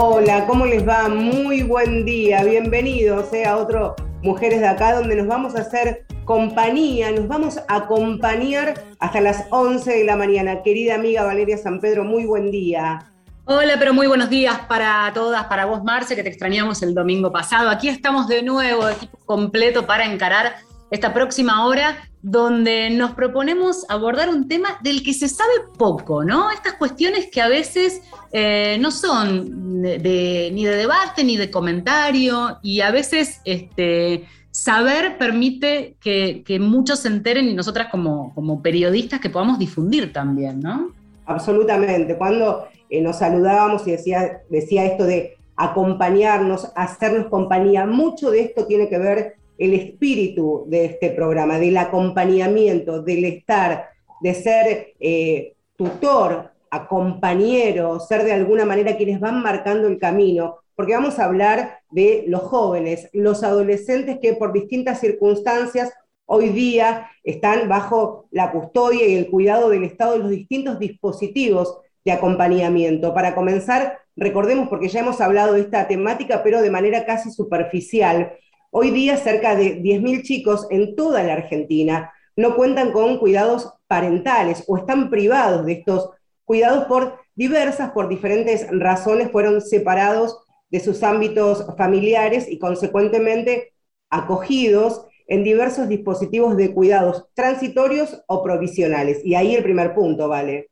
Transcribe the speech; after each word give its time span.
Hola, 0.00 0.46
¿cómo 0.46 0.64
les 0.64 0.86
va? 0.86 1.08
Muy 1.08 1.64
buen 1.64 2.04
día, 2.04 2.44
bienvenidos 2.44 3.32
eh, 3.32 3.44
a 3.44 3.56
otro 3.56 3.96
Mujeres 4.22 4.60
de 4.60 4.68
Acá, 4.68 4.94
donde 4.94 5.16
nos 5.16 5.26
vamos 5.26 5.56
a 5.56 5.62
hacer 5.62 6.06
compañía, 6.24 7.10
nos 7.10 7.26
vamos 7.26 7.58
a 7.58 7.78
acompañar 7.78 8.74
hasta 9.00 9.20
las 9.20 9.46
11 9.50 9.90
de 9.90 10.04
la 10.04 10.14
mañana. 10.14 10.62
Querida 10.62 10.94
amiga 10.94 11.24
Valeria 11.24 11.58
San 11.58 11.80
Pedro, 11.80 12.04
muy 12.04 12.26
buen 12.26 12.52
día. 12.52 13.10
Hola, 13.46 13.74
pero 13.76 13.92
muy 13.92 14.06
buenos 14.06 14.30
días 14.30 14.60
para 14.68 15.10
todas, 15.12 15.42
para 15.46 15.64
vos, 15.64 15.82
Marce, 15.82 16.14
que 16.14 16.22
te 16.22 16.28
extrañamos 16.28 16.80
el 16.82 16.94
domingo 16.94 17.32
pasado. 17.32 17.68
Aquí 17.68 17.88
estamos 17.88 18.28
de 18.28 18.44
nuevo, 18.44 18.88
equipo 18.88 19.18
completo 19.26 19.84
para 19.84 20.04
encarar 20.04 20.58
esta 20.92 21.12
próxima 21.12 21.66
hora 21.66 22.07
donde 22.22 22.90
nos 22.90 23.12
proponemos 23.12 23.86
abordar 23.88 24.28
un 24.28 24.48
tema 24.48 24.78
del 24.82 25.02
que 25.02 25.14
se 25.14 25.28
sabe 25.28 25.52
poco, 25.76 26.24
¿no? 26.24 26.50
Estas 26.50 26.74
cuestiones 26.74 27.28
que 27.30 27.40
a 27.40 27.48
veces 27.48 28.02
eh, 28.32 28.76
no 28.80 28.90
son 28.90 29.82
ni 29.82 29.98
de 29.98 30.76
debate 30.76 31.22
ni 31.24 31.36
de 31.36 31.50
comentario 31.50 32.58
y 32.62 32.80
a 32.80 32.90
veces 32.90 33.40
este, 33.44 34.26
saber 34.50 35.18
permite 35.18 35.96
que, 36.00 36.58
muchos 36.60 37.00
se 37.00 37.08
enteren 37.08 37.48
y 37.48 37.54
nosotras 37.54 37.88
como, 37.90 38.62
periodistas 38.62 39.20
que 39.20 39.30
podamos 39.30 39.58
difundir 39.58 40.12
también, 40.12 40.60
¿no? 40.60 40.92
Absolutamente. 41.26 42.16
Cuando 42.16 42.66
eh, 42.90 43.00
nos 43.00 43.18
saludábamos 43.18 43.86
y 43.86 43.92
decía, 43.92 44.40
decía 44.50 44.84
esto 44.86 45.04
de 45.04 45.36
acompañarnos, 45.56 46.72
hacernos 46.74 47.26
compañía, 47.26 47.86
mucho 47.86 48.30
de 48.30 48.40
esto 48.40 48.66
tiene 48.66 48.88
que 48.88 48.98
ver 48.98 49.37
el 49.58 49.74
espíritu 49.74 50.64
de 50.68 50.86
este 50.86 51.10
programa, 51.10 51.58
del 51.58 51.76
acompañamiento, 51.76 53.02
del 53.02 53.24
estar, 53.24 53.88
de 54.20 54.34
ser 54.34 54.94
eh, 55.00 55.54
tutor, 55.76 56.52
acompañero, 56.70 57.98
ser 58.00 58.24
de 58.24 58.32
alguna 58.32 58.64
manera 58.64 58.96
quienes 58.96 59.20
van 59.20 59.42
marcando 59.42 59.88
el 59.88 59.98
camino, 59.98 60.58
porque 60.74 60.94
vamos 60.94 61.18
a 61.18 61.24
hablar 61.24 61.80
de 61.90 62.24
los 62.28 62.42
jóvenes, 62.42 63.08
los 63.12 63.42
adolescentes 63.42 64.18
que 64.20 64.34
por 64.34 64.52
distintas 64.52 65.00
circunstancias 65.00 65.92
hoy 66.26 66.50
día 66.50 67.08
están 67.24 67.68
bajo 67.68 68.26
la 68.30 68.52
custodia 68.52 69.06
y 69.06 69.16
el 69.16 69.30
cuidado 69.30 69.70
del 69.70 69.84
Estado 69.84 70.12
de 70.12 70.18
los 70.18 70.30
distintos 70.30 70.78
dispositivos 70.78 71.78
de 72.04 72.12
acompañamiento. 72.12 73.14
Para 73.14 73.34
comenzar, 73.34 73.98
recordemos, 74.14 74.68
porque 74.68 74.88
ya 74.88 75.00
hemos 75.00 75.20
hablado 75.20 75.54
de 75.54 75.62
esta 75.62 75.88
temática, 75.88 76.42
pero 76.42 76.60
de 76.62 76.70
manera 76.70 77.06
casi 77.06 77.30
superficial, 77.30 78.32
Hoy 78.70 78.90
día 78.90 79.16
cerca 79.16 79.56
de 79.56 79.80
10.000 79.80 80.22
chicos 80.22 80.66
en 80.70 80.94
toda 80.94 81.22
la 81.22 81.32
Argentina 81.34 82.12
no 82.36 82.54
cuentan 82.54 82.92
con 82.92 83.18
cuidados 83.18 83.72
parentales 83.86 84.62
o 84.66 84.76
están 84.76 85.08
privados 85.08 85.64
de 85.64 85.72
estos 85.72 86.10
cuidados 86.44 86.84
por 86.84 87.18
diversas, 87.34 87.92
por 87.92 88.08
diferentes 88.08 88.66
razones, 88.70 89.30
fueron 89.30 89.62
separados 89.62 90.38
de 90.70 90.80
sus 90.80 91.02
ámbitos 91.02 91.64
familiares 91.78 92.46
y 92.46 92.58
consecuentemente 92.58 93.72
acogidos 94.10 95.06
en 95.26 95.44
diversos 95.44 95.88
dispositivos 95.88 96.56
de 96.56 96.74
cuidados 96.74 97.26
transitorios 97.34 98.22
o 98.26 98.42
provisionales. 98.42 99.24
Y 99.24 99.34
ahí 99.34 99.54
el 99.54 99.62
primer 99.62 99.94
punto, 99.94 100.28
¿vale? 100.28 100.68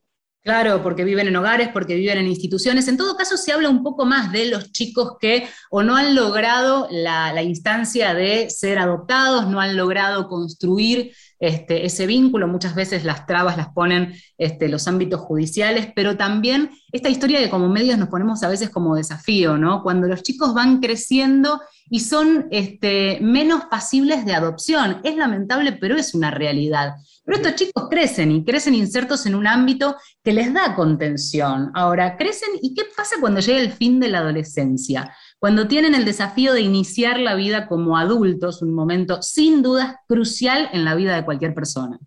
Claro, 0.47 0.81
porque 0.81 1.03
viven 1.03 1.27
en 1.27 1.35
hogares, 1.35 1.71
porque 1.73 1.97
viven 1.97 2.19
en 2.19 2.29
instituciones. 2.29 2.87
En 2.87 2.97
todo 2.97 3.17
caso, 3.17 3.37
se 3.37 3.51
habla 3.51 3.69
un 3.69 3.83
poco 3.83 4.07
más 4.07 4.31
de 4.31 4.47
los 4.47 4.71
chicos 4.71 5.17
que 5.21 5.49
o 5.71 5.83
no 5.83 5.97
han 5.97 6.15
logrado 6.15 6.87
la, 6.89 7.43
instancia 7.43 8.15
de 8.15 8.49
ser 8.49 8.79
adoptados, 8.79 9.49
no 9.49 9.59
han 9.59 9.77
logrado 9.77 10.29
construir 10.29 11.13
este, 11.41 11.85
ese 11.85 12.07
vínculo. 12.07 12.47
Muchas 12.47 12.77
veces 12.77 13.05
las 13.05 13.27
trabas 13.27 13.57
las 13.57 13.71
ponen 13.71 14.15
este, 14.39 14.69
los 14.69 14.87
ámbitos 14.87 15.21
judiciales, 15.21 15.89
pero 15.97 16.17
también 16.17 16.71
esta 16.93 17.09
historia 17.09 17.41
que 17.41 17.51
como 17.51 17.69
medios 17.69 17.99
nos 17.99 18.09
ponemos 18.09 18.45
a 18.45 18.49
veces 18.49 18.71
como 18.71 18.95
desafío, 18.95 19.59
¿no? 19.59 19.83
Cuando 19.83 20.07
los 20.07 20.23
chicos 20.23 20.55
van 20.55 20.79
creciendo 20.79 21.61
y 21.91 21.99
son 21.99 22.47
este, 22.53 23.19
menos 23.21 23.65
pasibles 23.65 24.25
de 24.25 24.35
adopción. 24.35 25.01
Es 25.03 25.17
lamentable, 25.17 25.73
pero 25.73 25.97
es 25.97 26.15
una 26.15 26.31
realidad. 26.31 26.95
Pero 27.27 27.39
estos 27.39 27.57
chicos 27.57 27.89
crecen 27.91 28.31
y 28.31 28.45
crecen 28.45 28.75
insertos 28.75 29.27
en 29.27 29.35
un 29.35 29.49
ámbito 29.49 29.97
que 30.23 30.33
les 30.33 30.55
da 30.55 30.77
contención. 30.77 31.73
Ahora, 31.75 32.17
crecen 32.17 32.51
y 32.63 32.73
¿qué 32.73 32.83
pasa 32.97 33.17
cuando 33.21 33.41
llega 33.41 33.59
el 33.59 33.73
fin 33.73 33.99
de 33.99 34.09
la 34.09 34.19
adolescencia? 34.19 35.13
Cuando 35.41 35.67
tienen 35.67 35.97
el 35.97 36.05
desafío 36.05 36.53
de 36.53 36.61
iniciar 36.61 37.19
la 37.19 37.35
vida 37.35 37.67
como 37.67 37.99
adultos, 37.99 38.63
un 38.63 38.73
momento 38.73 39.23
sin 39.23 39.61
dudas 39.61 39.97
crucial 40.07 40.71
en 40.73 40.85
la 40.85 40.95
vida 40.95 41.17
de 41.17 41.25
cualquier 41.25 41.53
persona. 41.53 41.99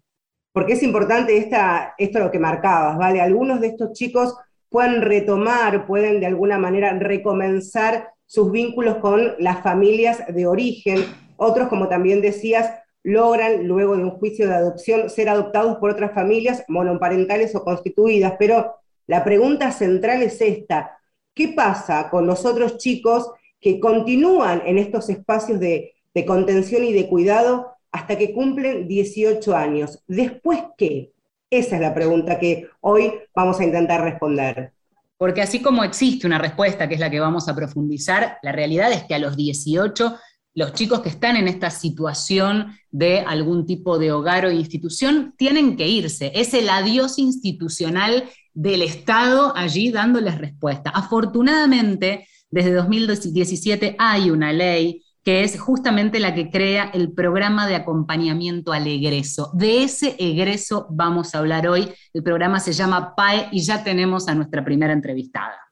Porque 0.54 0.74
es 0.74 0.84
importante 0.84 1.38
esta, 1.38 1.96
esto 1.98 2.20
lo 2.20 2.32
que 2.32 2.40
marcabas, 2.40 2.98
¿vale? 2.98 3.20
Algunos 3.20 3.60
de 3.60 3.68
estos 3.68 3.92
chicos 3.92 4.36
pueden 4.70 5.02
retomar, 5.02 5.86
pueden 5.86 6.22
de 6.22 6.28
alguna 6.28 6.58
manera 6.58 6.98
recomenzar 6.98 8.14
sus 8.26 8.54
vínculos 8.54 8.98
con 8.98 9.34
las 9.38 9.62
familias 9.64 10.24
de 10.34 10.48
origen. 10.48 11.04
Otros, 11.36 11.68
como 11.68 11.90
también 11.90 12.22
decías, 12.22 12.72
logran, 13.04 13.68
luego 13.68 13.96
de 13.96 14.04
un 14.04 14.12
juicio 14.12 14.48
de 14.48 14.56
adopción, 14.56 15.10
ser 15.10 15.30
adoptados 15.30 15.78
por 15.78 15.92
otras 15.92 16.14
familias 16.14 16.64
monoparentales 16.68 17.56
o 17.56 17.64
constituidas. 17.64 18.34
Pero 18.38 18.76
la 19.08 19.24
pregunta 19.24 19.72
central 19.72 20.22
es 20.22 20.42
esta, 20.42 21.00
¿qué 21.34 21.50
pasa 21.50 22.10
con 22.10 22.28
los 22.28 22.46
otros 22.46 22.78
chicos 22.78 23.32
que 23.60 23.80
continúan 23.80 24.62
en 24.66 24.78
estos 24.78 25.10
espacios 25.10 25.60
de, 25.60 25.96
contención 26.28 26.84
y 26.84 26.92
de 26.92 27.08
cuidado 27.08 27.72
hasta 27.94 28.18
que 28.18 28.34
cumplen 28.34 28.88
18 28.88 29.56
años? 29.56 30.04
¿Después 30.06 30.60
qué? 30.78 31.14
Esa 31.50 31.76
es 31.76 31.82
la 31.82 31.94
pregunta 31.94 32.38
que 32.38 32.68
hoy 32.82 33.14
vamos 33.34 33.60
a 33.60 33.64
intentar 33.64 34.04
responder. 34.04 34.74
Porque 35.18 35.42
así 35.42 35.62
como 35.62 35.84
existe 35.84 36.28
una 36.28 36.38
respuesta, 36.38 36.88
que 36.88 36.94
es 36.94 37.00
la 37.00 37.10
que 37.10 37.20
vamos 37.20 37.50
a 37.50 37.56
profundizar, 37.56 38.38
la 38.42 38.52
realidad 38.52 38.92
es 38.92 39.04
que 39.04 39.16
a 39.16 39.20
los 39.20 39.36
18 39.36 40.18
los 40.60 40.74
chicos 40.74 41.00
que 41.00 41.08
están 41.08 41.38
en 41.38 41.48
esta 41.48 41.70
situación 41.70 42.78
de 42.92 43.22
algún 43.22 43.66
tipo 43.66 43.98
de 43.98 44.12
hogar 44.12 44.46
o 44.46 44.52
institución 44.52 45.34
tienen 45.38 45.78
que 45.78 45.88
irse. 45.88 46.34
Es 46.36 46.54
el 46.54 46.68
adiós 46.68 47.18
institucional 47.18 48.26
del 48.54 48.82
Estado 48.82 49.54
allí 49.56 49.90
dándoles 49.90 50.38
respuesta. 50.38 50.90
Afortunadamente, 50.90 52.28
desde 52.52 52.74
2017 52.74 53.96
hay 53.98 54.32
una 54.32 54.52
ley 54.52 55.02
que 55.24 55.46
es 55.46 55.58
justamente 55.58 56.20
la 56.20 56.36
que 56.36 56.50
crea 56.50 56.92
el 56.94 57.14
programa 57.14 57.66
de 57.66 57.76
acompañamiento 57.76 58.74
al 58.74 58.86
egreso. 58.86 59.52
De 59.54 59.84
ese 59.84 60.18
egreso 60.20 60.88
vamos 60.90 61.34
a 61.34 61.38
hablar 61.38 61.70
hoy. 61.70 61.88
El 62.12 62.22
programa 62.22 62.60
se 62.60 62.74
llama 62.74 63.16
PAE 63.16 63.48
y 63.54 63.62
ya 63.62 63.82
tenemos 63.82 64.28
a 64.28 64.36
nuestra 64.36 64.66
primera 64.66 64.92
entrevistada. 64.92 65.69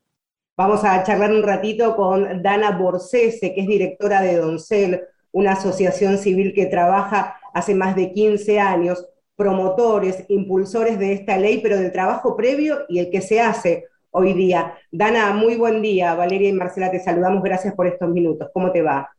Vamos 0.58 0.84
a 0.84 1.04
charlar 1.04 1.32
un 1.32 1.44
ratito 1.44 1.96
con 1.96 2.42
Dana 2.42 2.72
Borsese, 2.72 3.54
que 3.54 3.62
es 3.62 3.68
directora 3.68 4.22
de 4.22 4.38
Doncel, 4.38 5.04
una 5.32 5.52
asociación 5.52 6.18
civil 6.18 6.52
que 6.56 6.66
trabaja 6.66 7.40
hace 7.54 7.76
más 7.76 7.96
de 7.96 8.12
15 8.12 8.60
años, 8.60 9.08
promotores, 9.36 10.26
impulsores 10.30 10.98
de 10.98 11.14
esta 11.14 11.38
ley, 11.38 11.60
pero 11.62 11.78
del 11.78 11.92
trabajo 11.92 12.36
previo 12.36 12.86
y 12.90 12.98
el 12.98 13.12
que 13.12 13.22
se 13.22 13.40
hace 13.40 13.86
hoy 14.10 14.34
día. 14.34 14.76
Dana, 14.92 15.32
muy 15.32 15.58
buen 15.58 15.84
día. 15.84 16.16
Valeria 16.16 16.50
y 16.50 16.54
Marcela, 16.54 16.90
te 16.90 17.00
saludamos. 17.00 17.44
Gracias 17.44 17.76
por 17.76 17.86
estos 17.86 18.10
minutos. 18.10 18.50
¿Cómo 18.52 18.72
te 18.72 18.82
va? 18.82 19.12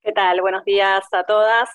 ¿Qué 0.00 0.12
tal? 0.12 0.40
Buenos 0.40 0.64
días 0.64 1.02
a 1.10 1.24
todas 1.24 1.70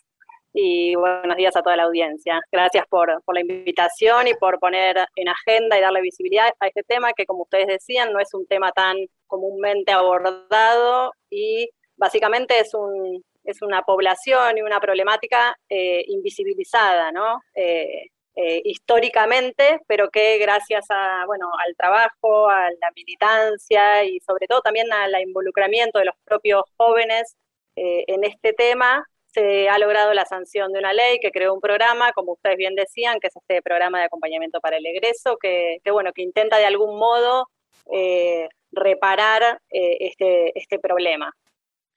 y 0.53 0.93
buenos 0.95 1.35
días 1.35 1.55
a 1.55 1.63
toda 1.63 1.75
la 1.75 1.83
audiencia. 1.83 2.39
Gracias 2.51 2.85
por, 2.87 3.09
la 3.09 3.41
invitación 3.41 4.27
y 4.27 4.35
por 4.35 4.59
poner 4.59 4.97
en 5.15 5.27
agenda 5.27 5.77
y 5.77 5.81
darle 5.81 6.01
visibilidad 6.01 6.53
a 6.59 6.67
este 6.67 6.83
tema 6.83 7.13
que, 7.13 7.25
como 7.25 7.43
ustedes 7.43 7.67
decían, 7.67 8.13
no 8.13 8.19
es 8.19 8.33
un 8.33 8.45
tema 8.45 8.71
tan 8.71 8.95
comúnmente 9.25 9.91
abordado 9.91 11.11
y 11.29 11.69
básicamente 11.97 12.59
es, 12.59 12.73
un, 12.75 13.23
es 13.43 13.63
una 13.63 13.81
población 13.81 14.59
y 14.59 14.61
una 14.61 14.79
problemática 14.79 15.57
eh, 15.69 16.05
invisibilizada, 16.07 17.11
¿no? 17.11 17.41
Eh, 17.55 18.09
eh, 18.35 18.61
históricamente, 18.63 19.79
pero 19.87 20.09
que 20.09 20.37
gracias 20.37 20.85
a, 20.89 21.23
bueno, 21.25 21.49
al 21.65 21.75
trabajo, 21.75 22.49
a 22.49 22.69
la 22.79 22.91
militancia 22.95 24.03
y 24.05 24.19
sobre 24.19 24.47
todo 24.47 24.61
también 24.61 24.91
al 24.93 25.19
involucramiento 25.21 25.99
de 25.99 26.05
los 26.05 26.15
propios 26.25 26.63
jóvenes 26.77 27.35
en 27.75 28.23
este 28.23 28.53
tema, 28.53 29.03
se 29.33 29.67
ha 29.67 29.79
logrado 29.79 30.13
la 30.13 30.25
sanción 30.25 30.71
de 30.71 30.79
una 30.79 30.93
ley 30.93 31.19
que 31.19 31.31
creó 31.31 31.53
un 31.53 31.61
programa, 31.61 32.13
como 32.13 32.33
ustedes 32.33 32.55
bien 32.55 32.75
decían, 32.75 33.19
que 33.19 33.27
es 33.27 33.35
este 33.35 33.61
programa 33.63 33.99
de 33.99 34.05
acompañamiento 34.05 34.59
para 34.61 34.77
el 34.77 34.85
egreso, 34.85 35.37
que, 35.41 35.79
bueno, 35.91 36.13
que 36.13 36.21
intenta 36.21 36.57
de 36.57 36.65
algún 36.65 36.97
modo 36.99 37.47
eh, 37.91 38.47
reparar 38.71 39.59
eh, 39.71 39.97
este, 40.01 40.57
este 40.57 40.77
problema. 40.77 41.33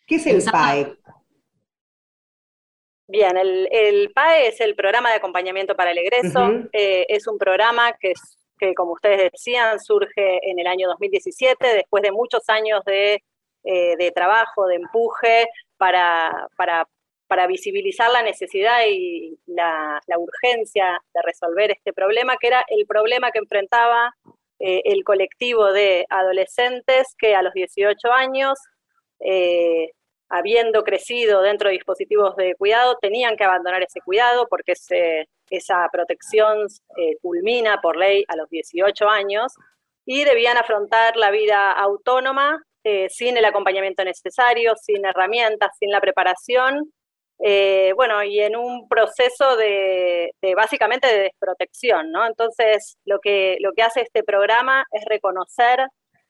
¿Qué 0.07 0.15
es 0.17 0.27
el 0.27 0.43
PAE? 0.51 0.97
Bien, 3.09 3.37
el, 3.37 4.11
PAE 4.15 4.49
es 4.49 4.61
el 4.61 4.75
programa 4.75 5.11
de 5.11 5.17
acompañamiento 5.17 5.77
para 5.77 5.91
el 5.91 5.99
egreso. 5.99 6.49
Eh, 6.73 7.05
es 7.09 7.27
un 7.27 7.37
programa 7.37 7.93
que, 8.01 8.15
que, 8.59 8.75
como 8.75 8.93
ustedes 8.93 9.31
decían, 9.31 9.79
surge 9.79 10.41
en 10.43 10.59
el 10.59 10.67
año 10.67 10.89
2017, 10.89 11.75
después 11.75 12.03
de 12.03 12.13
muchos 12.13 12.49
años 12.49 12.83
de, 12.87 13.23
de 13.63 14.13
trabajo, 14.15 14.67
de 14.67 14.77
empuje 14.77 15.47
para, 15.77 16.49
para 16.57 16.87
para 17.29 17.47
visibilizar 17.47 18.11
la 18.11 18.23
necesidad 18.23 18.81
y 18.89 19.39
la, 19.47 20.01
urgencia 20.17 21.01
de 21.13 21.23
resolver 21.23 21.71
este 21.71 21.93
problema, 21.93 22.37
que 22.41 22.49
era 22.49 22.65
el 22.69 22.87
problema 22.87 23.31
que 23.31 23.39
enfrentaba 23.39 24.15
el 24.59 25.05
colectivo 25.05 25.71
de 25.71 26.07
adolescentes 26.09 27.15
que 27.19 27.35
a 27.35 27.43
los 27.43 27.53
18 27.53 28.11
años, 28.11 28.59
habiendo 30.31 30.83
crecido 30.83 31.43
dentro 31.43 31.69
de 31.69 31.75
dispositivos 31.75 32.35
de 32.37 32.55
cuidado, 32.55 32.97
tenían 33.01 33.37
que 33.37 33.45
abandonar 33.45 33.83
ese 33.83 34.01
cuidado 34.01 34.47
porque 34.49 34.73
esa 35.51 35.89
protección 35.93 36.69
culmina 37.21 37.81
por 37.83 37.99
ley 37.99 38.25
a 38.29 38.37
los 38.37 38.49
18 38.49 39.09
años 39.09 39.53
y 40.07 40.25
debían 40.25 40.57
afrontar 40.57 41.17
la 41.17 41.31
vida 41.31 41.73
autónoma 41.73 42.63
eh, 42.85 43.09
sin 43.11 43.37
el 43.37 43.45
acompañamiento 43.45 44.05
necesario, 44.05 44.75
sin 44.81 45.05
herramientas, 45.05 45.77
sin 45.77 45.91
la 45.91 46.01
preparación, 46.01 46.93
eh, 47.39 47.93
bueno, 47.95 48.23
y 48.25 48.41
en 48.41 48.57
un 48.57 48.89
proceso 48.89 49.57
de, 49.57 50.33
básicamente 50.55 51.07
de 51.07 51.21
desprotección, 51.23 52.11
¿no? 52.11 52.27
Entonces, 52.27 52.97
lo 53.05 53.19
que, 53.21 53.57
lo 53.61 53.73
que 53.73 53.83
hace 53.83 54.01
este 54.01 54.23
programa 54.23 54.87
es 54.93 55.05
reconocer 55.07 55.87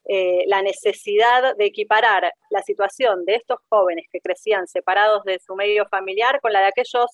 eh, 0.09 0.45
la 0.47 0.63
necesidad 0.63 1.57
de 1.57 1.67
equiparar 1.67 2.33
la 2.51 2.63
situación 2.63 3.25
de 3.25 3.37
estos 3.37 3.59
jóvenes 3.69 4.07
que 4.13 4.21
crecían 4.21 4.67
separados 4.67 5.25
de 5.25 5.39
su 5.39 5.55
medio 5.57 5.87
familiar 5.89 6.41
con 6.41 6.53
la 6.53 6.61
de 6.61 6.67
aquellos 6.67 7.07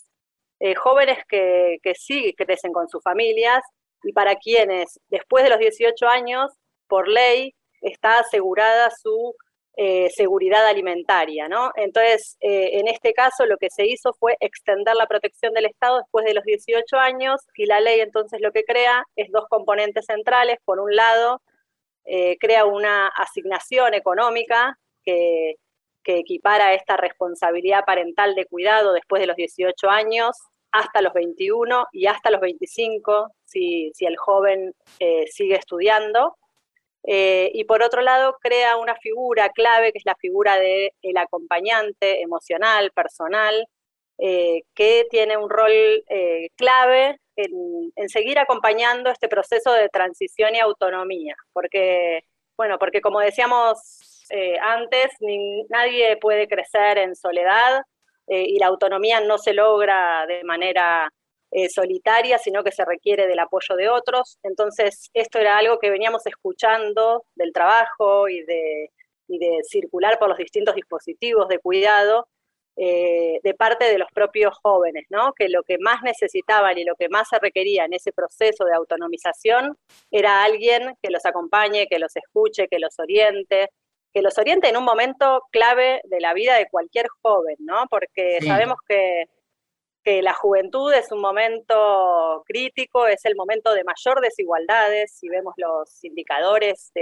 jóvenes 0.79 1.19
que, 1.29 1.79
que 1.83 1.97
sí 1.97 2.35
crecen 2.37 2.73
con 2.73 2.89
sus 2.89 3.03
familias 3.03 3.65
y 4.05 4.13
para 4.13 4.37
quienes 4.37 5.01
después 5.09 5.45
de 5.45 5.51
los 5.51 5.59
18 5.59 6.07
años, 6.07 6.53
por 6.87 7.09
ley, 7.09 7.55
está 7.81 8.21
asegurada 8.21 8.91
su 8.91 9.35
eh, 9.75 10.11
seguridad 10.11 10.67
alimentaria, 10.67 11.49
¿no? 11.49 11.71
Entonces, 11.77 12.37
eh, 12.41 12.79
en 12.79 12.89
este 12.89 13.15
caso 13.15 13.47
lo 13.47 13.57
que 13.57 13.71
se 13.71 13.87
hizo 13.87 14.13
fue 14.13 14.37
extender 14.39 14.95
la 14.95 15.07
protección 15.07 15.55
del 15.55 15.65
Estado 15.65 15.97
después 16.01 16.27
de 16.27 16.35
los 16.35 16.45
18 16.45 16.99
años 16.99 17.41
y 17.57 17.65
la 17.65 17.81
ley 17.81 18.01
entonces 18.01 18.39
lo 18.43 18.53
que 18.53 18.65
crea 18.65 19.03
es 19.17 19.31
dos 19.31 19.47
componentes 19.49 20.05
centrales. 20.05 20.59
Por 20.67 20.79
un 20.79 20.95
lado, 20.95 21.41
eh, 22.05 22.37
crea 22.39 22.67
una 22.67 23.07
asignación 23.17 23.95
económica 23.95 24.79
que, 25.03 25.55
que 26.05 26.19
equipara 26.19 26.75
esta 26.75 26.99
responsabilidad 26.99 27.85
parental 27.87 28.35
de 28.35 28.45
cuidado 28.45 28.93
después 28.93 29.21
de 29.21 29.27
los 29.27 29.37
18 29.37 29.89
años 29.89 30.37
hasta 30.71 31.01
los 31.01 31.15
21 31.15 31.87
y 31.93 32.09
hasta 32.09 32.31
los 32.31 32.43
25 32.43 33.31
si, 33.45 33.91
si 33.95 34.05
el 34.05 34.19
joven 34.19 34.75
sigue 35.31 35.57
estudiando. 35.57 36.37
Eh, 37.05 37.51
y 37.55 37.65
por 37.65 37.83
otro 37.83 38.01
lado, 38.01 38.37
crea 38.41 38.77
una 38.77 38.95
figura 38.97 39.51
clave, 39.51 39.93
que 39.93 39.99
es 39.99 40.07
la 40.07 40.15
figura 40.17 40.59
del 40.59 40.91
el 41.03 41.17
acompañante 41.17 42.23
emocional, 42.23 42.93
personal, 42.93 43.67
eh, 44.19 44.63
que 44.75 45.07
tiene 45.11 45.37
un 45.37 45.51
rol 45.51 45.73
eh, 45.73 46.49
clave 46.57 47.19
en, 47.37 48.09
seguir 48.09 48.39
acompañando 48.39 49.11
este 49.11 49.29
proceso 49.29 49.73
de 49.73 49.89
transición 49.89 50.55
y 50.55 50.61
autonomía. 50.61 51.35
Porque, 51.53 52.25
bueno, 52.57 52.79
porque 52.79 53.01
como 53.01 53.21
decíamos 53.21 54.09
antes, 54.63 55.11
nadie 55.69 56.17
puede 56.17 56.49
crecer 56.49 56.97
en 56.97 57.15
soledad 57.15 57.83
y 58.29 58.59
la 58.59 58.69
autonomía 58.69 59.21
no 59.21 59.37
se 59.37 59.53
logra 59.53 60.25
de 60.27 60.43
manera 60.43 61.13
eh, 61.55 61.69
solitaria, 61.69 62.39
sino 62.39 62.65
que 62.65 62.73
se 62.73 62.83
requiere 62.83 63.27
del 63.27 63.39
apoyo 63.39 63.77
de 63.77 63.91
otros. 63.91 64.39
Entonces, 64.43 65.11
esto 65.13 65.39
era 65.39 65.59
algo 65.59 65.79
que 65.79 65.91
veníamos 65.91 66.27
escuchando 66.27 67.27
del 67.35 67.53
trabajo 67.53 68.27
y 68.29 68.43
de, 68.43 68.89
circular 69.69 70.19
por 70.19 70.29
los 70.29 70.37
distintos 70.37 70.75
dispositivos 70.75 71.49
de 71.49 71.59
cuidado 71.59 72.29
eh, 72.77 73.39
de 73.43 73.55
parte 73.55 73.87
de 73.87 73.97
los 73.99 74.09
propios 74.13 74.55
jóvenes, 74.63 75.05
¿no? 75.09 75.33
que 75.33 75.49
lo 75.49 75.63
que 75.63 75.79
más 75.79 76.03
necesitaban 76.03 76.77
y 76.77 76.85
lo 76.85 76.95
que 76.97 77.09
más 77.09 77.29
se 77.29 77.39
requería 77.39 77.87
en 77.87 77.95
ese 77.95 78.13
proceso 78.13 78.65
de 78.65 78.75
autonomización 78.75 79.77
era 80.11 80.45
alguien 80.45 80.95
que 81.03 81.11
los 81.11 81.25
acompañe, 81.25 81.87
que 81.87 81.99
los 81.99 82.15
escuche, 82.15 82.69
que 82.69 82.79
los 82.79 82.99
oriente, 82.99 83.71
que 84.13 84.21
los 84.21 84.37
oriente 84.37 84.69
en 84.69 84.77
un 84.77 84.85
momento 84.85 85.45
clave 85.51 86.03
de 86.05 86.21
la 86.21 86.35
vida 86.35 86.57
de 86.57 86.69
cualquier 86.71 87.07
joven, 87.23 87.57
¿no? 87.61 87.87
porque 87.89 88.39
sabemos 88.43 88.77
que 88.87 89.25
que 90.03 90.23
la 90.23 90.35
juventud 90.35 90.93
es 90.93 91.11
un 91.13 91.21
momento 91.21 92.43
crítico, 92.47 93.07
es 93.07 93.25
el 93.25 93.37
momento 93.37 93.73
de 93.73 93.85
mayor 93.85 94.21
desigualdades, 94.21 95.17
si 95.19 95.29
vemos 95.29 95.55
los 95.57 96.03
indicadores 96.05 96.93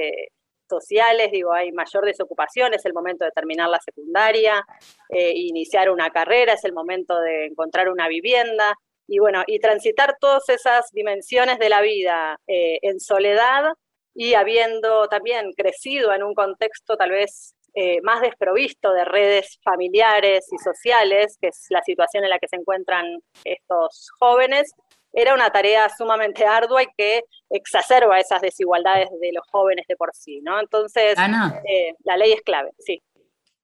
sociales, 0.68 1.30
digo, 1.32 1.52
hay 1.52 1.72
mayor 1.72 2.04
desocupación, 2.04 2.74
es 2.74 2.84
el 2.86 2.94
momento 2.94 3.24
de 3.24 3.32
terminar 3.32 3.68
la 3.68 3.80
secundaria, 3.80 4.64
eh, 5.08 5.32
iniciar 5.34 5.90
una 5.90 6.10
carrera, 6.10 6.54
es 6.54 6.64
el 6.64 6.72
momento 6.72 7.20
de 7.20 7.46
encontrar 7.46 7.88
una 7.88 8.08
vivienda, 8.08 8.74
y 9.10 9.18
bueno, 9.18 9.42
y 9.48 9.58
transitar 9.58 10.16
todas 10.20 10.48
esas 10.48 10.88
dimensiones 10.92 11.58
de 11.58 11.68
la 11.68 11.80
vida 11.80 12.38
eh, 12.46 12.78
en 12.82 13.00
soledad 13.00 13.72
y 14.14 14.34
habiendo 14.34 15.08
también 15.08 15.52
crecido 15.56 16.12
en 16.12 16.22
un 16.22 16.32
contexto 16.32 16.96
tal 16.96 17.10
vez 17.10 17.56
eh, 17.74 18.00
más 18.02 18.20
desprovisto 18.20 18.92
de 18.92 19.04
redes 19.04 19.58
familiares 19.62 20.46
y 20.52 20.58
sociales, 20.58 21.36
que 21.40 21.48
es 21.48 21.66
la 21.70 21.82
situación 21.82 22.24
en 22.24 22.30
la 22.30 22.38
que 22.38 22.48
se 22.48 22.56
encuentran 22.56 23.06
estos 23.44 24.10
jóvenes, 24.18 24.72
era 25.12 25.34
una 25.34 25.50
tarea 25.50 25.88
sumamente 25.96 26.44
ardua 26.46 26.82
y 26.82 26.86
que 26.96 27.22
exacerba 27.50 28.18
esas 28.18 28.40
desigualdades 28.40 29.08
de 29.20 29.32
los 29.32 29.44
jóvenes 29.50 29.86
de 29.88 29.96
por 29.96 30.10
sí, 30.14 30.40
¿no? 30.42 30.60
Entonces, 30.60 31.14
eh, 31.18 31.94
la 32.04 32.16
ley 32.16 32.32
es 32.32 32.42
clave, 32.42 32.70
sí. 32.78 33.02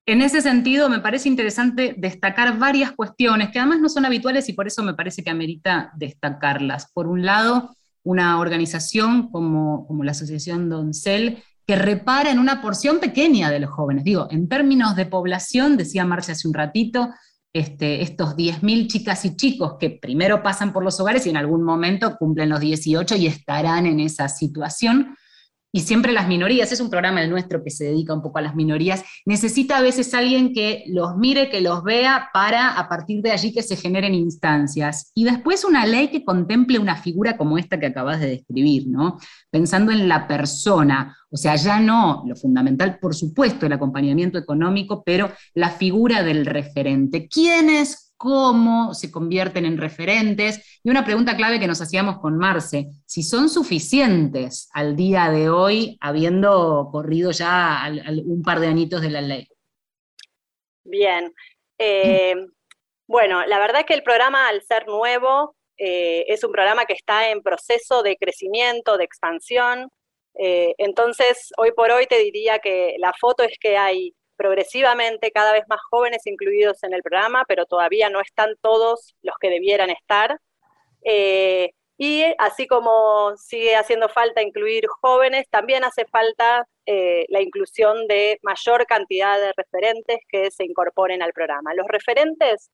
En 0.09 0.23
ese 0.23 0.41
sentido, 0.41 0.89
me 0.89 1.01
parece 1.01 1.29
interesante 1.29 1.95
destacar 1.97 2.59
varias 2.59 2.93
cuestiones 2.93 3.51
que 3.51 3.59
además 3.59 3.81
no 3.81 3.89
son 3.89 4.05
habituales 4.05 4.49
y 4.49 4.53
por 4.53 4.69
eso 4.69 4.85
me 4.85 4.95
parece 4.95 5.25
que 5.25 5.31
amerita 5.31 5.91
destacarlas. 5.97 6.93
Por 6.93 7.09
un 7.09 7.27
lado, 7.27 7.75
una 8.05 8.39
organización 8.39 9.33
como, 9.33 9.85
como 9.89 10.05
la 10.05 10.13
Asociación 10.13 10.69
Doncel 10.71 11.43
que 11.67 11.77
repara 11.77 12.31
en 12.31 12.39
una 12.39 12.63
porción 12.63 13.01
pequeña 13.01 13.51
de 13.51 13.61
los 13.61 13.71
jóvenes. 13.71 14.05
Digo, 14.05 14.29
en 14.31 14.49
términos 14.49 14.95
de 14.95 15.07
población, 15.07 15.77
decía 15.77 16.05
Marcia 16.05 16.33
hace 16.33 16.47
un 16.47 16.55
ratito, 16.55 17.11
este, 17.53 18.03
estos 18.03 18.37
10.000 18.37 18.87
chicas 18.87 19.25
y 19.25 19.35
chicos 19.35 19.77
que 19.81 19.91
primero 19.91 20.43
pasan 20.43 20.73
por 20.73 20.85
los 20.85 21.01
hogares 21.01 21.27
y 21.27 21.31
en 21.31 21.37
algún 21.37 21.63
momento 21.63 22.17
cumplen 22.19 22.51
los 22.51 22.61
18 22.61 23.17
y 23.17 23.27
estarán 23.27 23.87
en 23.87 23.99
esa 23.99 24.29
situación, 24.29 25.17
y 25.77 25.81
siempre 25.81 26.15
las 26.15 26.27
minorías, 26.27 26.73
es 26.73 26.81
un 26.81 26.89
programa 26.89 27.23
nuestro 27.27 27.63
que 27.63 27.71
se 27.71 27.85
dedica 27.85 28.15
un 28.15 28.23
poco 28.23 28.39
a 28.39 28.41
las 28.41 28.55
minorías, 28.55 29.05
necesita 29.27 29.77
a 29.77 29.83
veces 29.83 30.15
alguien 30.15 30.55
que 30.55 30.85
los 30.87 31.19
mire, 31.19 31.51
que 31.51 31.61
los 31.61 31.85
vea, 31.85 32.31
para 32.33 32.79
a 32.79 32.89
partir 32.89 33.21
de 33.21 33.31
allí 33.31 33.53
que 33.53 33.63
se 33.63 33.77
generen 33.77 34.15
instancias. 34.15 35.11
Y 35.15 35.25
después 35.25 35.67
una 35.67 35.85
ley 35.85 36.09
que 36.09 36.25
contemple 36.25 36.79
una 36.79 36.97
figura 36.97 37.37
como 37.37 37.59
esta 37.59 37.79
que 37.79 37.85
acabas 37.85 38.21
de 38.21 38.29
describir, 38.29 38.89
¿no? 38.89 39.19
Pensando 39.51 39.93
en 39.93 40.09
la 40.09 40.27
persona, 40.27 41.15
o 41.29 41.37
sea, 41.37 41.57
ya 41.57 41.79
no 41.79 42.25
lo 42.27 42.37
fundamental, 42.37 42.99
por 42.99 43.15
supuesto, 43.15 43.67
el 43.67 43.75
acompañamiento 43.75 44.39
económico, 44.39 45.03
pero 45.05 45.31
la 45.53 45.69
figura 45.69 46.23
del 46.23 46.47
referente. 46.47 47.29
¿Quién 47.29 47.69
es 47.69 48.06
cómo 48.17 48.95
se 48.95 49.11
convierten 49.11 49.65
en 49.65 49.79
referentes. 49.79 50.81
Y 50.83 50.91
una 50.91 51.05
pregunta 51.05 51.37
clave 51.37 51.61
que 51.61 51.67
nos 51.67 51.81
hacíamos 51.81 52.19
con 52.19 52.39
Marce, 52.39 52.89
si 53.07 53.23
son 53.23 53.49
suficientes 53.49 54.69
al 54.73 54.97
día 54.97 55.31
de 55.31 55.51
hoy, 55.51 55.97
habiendo 56.01 56.89
corrido 56.91 57.31
ya 57.31 57.91
un 58.25 58.43
par 58.43 58.61
de 58.61 58.69
añitos 58.69 59.03
de 59.03 59.11
la 59.11 59.21
ley. 59.21 59.49
Bien. 60.85 61.33
Eh, 61.79 62.35
bueno, 63.07 63.45
la 63.47 63.59
verdad 63.59 63.81
es 63.81 63.87
que 63.87 63.95
el 63.95 64.03
programa, 64.03 64.49
al 64.49 64.63
ser 64.63 64.87
nuevo, 64.87 65.57
eh, 65.79 66.25
es 66.29 66.43
un 66.43 66.53
programa 66.53 66.87
que 66.87 66.95
está 66.95 67.31
en 67.31 67.43
proceso 67.43 68.03
de 68.03 68.17
crecimiento, 68.17 68.97
de 68.97 69.05
expansión. 69.05 69.91
Eh, 70.39 70.75
entonces, 70.79 71.53
hoy 71.57 71.73
por 71.73 71.91
hoy 71.91 72.07
te 72.07 72.19
diría 72.19 72.59
que 72.59 72.97
la 72.99 73.13
foto 73.19 73.43
es 73.43 73.59
que 73.61 73.77
hay 73.77 74.15
progresivamente 74.37 75.31
cada 75.31 75.53
vez 75.53 75.65
más 75.69 75.81
jóvenes 75.91 76.27
incluidos 76.27 76.83
en 76.83 76.95
el 76.95 77.03
programa, 77.03 77.45
pero 77.49 77.67
todavía 77.67 78.11
no 78.11 78.21
están 78.21 78.55
todos 78.61 79.17
los 79.23 79.35
que 79.41 79.51
debieran 79.51 79.91
estar. 79.91 80.39
Eh, 81.05 81.71
y 81.99 82.25
así 82.39 82.67
como 82.67 83.37
sigue 83.37 83.75
haciendo 83.75 84.09
falta 84.09 84.43
incluir 84.43 84.87
jóvenes, 84.87 85.49
también 85.49 85.83
hace 85.85 86.05
falta 86.07 86.69
eh, 86.85 87.25
la 87.29 87.41
inclusión 87.41 88.07
de 88.07 88.39
mayor 88.43 88.87
cantidad 88.87 89.41
de 89.41 89.53
referentes 89.57 90.19
que 90.29 90.51
se 90.51 90.65
incorporen 90.65 91.23
al 91.23 91.33
programa. 91.33 91.73
Los 91.75 91.87
referentes, 91.89 92.71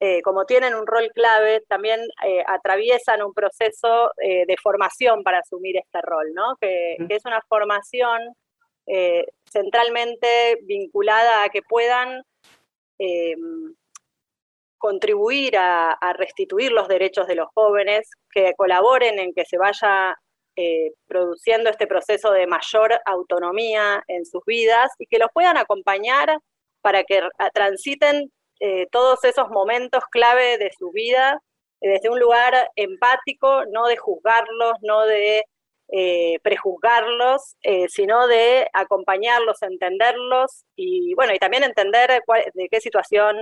eh, 0.00 0.20
como 0.22 0.46
tienen 0.46 0.74
un 0.74 0.86
rol 0.86 1.10
clave, 1.14 1.62
también 1.68 2.00
atraviesan 2.46 3.22
un 3.22 3.32
proceso 3.32 4.10
de 4.16 4.56
formación 4.60 5.22
para 5.22 5.38
asumir 5.38 5.76
este 5.76 6.02
rol, 6.02 6.34
¿no? 6.34 6.56
que 6.60 6.96
es 7.08 7.24
una 7.24 7.40
formación 7.48 8.34
eh, 8.86 9.26
centralmente 9.50 10.58
vinculada 10.62 11.44
a 11.44 11.48
que 11.48 11.62
puedan 11.62 12.22
eh, 12.98 13.34
contribuir 14.78 15.56
a, 15.56 15.96
restituir 16.14 16.72
los 16.72 16.88
derechos 16.88 17.26
de 17.26 17.34
los 17.34 17.48
jóvenes, 17.54 18.08
que 18.30 18.52
colaboren 18.56 19.18
en 19.18 19.32
que 19.34 19.44
se 19.44 19.58
vaya 19.58 20.14
eh, 20.56 20.92
produciendo 21.06 21.70
este 21.70 21.86
proceso 21.86 22.30
de 22.32 22.46
mayor 22.46 23.00
autonomía 23.04 24.02
en 24.06 24.24
sus 24.24 24.42
vidas 24.46 24.90
y 24.98 25.06
que 25.06 25.18
los 25.18 25.28
puedan 25.32 25.56
acompañar 25.56 26.38
para 26.80 27.02
que 27.04 27.22
transiten 27.52 28.30
todos 28.90 29.22
esos 29.24 29.50
momentos 29.50 30.02
clave 30.10 30.56
de 30.56 30.70
su 30.78 30.90
vida 30.90 31.38
desde 31.80 32.08
un 32.08 32.18
lugar 32.18 32.70
empático, 32.76 33.64
no 33.66 33.86
de 33.86 33.96
juzgarlos, 33.96 34.74
no 34.82 35.04
de 35.04 35.44
eh, 35.88 36.38
prejuzgarlos, 36.42 37.56
eh, 37.62 37.88
sino 37.88 38.26
de 38.26 38.68
acompañarlos, 38.72 39.62
entenderlos 39.62 40.64
y 40.74 41.14
bueno, 41.14 41.32
y 41.32 41.38
también 41.38 41.62
entender 41.62 42.22
de 42.54 42.68
qué 42.68 42.80
situación, 42.80 43.36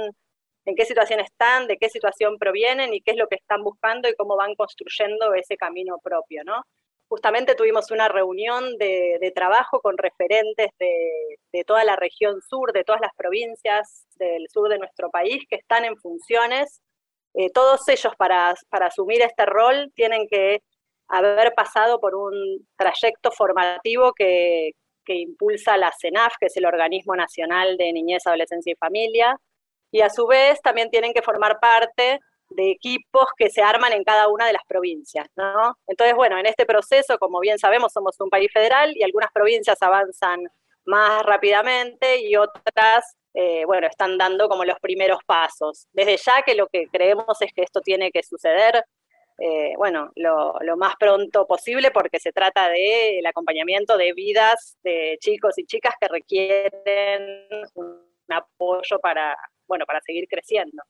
en 0.67 0.75
qué 0.75 0.85
situación 0.85 1.21
están, 1.21 1.67
de 1.67 1.79
qué 1.79 1.89
situación 1.89 2.37
provienen 2.39 2.93
y 2.93 3.01
qué 3.01 3.13
es 3.13 3.17
lo 3.17 3.29
que 3.29 3.37
están 3.37 3.63
buscando 3.63 4.09
y 4.09 4.15
cómo 4.15 4.37
van 4.37 4.55
construyendo 4.57 5.33
ese 5.35 5.57
camino 5.57 5.99
propio, 6.03 6.45
¿no? 6.45 6.63
Justamente 7.09 7.55
tuvimos 7.55 7.91
una 7.91 8.09
reunión 8.09 8.77
de, 8.77 9.33
trabajo 9.35 9.81
con 9.81 9.97
referentes 9.97 10.69
de, 10.79 11.65
toda 11.65 11.85
la 11.85 11.97
región 11.97 12.43
sur, 12.43 12.73
de 12.73 12.85
todas 12.85 13.01
las 13.01 13.13
provincias 13.17 14.07
del 14.17 14.49
sur 14.51 14.69
de 14.69 14.79
nuestro 14.79 15.11
país 15.11 15.45
que 15.49 15.57
están 15.57 15.85
en 15.85 15.97
funciones. 15.97 16.83
Eh, 17.35 17.51
todos 17.51 17.89
ellos 17.89 18.15
para, 18.17 18.55
para 18.69 18.87
asumir 18.87 19.23
este 19.23 19.47
rol 19.47 19.93
tienen 19.95 20.27
que 20.29 20.63
haber 21.09 21.55
pasado 21.55 22.01
por 22.01 22.15
un 22.15 22.67
trayecto 22.77 23.31
formativo 23.31 24.13
que, 24.13 24.73
impulsa 25.07 25.77
la 25.77 25.93
CENAF, 26.01 26.35
que 26.41 26.47
es 26.47 26.57
el 26.57 26.65
Organismo 26.65 27.15
Nacional 27.15 27.77
de 27.77 27.93
Niñez, 27.93 28.27
Adolescencia 28.27 28.73
y 28.73 28.77
Familia, 28.77 29.39
y 29.91 30.01
a 30.01 30.09
su 30.09 30.27
vez 30.27 30.61
también 30.63 30.91
tienen 30.91 31.13
que 31.13 31.23
formar 31.23 31.61
parte 31.61 32.21
de 32.51 32.71
equipos 32.71 33.27
que 33.37 33.51
se 33.51 33.63
arman 33.63 33.93
en 33.93 34.05
cada 34.05 34.29
una 34.29 34.47
de 34.47 34.53
las 34.53 34.65
provincias, 34.67 35.27
¿no? 35.37 35.77
Entonces, 35.87 36.15
bueno, 36.17 36.39
en 36.39 36.47
este 36.47 36.67
proceso, 36.67 37.19
como 37.19 37.41
bien 37.41 37.59
sabemos, 37.59 37.93
somos 37.93 38.19
un 38.21 38.31
país 38.31 38.51
federal 38.53 38.93
y 38.97 39.03
algunas 39.03 39.31
provincias 39.33 39.81
avanzan 39.83 40.41
más 40.85 41.23
rápidamente 41.23 42.21
y 42.23 42.37
otras, 42.37 43.17
eh, 43.35 43.65
bueno, 43.67 43.87
están 43.87 44.19
dando 44.19 44.49
como 44.49 44.65
los 44.65 44.79
primeros 44.81 45.19
pasos. 45.27 45.87
Desde 45.93 46.17
ya 46.17 46.43
que 46.43 46.55
lo 46.55 46.67
que 46.69 46.89
creemos 46.89 47.41
es 47.41 47.53
que 47.53 47.63
esto 47.63 47.81
tiene 47.81 48.11
que 48.11 48.23
suceder 48.23 48.85
eh, 49.39 49.75
bueno, 49.77 50.13
lo, 50.15 50.77
más 50.77 50.95
pronto 50.99 51.47
posible 51.47 51.91
porque 51.91 52.21
se 52.21 52.33
trata 52.33 52.69
del 52.69 53.25
acompañamiento 53.27 53.97
de 53.97 54.13
vidas 54.13 54.77
de 54.85 55.17
chicos 55.21 55.59
y 55.59 55.67
chicas 55.67 55.95
que 56.01 56.09
requieren 56.09 57.49
un 57.75 57.99
apoyo 58.29 58.99
para, 59.03 59.37
bueno, 59.67 59.85
para 59.87 60.01
seguir 60.03 60.29
creciendo. 60.29 60.83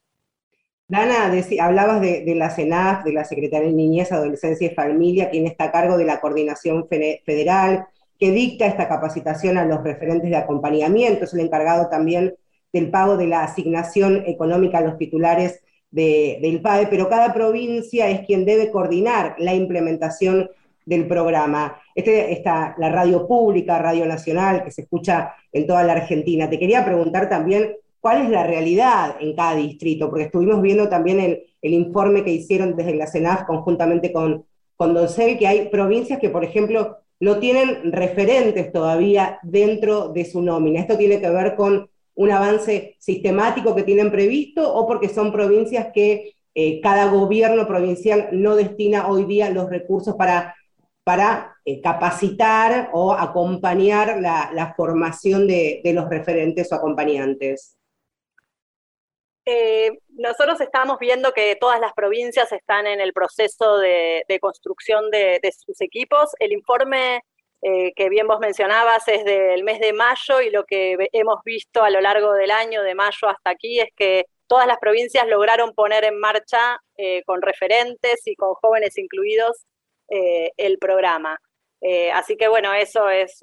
Dana, 0.87 1.33
hablabas 1.61 2.03
de, 2.03 2.35
la 2.37 2.51
CENAF, 2.51 3.05
de 3.05 3.15
la 3.15 3.25
Secretaría 3.25 3.69
de 3.69 3.75
Niñez, 3.75 4.13
Adolescencia 4.13 4.71
y 4.71 4.75
Familia, 4.75 5.31
quien 5.31 5.47
está 5.47 5.65
a 5.65 5.73
cargo 5.73 5.97
de 5.97 6.05
la 6.05 6.21
coordinación 6.21 6.87
federal, 6.87 7.87
que 8.19 8.31
dicta 8.31 8.67
esta 8.67 8.87
capacitación 8.87 9.57
a 9.57 9.65
los 9.65 9.83
referentes 9.83 10.29
de 10.29 10.37
acompañamiento, 10.37 11.25
es 11.25 11.33
el 11.33 11.41
encargado 11.41 11.89
también 11.89 12.35
del 12.73 12.91
pago 12.91 13.17
de 13.17 13.27
la 13.27 13.45
asignación 13.45 14.25
económica 14.27 14.79
a 14.79 14.83
los 14.83 14.99
titulares 14.99 15.64
del 15.95 16.61
PAE, 16.61 16.89
pero 16.89 17.09
cada 17.09 17.33
provincia 17.33 18.11
es 18.11 18.27
quien 18.27 18.45
debe 18.45 18.73
coordinar 18.73 19.37
la 19.39 19.55
implementación 19.55 20.51
del 20.85 21.07
programa. 21.07 21.81
Este, 21.95 22.33
está 22.33 22.75
la 22.79 22.89
radio 22.89 23.29
pública, 23.29 23.79
Radio 23.79 24.05
Nacional, 24.05 24.65
que 24.65 24.73
se 24.73 24.83
escucha 24.83 25.35
en 25.53 25.67
toda 25.67 25.85
la 25.85 25.93
Argentina. 25.93 26.51
Te 26.51 26.59
quería 26.59 26.85
preguntar 26.85 27.29
también 27.29 27.77
cuál 28.01 28.23
es 28.23 28.31
la 28.31 28.45
realidad 28.45 29.17
en 29.21 29.37
cada 29.37 29.55
distrito, 29.55 30.11
porque 30.11 30.25
estuvimos 30.25 30.61
viendo 30.61 30.89
también 30.89 31.21
el, 31.21 31.45
informe 31.63 32.25
que 32.25 32.33
hicieron 32.33 32.77
desde 32.77 32.95
la 32.95 33.07
CENAF 33.07 33.45
conjuntamente 33.45 34.13
con, 34.13 34.45
con 34.77 34.93
Doncel, 34.93 35.39
que 35.39 35.47
hay 35.47 35.69
provincias 35.69 36.19
que, 36.19 36.29
por 36.29 36.45
ejemplo, 36.45 36.99
no 37.21 37.39
tienen 37.39 37.93
referentes 37.93 38.71
todavía 38.73 39.39
dentro 39.43 40.09
de 40.09 40.27
su 40.27 40.43
nómina. 40.43 40.81
Esto 40.81 40.99
tiene 40.99 41.21
que 41.21 41.31
ver 41.31 41.55
con 41.55 41.89
un 42.15 42.31
avance 42.31 42.97
sistemático 42.99 43.75
que 43.75 43.83
tienen 43.83 44.11
previsto 44.11 44.73
o 44.73 44.87
porque 44.87 45.09
son 45.09 45.33
provincias 45.33 45.89
que 45.93 46.35
eh, 46.55 46.81
cada 46.81 47.07
gobierno 47.07 47.67
provincial 47.67 48.29
no 48.31 48.55
destina 48.55 49.09
hoy 49.09 49.25
día 49.25 49.51
los 49.51 49.69
recursos 49.69 50.15
para, 50.15 50.55
para 51.03 51.57
eh, 51.65 51.81
capacitar 51.81 52.91
o 52.93 53.13
acompañar 53.13 54.21
la, 54.21 54.75
formación 54.77 55.49
de, 55.49 55.81
los 55.93 56.09
referentes 56.09 56.71
o 56.71 56.77
acompañantes? 56.77 57.77
Eh, 59.47 59.99
nosotros 60.11 60.61
estamos 60.61 60.99
viendo 60.99 61.33
que 61.33 61.57
todas 61.57 61.81
las 61.81 61.93
provincias 61.93 62.51
están 62.53 62.87
en 62.87 63.01
el 63.01 63.13
proceso 63.13 63.79
de, 63.79 64.25
construcción 64.41 65.11
de, 65.11 65.41
de, 65.43 65.53
sus 65.53 65.81
equipos. 65.81 66.31
El 66.39 66.53
informe 66.53 67.23
eh, 67.67 67.95
que 67.97 68.11
bien 68.11 68.27
vos 68.27 68.41
mencionabas 68.41 69.09
es 69.09 69.25
del 69.25 69.65
mes 69.65 69.81
de 69.81 69.95
mayo 69.95 70.43
y 70.43 70.51
lo 70.51 70.65
que 70.65 71.09
hemos 71.13 71.43
visto 71.47 71.83
a 71.83 71.89
lo 71.89 72.03
largo 72.03 72.35
del 72.35 72.51
año, 72.51 72.83
de 72.83 72.95
mayo 72.95 73.27
hasta 73.27 73.49
aquí, 73.49 73.81
es 73.81 73.89
que 73.97 74.27
todas 74.47 74.67
las 74.67 74.77
provincias 74.79 75.27
lograron 75.27 75.73
poner 75.73 76.05
en 76.05 76.21
marcha 76.21 76.79
eh, 76.99 77.23
con 77.25 77.41
referentes 77.41 78.21
y 78.27 78.37
con 78.37 78.53
jóvenes 78.53 78.99
incluidos 78.99 79.65
eh, 80.11 80.51
el 80.59 80.77
programa. 80.79 81.39
así 82.13 82.37
que 82.37 82.49
bueno, 82.49 82.75
eso 82.75 83.09
es 83.09 83.41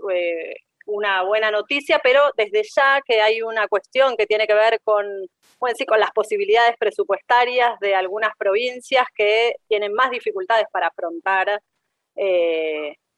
una 0.85 1.23
buena 1.23 1.49
noticia, 1.49 1.99
pero 2.03 2.21
desde 2.37 2.61
ya 2.75 3.01
que 3.03 3.21
hay 3.21 3.41
una 3.41 3.67
cuestión 3.67 4.15
que 4.17 4.27
tiene 4.27 4.45
que 4.45 4.53
ver 4.53 4.81
con, 4.83 5.05
bueno, 5.59 5.75
sí, 5.75 5.85
con 5.87 5.99
las 5.99 6.11
posibilidades 6.11 6.75
presupuestarias 6.77 7.79
de 7.79 7.95
algunas 7.95 8.35
provincias 8.37 9.05
que 9.15 9.55
tienen 9.67 9.93
más 9.93 10.11
dificultades 10.11 10.65
para 10.71 10.87
afrontar 10.87 11.59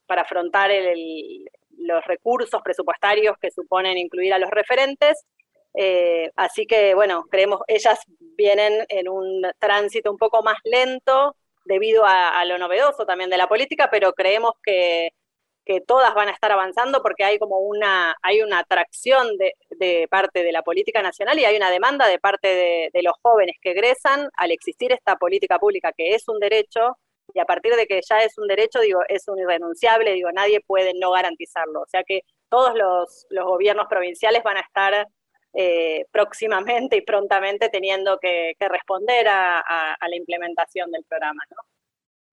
para 0.06 0.24
afrontar 0.24 0.72
los 1.78 2.06
recursos 2.06 2.62
presupuestarios 2.62 3.38
que 3.40 3.52
suponen 3.52 3.98
incluir 3.98 4.34
a 4.34 4.40
los 4.40 4.50
referentes. 4.50 5.26
Eh, 5.74 6.30
así 6.36 6.66
que, 6.66 6.94
bueno, 6.94 7.24
creemos, 7.30 7.62
ellas 7.68 8.00
vienen 8.20 8.86
en 8.90 9.10
un 9.10 9.42
tránsito 9.60 10.12
un 10.12 10.18
poco 10.18 10.44
más 10.44 10.58
lento 10.64 11.36
debido 11.66 12.04
a, 12.06 12.44
lo 12.46 12.58
novedoso 12.58 13.06
también 13.06 13.30
de 13.30 13.38
la 13.38 13.48
política, 13.48 13.90
pero 13.92 14.14
creemos 14.14 14.54
que, 14.64 15.10
todas 15.88 16.14
van 16.14 16.28
a 16.28 16.34
estar 16.34 16.52
avanzando 16.52 17.02
porque 17.02 17.24
hay 17.24 17.40
como 17.40 17.60
una, 17.60 18.18
hay 18.22 18.42
una 18.42 18.60
atracción 18.60 19.30
de, 19.38 20.08
parte 20.10 20.44
de 20.44 20.52
la 20.52 20.62
política 20.62 21.02
nacional 21.02 21.40
y 21.40 21.46
hay 21.46 21.56
una 21.56 21.72
demanda 21.72 22.06
de 22.08 22.20
parte 22.20 22.50
de, 22.50 22.90
de 22.94 23.02
los 23.02 23.14
jóvenes 23.22 23.56
que 23.62 23.72
egresan 23.72 24.30
al 24.36 24.52
existir 24.52 24.92
esta 24.92 25.16
política 25.16 25.60
pública 25.60 25.94
que 25.96 26.16
es 26.16 26.28
un 26.28 26.40
derecho 26.40 26.98
y 27.34 27.40
a 27.40 27.46
partir 27.46 27.76
de 27.76 27.88
que 27.88 28.00
ya 28.08 28.20
es 28.20 28.38
un 28.38 28.48
derecho, 28.48 28.80
digo, 28.80 29.02
es 29.08 29.28
un 29.28 29.40
irrenunciable, 29.40 30.14
digo, 30.14 30.32
nadie 30.32 30.62
puede 30.66 30.94
no 31.00 31.12
garantizarlo. 31.12 31.82
O 31.82 31.88
sea 31.88 32.04
que 32.04 32.22
todos 32.50 32.74
los, 32.76 33.26
gobiernos 33.44 33.88
provinciales 33.90 34.44
van 34.44 34.58
a 34.58 34.62
estar 34.62 35.08
eh, 35.54 36.06
próximamente 36.12 36.98
y 36.98 37.02
prontamente 37.02 37.70
teniendo 37.70 38.20
que, 38.22 38.54
responder 38.60 39.28
a, 39.28 39.98
la 40.00 40.16
implementación 40.16 40.92
del 40.92 41.04
programa. 41.04 41.42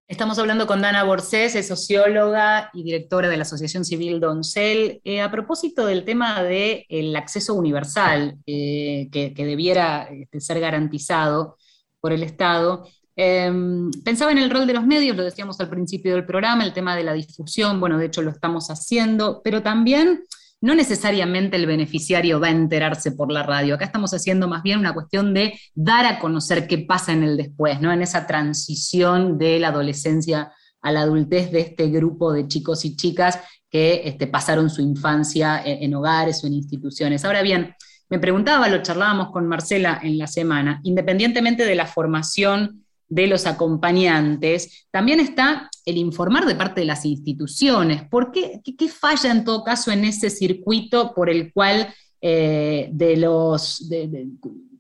Estamos 0.08 0.38
hablando 0.38 0.66
con 0.66 0.80
Dana 0.80 1.04
Borsés, 1.04 1.54
es 1.54 1.68
socióloga 1.68 2.70
y 2.72 2.82
directora 2.82 3.28
de 3.28 3.36
la 3.36 3.42
Asociación 3.42 3.84
Civil 3.84 4.20
Doncel, 4.20 5.00
eh, 5.04 5.20
a 5.20 5.30
propósito 5.30 5.86
del 5.86 6.04
tema 6.04 6.42
del 6.42 7.14
acceso 7.14 7.54
universal 7.54 8.38
eh, 8.46 9.08
que, 9.12 9.34
que, 9.34 9.44
debiera 9.44 10.08
este, 10.10 10.40
ser 10.40 10.60
garantizado 10.60 11.58
por 12.00 12.12
el 12.12 12.22
Estado. 12.22 12.88
Em, 13.20 13.90
pensaba 14.04 14.30
en 14.30 14.38
el 14.38 14.48
rol 14.48 14.64
de 14.64 14.74
los 14.74 14.86
medios, 14.86 15.16
lo 15.16 15.24
decíamos 15.24 15.58
al 15.58 15.68
principio 15.68 16.14
del 16.14 16.24
programa, 16.24 16.62
el 16.62 16.72
tema 16.72 16.94
de 16.94 17.02
la 17.02 17.14
difusión, 17.14 17.80
bueno, 17.80 17.98
de 17.98 18.06
hecho 18.06 18.22
lo 18.22 18.30
estamos 18.30 18.70
haciendo, 18.70 19.40
pero 19.42 19.60
también 19.60 20.22
no 20.60 20.76
necesariamente 20.76 21.56
el 21.56 21.66
beneficiario 21.66 22.38
va 22.38 22.46
a 22.46 22.52
enterarse 22.52 23.10
por 23.10 23.32
la 23.32 23.42
radio. 23.42 23.74
Acá 23.74 23.86
estamos 23.86 24.14
haciendo 24.14 24.46
más 24.46 24.62
bien 24.62 24.78
una 24.78 24.94
cuestión 24.94 25.34
de 25.34 25.58
dar 25.74 26.06
a 26.06 26.20
conocer 26.20 26.68
qué 26.68 26.78
pasa 26.78 27.12
en 27.12 27.24
el 27.24 27.36
después, 27.36 27.80
¿no? 27.80 27.90
En 27.90 28.02
esa 28.02 28.24
transición 28.24 29.36
de 29.36 29.58
la 29.58 29.68
adolescencia 29.70 30.52
a 30.80 30.92
la 30.92 31.00
adultez 31.00 31.50
de 31.50 31.62
este 31.62 31.88
grupo 31.88 32.32
de 32.32 32.46
chicos 32.46 32.84
y 32.84 32.94
chicas 32.94 33.40
que 33.68 34.02
este, 34.04 34.28
pasaron 34.28 34.70
su 34.70 34.80
infancia 34.80 35.60
en, 35.64 35.82
en 35.82 35.94
hogares 35.96 36.44
o 36.44 36.46
en 36.46 36.54
instituciones. 36.54 37.24
Ahora 37.24 37.42
bien, 37.42 37.74
me 38.10 38.20
preguntaba, 38.20 38.68
lo 38.68 38.80
charlábamos 38.80 39.32
con 39.32 39.48
Marcela 39.48 39.98
en 40.04 40.18
la 40.18 40.28
semana, 40.28 40.80
independientemente 40.84 41.64
de 41.64 41.74
la 41.74 41.86
formación 41.86 42.84
de 43.08 43.26
los 43.26 43.46
acompañantes, 43.46 44.86
también 44.90 45.20
está 45.20 45.70
el 45.84 45.96
informar 45.96 46.44
de 46.44 46.54
parte 46.54 46.80
de 46.82 46.86
las 46.86 47.04
instituciones. 47.04 48.02
¿Por 48.08 48.30
qué, 48.30 48.60
qué, 48.62 48.88
falla 48.88 49.30
en 49.30 49.44
todo 49.44 49.64
caso 49.64 49.90
en 49.90 50.04
ese 50.04 50.30
circuito 50.30 51.14
por 51.14 51.30
el 51.30 51.52
cual 51.52 51.94
eh, 52.20 52.88
de 52.92 53.16
los, 53.16 53.88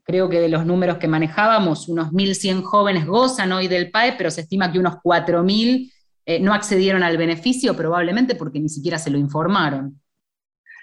creo 0.02 0.28
que 0.28 0.40
de 0.40 0.48
los 0.48 0.66
números 0.66 0.98
que 0.98 1.08
manejábamos, 1.08 1.88
unos 1.88 2.12
1.100 2.12 2.62
jóvenes 2.62 3.06
gozan 3.06 3.52
hoy 3.52 3.68
del 3.68 3.90
PAE, 3.90 4.14
pero 4.18 4.30
se 4.30 4.42
estima 4.42 4.70
que 4.70 4.78
unos 4.78 4.94
4.000 5.02 5.92
eh, 6.26 6.40
no 6.40 6.52
accedieron 6.52 7.02
al 7.02 7.16
beneficio, 7.16 7.74
probablemente 7.74 8.34
porque 8.34 8.60
ni 8.60 8.68
siquiera 8.68 8.98
se 8.98 9.08
lo 9.08 9.16
informaron? 9.16 9.98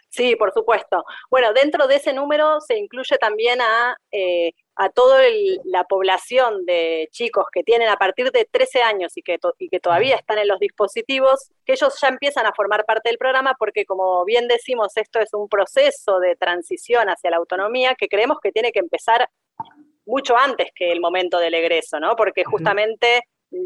Sí, 0.09 0.35
por 0.37 0.51
supuesto. 0.53 1.03
Bueno, 1.29 1.53
dentro 1.53 1.87
de 1.87 1.97
ese 1.97 2.13
número 2.13 2.59
se 2.61 2.77
incluye 2.77 3.17
también 3.19 3.61
a 3.61 3.95
eh, 4.11 4.53
a 4.77 4.89
toda 4.89 5.21
la 5.63 5.85
población 5.85 6.65
de 6.65 7.07
chicos 7.11 7.45
que 7.51 7.63
tienen 7.63 7.87
a 7.87 7.95
partir 7.95 8.31
de 8.31 8.45
13 8.49 8.81
años 8.81 9.15
y 9.15 9.21
que, 9.21 9.37
y 9.57 9.69
que 9.69 9.79
todavía 9.79 10.15
están 10.15 10.37
en 10.37 10.47
los 10.47 10.59
dispositivos, 10.59 11.51
que 11.65 11.73
ellos 11.73 11.97
ya 12.01 12.09
empiezan 12.09 12.45
a 12.45 12.53
formar 12.53 12.85
parte 12.85 13.09
del 13.09 13.17
programa 13.17 13.55
porque, 13.57 13.85
como 13.85 14.25
bien 14.25 14.47
decimos, 14.47 14.95
esto 14.97 15.19
es 15.19 15.33
un 15.33 15.47
proceso 15.47 16.19
de 16.19 16.35
transición 16.35 17.07
hacia 17.07 17.31
la 17.31 17.37
autonomía 17.37 17.95
que 17.95 18.07
creemos 18.07 18.39
que 18.41 18.51
tiene 18.51 18.71
que 18.71 18.79
empezar 18.79 19.29
mucho 20.05 20.37
antes 20.37 20.69
que 20.75 20.91
el 20.91 20.99
momento 20.99 21.39
del 21.39 21.53
egreso, 21.53 21.99
¿no? 21.99 22.15
Porque 22.15 22.43
justamente 22.43 23.23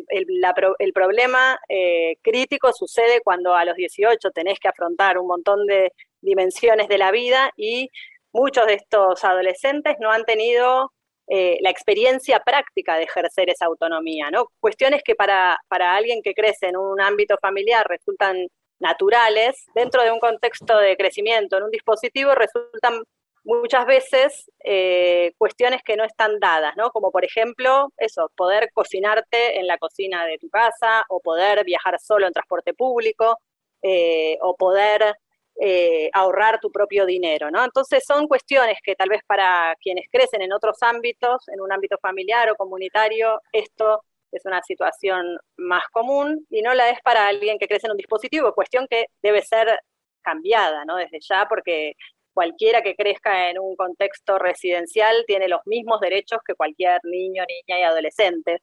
el, 0.09 0.93
problema 0.93 1.59
eh, 1.67 2.17
crítico 2.21 2.71
sucede 2.71 3.21
cuando 3.23 3.55
a 3.55 3.65
los 3.65 3.75
18 3.75 4.31
tenés 4.31 4.59
que 4.59 4.67
afrontar 4.67 5.17
un 5.17 5.27
montón 5.27 5.65
de 5.65 5.91
dimensiones 6.21 6.87
de 6.87 6.97
la 6.97 7.11
vida 7.11 7.51
y 7.57 7.89
muchos 8.31 8.67
de 8.67 8.75
estos 8.75 9.23
adolescentes 9.23 9.95
no 9.99 10.11
han 10.11 10.23
tenido 10.25 10.91
eh, 11.31 11.57
la 11.61 11.69
experiencia 11.69 12.39
práctica 12.39 12.95
de 12.95 13.03
ejercer 13.03 13.49
esa 13.49 13.65
autonomía, 13.65 14.31
¿no? 14.31 14.47
Cuestiones 14.59 15.03
que 15.03 15.13
para, 15.13 15.59
para 15.67 15.95
alguien 15.95 16.21
que 16.23 16.33
crece 16.33 16.67
en 16.67 16.77
un 16.77 16.99
ámbito 16.99 17.37
familiar 17.39 17.85
resultan 17.87 18.47
naturales, 18.79 19.65
dentro 19.75 20.03
de 20.03 20.11
un 20.11 20.19
contexto 20.19 20.77
de 20.77 20.97
crecimiento 20.97 21.57
en 21.57 21.63
un 21.63 21.71
dispositivo 21.71 22.33
resultan 22.33 23.03
muchas 23.43 23.85
veces 23.85 24.49
eh, 24.63 25.33
cuestiones 25.37 25.81
que 25.83 25.95
no 25.95 26.03
están 26.03 26.39
dadas, 26.39 26.75
¿no? 26.77 26.89
Como 26.89 27.11
por 27.11 27.23
ejemplo, 27.23 27.91
eso, 27.97 28.31
poder 28.35 28.71
cocinarte 28.73 29.59
en 29.59 29.67
la 29.67 29.77
cocina 29.77 30.25
de 30.25 30.37
tu 30.37 30.49
casa, 30.49 31.03
o 31.09 31.19
poder 31.19 31.63
viajar 31.63 31.99
solo 31.99 32.27
en 32.27 32.33
transporte 32.33 32.73
público, 32.73 33.39
eh, 33.81 34.37
o 34.41 34.55
poder 34.55 35.15
eh, 35.61 36.09
ahorrar 36.13 36.59
tu 36.61 36.71
propio 36.71 37.05
dinero, 37.05 37.51
¿no? 37.51 37.63
Entonces 37.63 38.03
son 38.07 38.27
cuestiones 38.27 38.77
que 38.81 38.95
tal 38.95 39.09
vez 39.09 39.21
para 39.27 39.75
quienes 39.81 40.05
crecen 40.09 40.41
en 40.41 40.53
otros 40.53 40.77
ámbitos, 40.81 41.49
en 41.49 41.59
un 41.59 41.71
ámbito 41.71 41.97
familiar 42.01 42.49
o 42.49 42.55
comunitario, 42.55 43.41
esto 43.51 44.03
es 44.31 44.45
una 44.45 44.61
situación 44.61 45.37
más 45.57 45.83
común 45.91 46.45
y 46.49 46.61
no 46.61 46.73
la 46.73 46.89
es 46.89 47.01
para 47.01 47.27
alguien 47.27 47.57
que 47.57 47.67
crece 47.67 47.87
en 47.87 47.91
un 47.91 47.97
dispositivo, 47.97 48.53
cuestión 48.53 48.87
que 48.89 49.07
debe 49.21 49.41
ser 49.41 49.81
cambiada, 50.21 50.85
¿no? 50.85 50.95
Desde 50.95 51.19
ya, 51.19 51.45
porque 51.49 51.93
cualquiera 52.33 52.81
que 52.81 52.95
crezca 52.95 53.49
en 53.49 53.59
un 53.59 53.75
contexto 53.75 54.37
residencial 54.37 55.25
tiene 55.27 55.49
los 55.49 55.59
mismos 55.65 55.99
derechos 55.99 56.39
que 56.45 56.55
cualquier 56.55 57.01
niño, 57.03 57.43
niña 57.45 57.79
y 57.79 57.83
adolescente. 57.83 58.61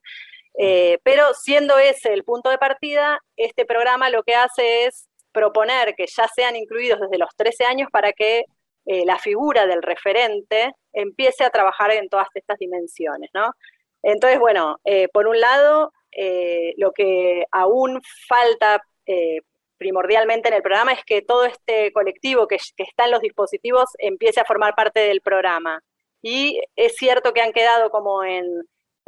Eh, 0.58 0.98
pero 1.02 1.34
siendo 1.34 1.76
ese 1.78 2.14
el 2.14 2.24
punto 2.24 2.48
de 2.48 2.56
partida, 2.56 3.20
este 3.36 3.66
programa 3.66 4.08
lo 4.08 4.22
que 4.22 4.34
hace 4.34 4.86
es 4.86 5.08
proponer 5.36 5.94
que 5.94 6.06
ya 6.06 6.26
sean 6.34 6.56
incluidos 6.56 6.98
desde 6.98 7.18
los 7.18 7.28
13 7.36 7.66
años 7.66 7.90
para 7.92 8.12
que 8.14 8.44
eh, 8.86 9.04
la 9.04 9.18
figura 9.18 9.66
del 9.66 9.82
referente 9.82 10.72
empiece 10.94 11.44
a 11.44 11.50
trabajar 11.50 11.90
en 11.90 12.08
todas 12.08 12.28
estas 12.32 12.58
dimensiones, 12.58 13.28
¿no? 13.34 13.52
Entonces, 14.02 14.38
bueno, 14.38 14.76
eh, 14.84 15.08
por 15.12 15.26
un 15.26 15.38
lado, 15.38 15.92
lo 16.78 16.92
que 16.92 17.44
aún 17.52 18.00
falta 18.26 18.80
primordialmente 19.76 20.48
en 20.48 20.54
el 20.54 20.62
programa 20.62 20.92
es 20.92 21.04
que 21.04 21.20
todo 21.20 21.44
este 21.44 21.92
colectivo 21.92 22.46
que, 22.46 22.56
está 22.56 23.04
en 23.04 23.10
los 23.10 23.20
dispositivos 23.20 23.84
empiece 23.98 24.40
a 24.40 24.46
formar 24.46 24.74
parte 24.74 25.00
del 25.00 25.20
programa. 25.20 25.82
Y 26.22 26.62
es 26.74 26.94
cierto 26.96 27.34
que 27.34 27.42
han 27.42 27.52
quedado 27.52 27.90
como 27.90 28.24
en 28.24 28.46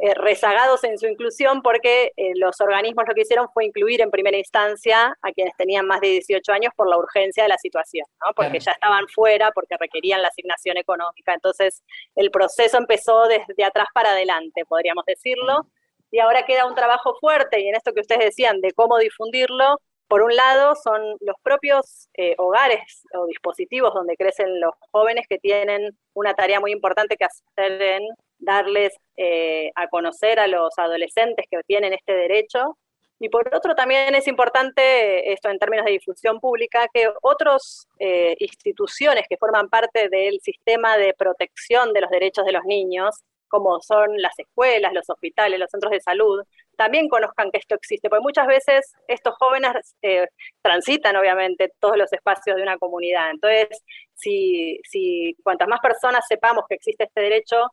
eh, 0.01 0.13
rezagados 0.13 0.83
en 0.85 0.97
su 0.97 1.07
inclusión 1.07 1.61
porque 1.61 2.13
eh, 2.15 2.31
los 2.35 2.61
organismos 2.61 3.03
lo 3.05 3.13
que 3.13 3.21
hicieron 3.21 3.49
fue 3.53 3.65
incluir 3.65 4.01
en 4.01 4.09
primera 4.09 4.37
instancia 4.37 5.17
a 5.21 5.31
quienes 5.33 5.55
tenían 5.57 5.85
más 5.85 5.99
de 5.99 6.07
18 6.07 6.53
años 6.53 6.71
por 6.73 6.89
la 6.89 6.97
urgencia 6.97 7.43
de 7.43 7.49
la 7.49 7.57
situación, 7.57 8.05
¿no? 8.25 8.33
porque 8.33 8.59
ya 8.61 8.71
estaban 8.71 9.09
fuera, 9.09 9.51
porque 9.51 9.75
requerían 9.77 10.21
la 10.21 10.29
asignación 10.29 10.77
económica. 10.77 11.33
Entonces 11.33 11.83
el 12.15 12.31
proceso 12.31 12.77
empezó 12.77 13.27
desde 13.27 13.63
atrás 13.65 13.87
para 13.93 14.11
adelante, 14.11 14.63
podríamos 14.65 15.03
decirlo. 15.05 15.67
Y 16.11 16.19
ahora 16.19 16.45
queda 16.45 16.65
un 16.65 16.75
trabajo 16.75 17.15
fuerte, 17.19 17.59
y 17.59 17.67
en 17.67 17.75
esto 17.75 17.93
que 17.93 18.01
ustedes 18.01 18.23
decían 18.23 18.61
de 18.61 18.71
cómo 18.71 18.97
difundirlo, 18.97 19.75
por 20.07 20.23
un 20.23 20.35
lado, 20.35 20.75
son 20.75 21.01
los 21.19 21.35
propios 21.43 22.09
eh, 22.15 22.33
hogares 22.39 23.03
o 23.13 23.27
dispositivos 23.27 23.93
donde 23.93 24.15
crecen 24.15 24.59
los 24.59 24.73
jóvenes 24.91 25.27
que 25.29 25.37
tienen 25.37 25.95
una 26.13 26.33
tarea 26.33 26.59
muy 26.59 26.71
importante 26.71 27.15
que 27.15 27.25
hacer 27.25 27.81
en 27.81 28.07
darles 28.39 28.93
eh, 29.17 29.71
a 29.75 29.87
conocer 29.87 30.39
a 30.39 30.47
los 30.47 30.77
adolescentes 30.77 31.45
que 31.49 31.61
tienen 31.67 31.93
este 31.93 32.13
derecho. 32.13 32.77
Y 33.19 33.27
por 33.29 33.53
otro, 33.53 33.75
también 33.75 34.15
es 34.15 34.27
importante, 34.27 35.33
esto 35.33 35.49
en 35.49 35.59
términos 35.59 35.85
de 35.85 35.91
difusión 35.91 36.39
pública, 36.39 36.87
que 36.93 37.11
otras 37.21 37.87
eh, 37.99 38.35
instituciones 38.39 39.25
que 39.29 39.37
forman 39.37 39.69
parte 39.69 40.07
del 40.09 40.39
sistema 40.41 40.97
de 40.97 41.13
protección 41.13 41.91
de 41.93 42.01
los 42.01 42.09
derechos 42.09 42.45
de 42.45 42.53
los 42.53 42.63
niños, 42.63 43.23
como 43.49 43.81
son 43.81 44.21
las 44.21 44.37
escuelas, 44.39 44.93
los 44.93 45.09
hospitales, 45.09 45.59
los 45.59 45.69
centros 45.69 45.91
de 45.91 45.99
salud, 45.99 46.41
también 46.77 47.09
conozcan 47.09 47.51
que 47.51 47.57
esto 47.57 47.75
existe, 47.75 48.09
porque 48.09 48.21
muchas 48.21 48.47
veces 48.47 48.93
estos 49.07 49.35
jóvenes 49.37 49.95
eh, 50.01 50.27
transitan 50.61 51.17
obviamente 51.17 51.73
todos 51.79 51.97
los 51.97 52.13
espacios 52.13 52.55
de 52.55 52.61
una 52.63 52.77
comunidad. 52.77 53.31
Entonces, 53.31 53.83
si, 54.13 54.79
si 54.89 55.35
cuantas 55.43 55.67
más 55.67 55.81
personas 55.81 56.25
sepamos 56.27 56.63
que 56.69 56.75
existe 56.75 57.03
este 57.03 57.21
derecho 57.21 57.69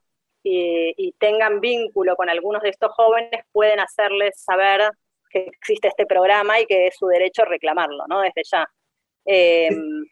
y, 0.49 1.15
tengan 1.19 1.61
vínculo 1.61 2.15
con 2.17 2.29
algunos 2.29 2.63
de 2.63 2.71
estos 2.71 2.93
jóvenes, 2.93 3.45
pueden 3.53 3.81
hacerles 3.81 4.41
saber 4.41 4.83
que 5.31 5.41
existe 5.41 5.89
este 5.89 6.07
programa 6.07 6.61
y 6.61 6.67
que 6.67 6.87
es 6.87 6.97
su 6.97 7.07
derecho 7.07 7.45
reclamarlo, 7.45 8.05
¿no? 8.09 8.21
Desde 8.21 8.43
ya. 8.51 8.67
Em, 9.25 10.05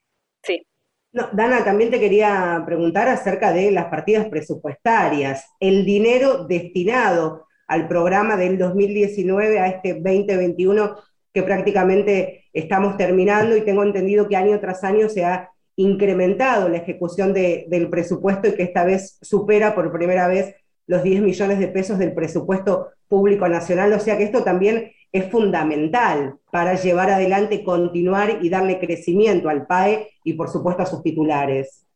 sí. 0.42 0.66
Dana, 1.12 1.64
también 1.64 1.90
te 1.90 2.00
quería 2.00 2.62
preguntar 2.66 3.08
acerca 3.08 3.52
de 3.52 3.70
las 3.70 3.86
partidas 3.86 4.28
presupuestarias, 4.28 5.48
el 5.60 5.84
dinero 5.84 6.44
destinado 6.44 7.46
al 7.68 7.86
programa 7.86 8.36
del 8.36 8.58
2019 8.58 9.60
a 9.60 9.68
este 9.68 9.94
2021 9.94 10.96
que 11.32 11.42
prácticamente 11.42 12.44
estamos 12.52 12.96
terminando 12.96 13.56
y 13.56 13.64
tengo 13.64 13.82
entendido 13.82 14.28
que 14.28 14.36
año 14.36 14.58
tras 14.60 14.84
año 14.84 15.08
se 15.08 15.24
ha 15.24 15.50
incrementado 15.76 16.68
la 16.68 16.78
ejecución 16.78 17.32
del 17.32 17.90
presupuesto 17.90 18.48
y 18.48 18.54
que 18.54 18.62
esta 18.62 18.84
vez 18.84 19.18
supera 19.22 19.74
por 19.74 19.92
primera 19.92 20.28
vez 20.28 20.54
los 20.86 21.02
10 21.02 21.22
millones 21.22 21.58
de 21.58 21.68
pesos 21.68 21.98
del 21.98 22.14
presupuesto 22.14 22.90
público 23.08 23.48
nacional. 23.48 23.92
O 23.92 24.00
sea 24.00 24.16
que 24.16 24.24
esto 24.24 24.44
también 24.44 24.92
es 25.12 25.30
fundamental 25.30 26.38
para 26.50 26.74
llevar 26.74 27.10
adelante, 27.10 27.64
continuar 27.64 28.38
y 28.42 28.50
darle 28.50 28.78
crecimiento 28.78 29.48
al 29.48 29.66
PAE 29.66 30.10
y 30.24 30.34
por 30.34 30.48
supuesto 30.48 30.82
a 30.82 30.86
sus 30.86 31.02
titulares. 31.02 31.86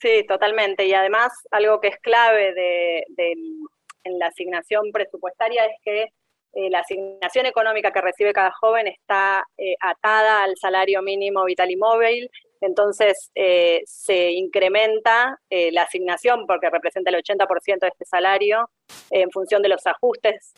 Sí, 0.00 0.24
totalmente. 0.26 0.86
Y 0.86 0.92
además 0.92 1.32
algo 1.50 1.80
que 1.80 1.88
es 1.88 1.98
clave 1.98 2.52
de, 2.54 3.04
del 3.10 3.38
en 4.04 4.18
la 4.18 4.26
asignación 4.26 4.92
presupuestaria 4.92 5.64
es 5.64 5.76
que 5.82 6.08
eh, 6.54 6.70
la 6.70 6.80
asignación 6.80 7.46
económica 7.46 7.90
que 7.90 8.00
recibe 8.00 8.32
cada 8.32 8.52
joven 8.52 8.86
está 8.86 9.44
eh, 9.58 9.74
atada 9.80 10.44
al 10.44 10.56
salario 10.56 11.02
mínimo 11.02 11.44
vital 11.44 11.68
y 11.68 11.76
móvil, 11.76 12.30
entonces 12.60 13.32
eh, 13.34 13.82
se 13.84 14.30
incrementa 14.30 15.38
la 15.50 15.82
asignación 15.82 16.46
porque 16.46 16.70
representa 16.70 17.10
el 17.10 17.22
80% 17.22 17.80
de 17.80 17.88
este 17.88 18.04
salario 18.06 18.70
en 19.10 19.30
función 19.30 19.60
de 19.60 19.68
los 19.68 19.86
ajustes 19.86 20.54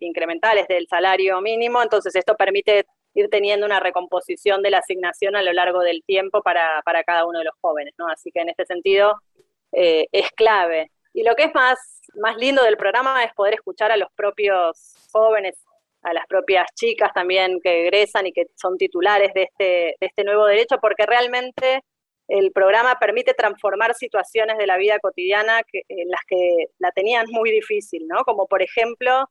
incrementales 0.00 0.68
del 0.68 0.86
salario 0.88 1.40
mínimo, 1.40 1.82
entonces 1.82 2.14
esto 2.16 2.34
permite 2.34 2.84
ir 3.14 3.30
teniendo 3.30 3.64
una 3.64 3.80
recomposición 3.80 4.62
de 4.62 4.70
la 4.70 4.78
asignación 4.78 5.36
a 5.36 5.42
lo 5.42 5.52
largo 5.54 5.80
del 5.80 6.02
tiempo 6.04 6.42
para, 6.42 6.82
para 6.84 7.02
cada 7.02 7.24
uno 7.24 7.38
de 7.38 7.46
los 7.46 7.54
jóvenes, 7.62 7.94
¿no? 7.96 8.08
Así 8.08 8.30
que 8.30 8.40
en 8.40 8.50
este 8.50 8.66
sentido 8.66 9.14
es 9.72 10.30
clave. 10.32 10.90
Y 11.14 11.22
lo 11.22 11.34
que 11.34 11.44
es 11.44 11.54
más, 11.54 11.78
más 12.14 12.36
lindo 12.36 12.62
del 12.62 12.76
programa 12.76 13.24
es 13.24 13.32
poder 13.32 13.54
escuchar 13.54 13.90
a 13.90 13.96
los 13.96 14.12
propios 14.14 14.97
jóvenes, 15.18 15.54
a 16.02 16.12
las 16.12 16.26
propias 16.26 16.66
chicas 16.74 17.10
también 17.12 17.58
que 17.62 17.82
egresan 17.82 18.26
y 18.26 18.32
que 18.32 18.46
son 18.54 18.76
titulares 18.76 19.32
de 19.34 19.42
este, 19.44 19.64
de 20.00 20.06
este 20.06 20.24
nuevo 20.24 20.46
derecho, 20.46 20.76
porque 20.80 21.06
realmente 21.06 21.82
el 22.28 22.52
programa 22.52 22.98
permite 23.00 23.34
transformar 23.34 23.94
situaciones 23.94 24.58
de 24.58 24.66
la 24.66 24.76
vida 24.76 24.98
cotidiana 25.00 25.62
que, 25.70 25.82
en 25.88 26.08
las 26.08 26.20
que 26.26 26.66
la 26.78 26.92
tenían 26.92 27.26
muy 27.30 27.50
difícil, 27.50 28.06
¿no? 28.06 28.22
Como 28.24 28.46
por 28.46 28.62
ejemplo, 28.62 29.24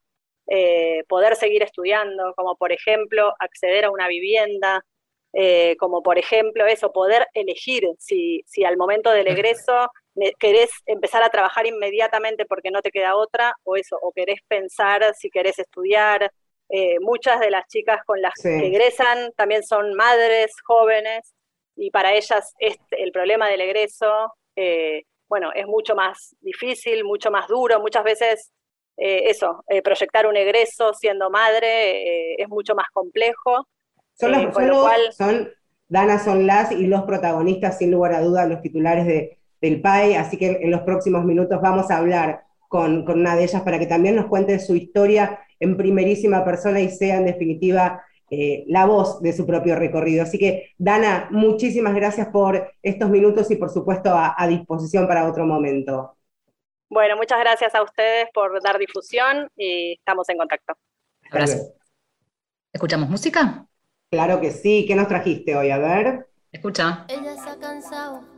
eh, 0.48 1.04
poder 1.08 1.36
seguir 1.36 1.62
estudiando, 1.62 2.34
como 2.36 2.56
por 2.56 2.72
ejemplo, 2.72 3.32
acceder 3.38 3.84
a 3.84 3.90
una 3.90 4.08
vivienda, 4.08 4.84
eh, 5.32 5.76
como 5.78 6.02
por 6.02 6.18
ejemplo 6.18 6.66
eso, 6.66 6.92
poder 6.92 7.26
elegir 7.34 7.88
si, 7.98 8.42
si 8.46 8.64
al 8.64 8.76
momento 8.76 9.10
del 9.10 9.28
egreso 9.28 9.90
querés 10.38 10.70
empezar 10.86 11.22
a 11.22 11.30
trabajar 11.30 11.66
inmediatamente 11.66 12.44
porque 12.46 12.70
no 12.70 12.82
te 12.82 12.90
queda 12.90 13.16
otra, 13.16 13.54
o 13.64 13.76
eso, 13.76 13.98
o 14.00 14.12
querés 14.12 14.40
pensar 14.46 15.14
si 15.14 15.30
querés 15.30 15.58
estudiar. 15.58 16.30
Eh, 16.70 16.96
muchas 17.00 17.40
de 17.40 17.50
las 17.50 17.66
chicas 17.66 18.00
con 18.04 18.20
las 18.20 18.34
que 18.42 18.66
egresan 18.66 19.32
también 19.36 19.62
son 19.62 19.94
madres 19.94 20.52
jóvenes 20.66 21.34
y 21.76 21.90
para 21.90 22.12
ellas 22.12 22.52
este, 22.58 23.02
el 23.02 23.10
problema 23.10 23.48
del 23.48 23.62
egreso, 23.62 24.34
eh, 24.54 25.04
bueno, 25.28 25.50
es 25.54 25.66
mucho 25.66 25.94
más 25.94 26.36
difícil, 26.40 27.04
mucho 27.04 27.30
más 27.30 27.48
duro, 27.48 27.80
muchas 27.80 28.04
veces 28.04 28.52
eh, 28.98 29.30
eso, 29.30 29.64
proyectar 29.82 30.26
un 30.26 30.36
egreso 30.36 30.92
siendo 30.92 31.30
madre 31.30 32.34
es 32.34 32.48
mucho 32.48 32.74
más 32.74 32.88
complejo. 32.92 33.66
Son, 34.14 34.32
las, 34.32 35.16
son, 35.16 35.48
Dana, 35.86 36.18
son 36.18 36.46
las 36.46 36.72
y 36.72 36.86
los 36.86 37.02
protagonistas, 37.04 37.78
sin 37.78 37.92
lugar 37.92 38.12
a 38.12 38.20
dudas, 38.20 38.48
los 38.48 38.60
titulares 38.60 39.06
de, 39.06 39.37
del 39.60 39.80
PAE, 39.80 40.16
así 40.16 40.36
que 40.36 40.58
en 40.62 40.70
los 40.70 40.82
próximos 40.82 41.24
minutos 41.24 41.60
vamos 41.60 41.90
a 41.90 41.98
hablar 41.98 42.44
con, 42.68 43.08
una 43.08 43.36
de 43.36 43.44
ellas 43.44 43.62
para 43.62 43.78
que 43.78 43.86
también 43.86 44.16
nos 44.16 44.26
cuente 44.26 44.58
su 44.58 44.76
historia 44.76 45.40
en 45.58 45.76
primerísima 45.76 46.44
persona 46.44 46.80
y 46.80 46.90
sea 46.90 47.16
en 47.16 47.24
definitiva 47.24 48.04
eh, 48.30 48.64
la 48.68 48.86
voz 48.86 49.20
de 49.22 49.32
su 49.32 49.46
propio 49.46 49.74
recorrido. 49.74 50.22
Así 50.22 50.38
que, 50.38 50.74
Dana, 50.76 51.28
muchísimas 51.30 51.94
gracias 51.94 52.28
por 52.28 52.72
estos 52.82 53.08
minutos 53.08 53.50
y 53.50 53.56
por 53.56 53.70
supuesto 53.70 54.12
a 54.14 54.46
disposición 54.46 55.08
para 55.08 55.26
otro 55.28 55.46
momento. 55.46 56.18
Bueno, 56.90 57.16
muchas 57.16 57.38
gracias 57.40 57.74
a 57.74 57.82
ustedes 57.82 58.28
por 58.32 58.62
dar 58.62 58.78
difusión 58.78 59.50
y 59.56 59.92
estamos 59.92 60.28
en 60.30 60.38
contacto. 60.38 60.74
Gracias. 61.30 61.74
¿Escuchamos 62.72 63.10
música? 63.10 63.66
Claro 64.10 64.40
que 64.40 64.50
sí. 64.50 64.86
¿Qué 64.86 64.94
nos 64.94 65.08
trajiste 65.08 65.54
hoy? 65.54 65.70
A 65.70 65.78
ver. 65.78 66.26
Escucha. 66.50 67.04
Ella 67.08 67.34
se 67.36 67.50
ha 67.50 67.58
cansado 67.58 68.37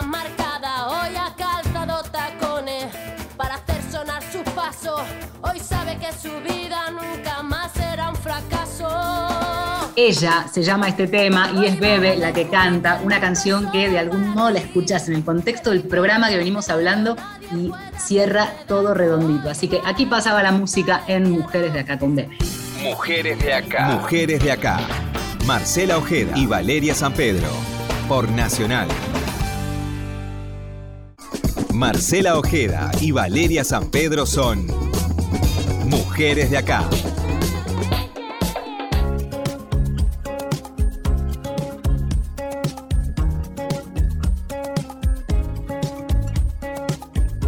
que 6.01 6.11
su 6.13 6.33
vida 6.41 6.89
nunca 6.89 7.43
más 7.43 7.71
será 7.73 8.09
un 8.09 8.15
fracaso. 8.15 8.87
Ella 9.95 10.47
se 10.51 10.63
llama 10.63 10.87
este 10.87 11.07
tema 11.07 11.51
y 11.55 11.65
es 11.65 11.79
Bebe 11.79 12.17
la 12.17 12.33
que 12.33 12.47
canta 12.47 12.99
una 13.03 13.19
canción 13.19 13.71
que 13.71 13.87
de 13.87 13.99
algún 13.99 14.29
modo 14.29 14.49
la 14.49 14.59
escuchas 14.59 15.07
en 15.09 15.15
el 15.15 15.23
contexto 15.23 15.69
del 15.69 15.83
programa 15.83 16.29
que 16.29 16.37
venimos 16.37 16.69
hablando 16.69 17.15
y 17.55 17.71
cierra 17.99 18.51
todo 18.67 18.95
redondito. 18.95 19.49
Así 19.49 19.67
que 19.67 19.79
aquí 19.85 20.07
pasaba 20.07 20.41
la 20.41 20.51
música 20.51 21.03
en 21.07 21.29
Mujeres 21.29 21.71
de 21.73 21.81
Acá 21.81 21.99
con 21.99 22.15
Bebe. 22.15 22.35
Mujeres 22.81 23.37
de 23.37 23.53
acá. 23.53 23.89
Mujeres 23.89 24.43
de 24.43 24.51
acá. 24.51 24.79
Marcela 25.45 25.99
Ojeda 25.99 26.35
y 26.35 26.47
Valeria 26.47 26.95
San 26.95 27.13
Pedro. 27.13 27.47
Por 28.07 28.27
Nacional. 28.31 28.87
Marcela 31.71 32.39
Ojeda 32.39 32.91
y 32.99 33.11
Valeria 33.11 33.63
San 33.63 33.91
Pedro 33.91 34.25
son 34.25 34.65
Mujeres 35.91 36.49
de 36.49 36.57
acá. 36.57 36.89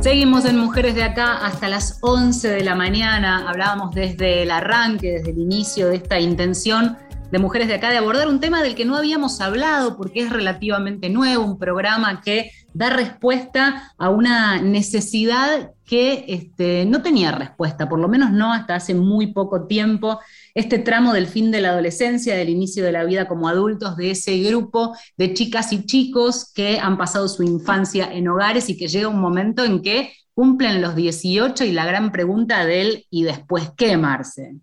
Seguimos 0.01 0.43
en 0.43 0.57
Mujeres 0.57 0.93
de 0.95 1.03
Acá 1.03 1.37
hasta 1.37 1.69
las 1.69 1.99
11 2.01 2.49
de 2.49 2.63
la 2.65 2.75
mañana. 2.75 3.49
Hablábamos 3.49 3.95
desde 3.95 4.43
el 4.43 4.51
arranque, 4.51 5.13
desde 5.13 5.31
el 5.31 5.39
inicio 5.39 5.87
de 5.87 5.95
esta 5.95 6.19
intención 6.19 6.97
de 7.31 7.39
Mujeres 7.39 7.69
de 7.69 7.75
Acá 7.75 7.91
de 7.91 7.97
abordar 7.97 8.27
un 8.27 8.41
tema 8.41 8.61
del 8.61 8.75
que 8.75 8.83
no 8.83 8.97
habíamos 8.97 9.39
hablado 9.39 9.95
porque 9.95 10.19
es 10.19 10.29
relativamente 10.29 11.09
nuevo, 11.09 11.45
un 11.45 11.57
programa 11.57 12.19
que 12.19 12.51
da 12.73 12.89
respuesta 12.89 13.93
a 13.97 14.09
una 14.09 14.61
necesidad 14.61 15.71
que 15.93 16.25
este, 16.27 16.87
no 16.87 17.03
tenía 17.03 17.31
respuesta, 17.31 17.87
por 17.87 17.99
lo 17.99 18.07
menos 18.07 18.31
no 18.31 18.51
hasta 18.51 18.73
hace 18.73 18.95
muy 18.95 19.27
poco 19.27 19.67
tiempo. 19.67 20.19
Este 20.55 20.79
tramo 20.79 21.13
del 21.13 21.27
fin 21.27 21.51
de 21.51 21.61
la 21.61 21.69
adolescencia, 21.69 22.35
del 22.35 22.49
inicio 22.49 22.83
de 22.83 22.91
la 22.91 23.03
vida 23.03 23.27
como 23.27 23.47
adultos, 23.47 23.95
de 23.95 24.09
ese 24.09 24.39
grupo 24.39 24.95
de 25.17 25.35
chicas 25.35 25.71
y 25.71 25.85
chicos 25.85 26.51
que 26.51 26.79
han 26.79 26.97
pasado 26.97 27.27
su 27.27 27.43
infancia 27.43 28.11
en 28.11 28.27
hogares 28.27 28.71
y 28.71 28.75
que 28.75 28.87
llega 28.87 29.07
un 29.07 29.21
momento 29.21 29.63
en 29.63 29.83
que 29.83 30.11
cumplen 30.33 30.81
los 30.81 30.95
18 30.95 31.63
y 31.63 31.71
la 31.73 31.85
gran 31.85 32.11
pregunta 32.11 32.65
del 32.65 33.05
¿y 33.11 33.21
después 33.21 33.69
qué, 33.77 33.95
Marce? 33.95 34.55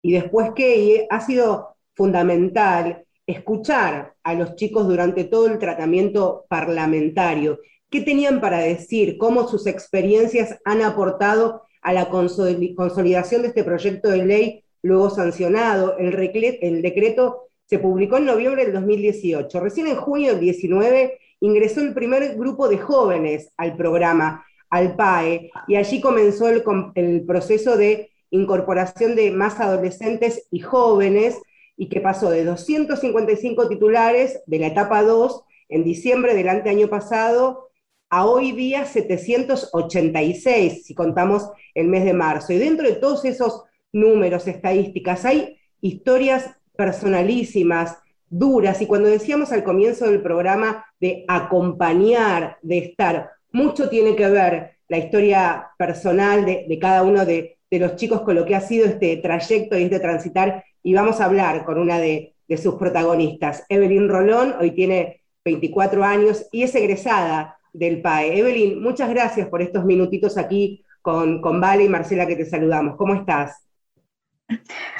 Y 0.00 0.12
después 0.14 0.52
qué, 0.56 0.78
y 0.78 1.06
ha 1.10 1.20
sido 1.20 1.76
fundamental 1.94 3.04
escuchar 3.26 4.14
a 4.22 4.32
los 4.32 4.56
chicos 4.56 4.88
durante 4.88 5.24
todo 5.24 5.48
el 5.48 5.58
tratamiento 5.58 6.46
parlamentario, 6.48 7.58
qué 7.92 8.00
tenían 8.00 8.40
para 8.40 8.58
decir, 8.60 9.18
cómo 9.18 9.46
sus 9.46 9.66
experiencias 9.66 10.58
han 10.64 10.80
aportado 10.80 11.62
a 11.82 11.92
la 11.92 12.10
consoli- 12.10 12.74
consolidación 12.74 13.42
de 13.42 13.48
este 13.48 13.62
proyecto 13.62 14.08
de 14.08 14.24
ley 14.24 14.64
luego 14.80 15.10
sancionado. 15.10 15.98
El, 15.98 16.82
decreto 16.82 17.48
se 17.66 17.78
publicó 17.78 18.16
en 18.16 18.24
noviembre 18.24 18.64
del 18.64 18.72
2018. 18.72 19.60
Recién 19.60 19.88
en 19.88 19.96
junio 19.96 20.32
del 20.32 20.40
19 20.40 21.18
ingresó 21.40 21.82
el 21.82 21.92
primer 21.92 22.34
grupo 22.34 22.66
de 22.66 22.78
jóvenes 22.78 23.52
al 23.58 23.76
programa, 23.76 24.46
al 24.70 24.96
PAE, 24.96 25.50
y 25.68 25.76
allí 25.76 26.00
comenzó 26.00 26.48
el, 26.48 27.24
proceso 27.26 27.76
de 27.76 28.10
incorporación 28.30 29.14
de 29.14 29.30
más 29.32 29.60
adolescentes 29.60 30.48
y 30.50 30.60
jóvenes, 30.60 31.36
y 31.76 31.90
que 31.90 32.00
pasó 32.00 32.30
de 32.30 32.44
255 32.44 33.68
titulares 33.68 34.40
de 34.46 34.58
la 34.58 34.68
etapa 34.68 35.02
2 35.02 35.44
en 35.68 35.84
diciembre 35.84 36.34
del 36.34 36.48
año 36.48 36.88
pasado 36.88 37.68
a 38.12 38.26
hoy 38.26 38.52
día 38.52 38.84
786, 38.84 40.84
si 40.84 40.94
contamos 40.94 41.50
el 41.74 41.88
mes 41.88 42.04
de 42.04 42.12
marzo. 42.12 42.52
Y 42.52 42.58
dentro 42.58 42.86
de 42.86 42.96
todos 42.96 43.24
esos 43.24 43.64
números, 43.90 44.46
estadísticas, 44.46 45.24
hay 45.24 45.56
historias 45.80 46.50
personalísimas, 46.76 47.96
duras, 48.28 48.82
y 48.82 48.86
cuando 48.86 49.08
decíamos 49.08 49.50
al 49.50 49.64
comienzo 49.64 50.04
del 50.04 50.20
programa 50.20 50.84
de 51.00 51.24
acompañar, 51.26 52.58
de 52.60 52.78
estar, 52.78 53.30
mucho 53.50 53.88
tiene 53.88 54.14
que 54.14 54.28
ver 54.28 54.72
la 54.88 54.98
historia 54.98 55.70
personal 55.78 56.44
de, 56.44 56.78
cada 56.78 57.04
uno 57.04 57.24
de, 57.24 57.56
los 57.70 57.96
chicos 57.96 58.20
con 58.20 58.34
lo 58.34 58.44
que 58.44 58.54
ha 58.54 58.60
sido 58.60 58.84
este 58.84 59.16
trayecto 59.16 59.78
y 59.78 59.84
este 59.84 60.00
transitar, 60.00 60.62
y 60.82 60.92
vamos 60.92 61.18
a 61.18 61.24
hablar 61.24 61.64
con 61.64 61.78
una 61.78 61.98
de 61.98 62.34
sus 62.62 62.74
protagonistas. 62.74 63.64
Evelyn 63.70 64.10
Rolón, 64.10 64.54
hoy 64.60 64.72
tiene 64.72 65.22
24 65.46 66.04
años 66.04 66.46
y 66.52 66.64
es 66.64 66.74
egresada 66.74 67.56
del 67.72 68.02
PAE. 68.02 68.38
Evelyn, 68.38 68.82
muchas 68.82 69.10
gracias 69.10 69.48
por 69.48 69.62
estos 69.62 69.84
minutitos 69.84 70.36
aquí 70.38 70.84
con, 71.02 71.40
con 71.40 71.60
Vale 71.60 71.84
y 71.84 71.88
Marcela 71.88 72.26
que 72.26 72.36
te 72.36 72.44
saludamos. 72.46 72.96
¿Cómo 72.96 73.14
estás? 73.14 73.66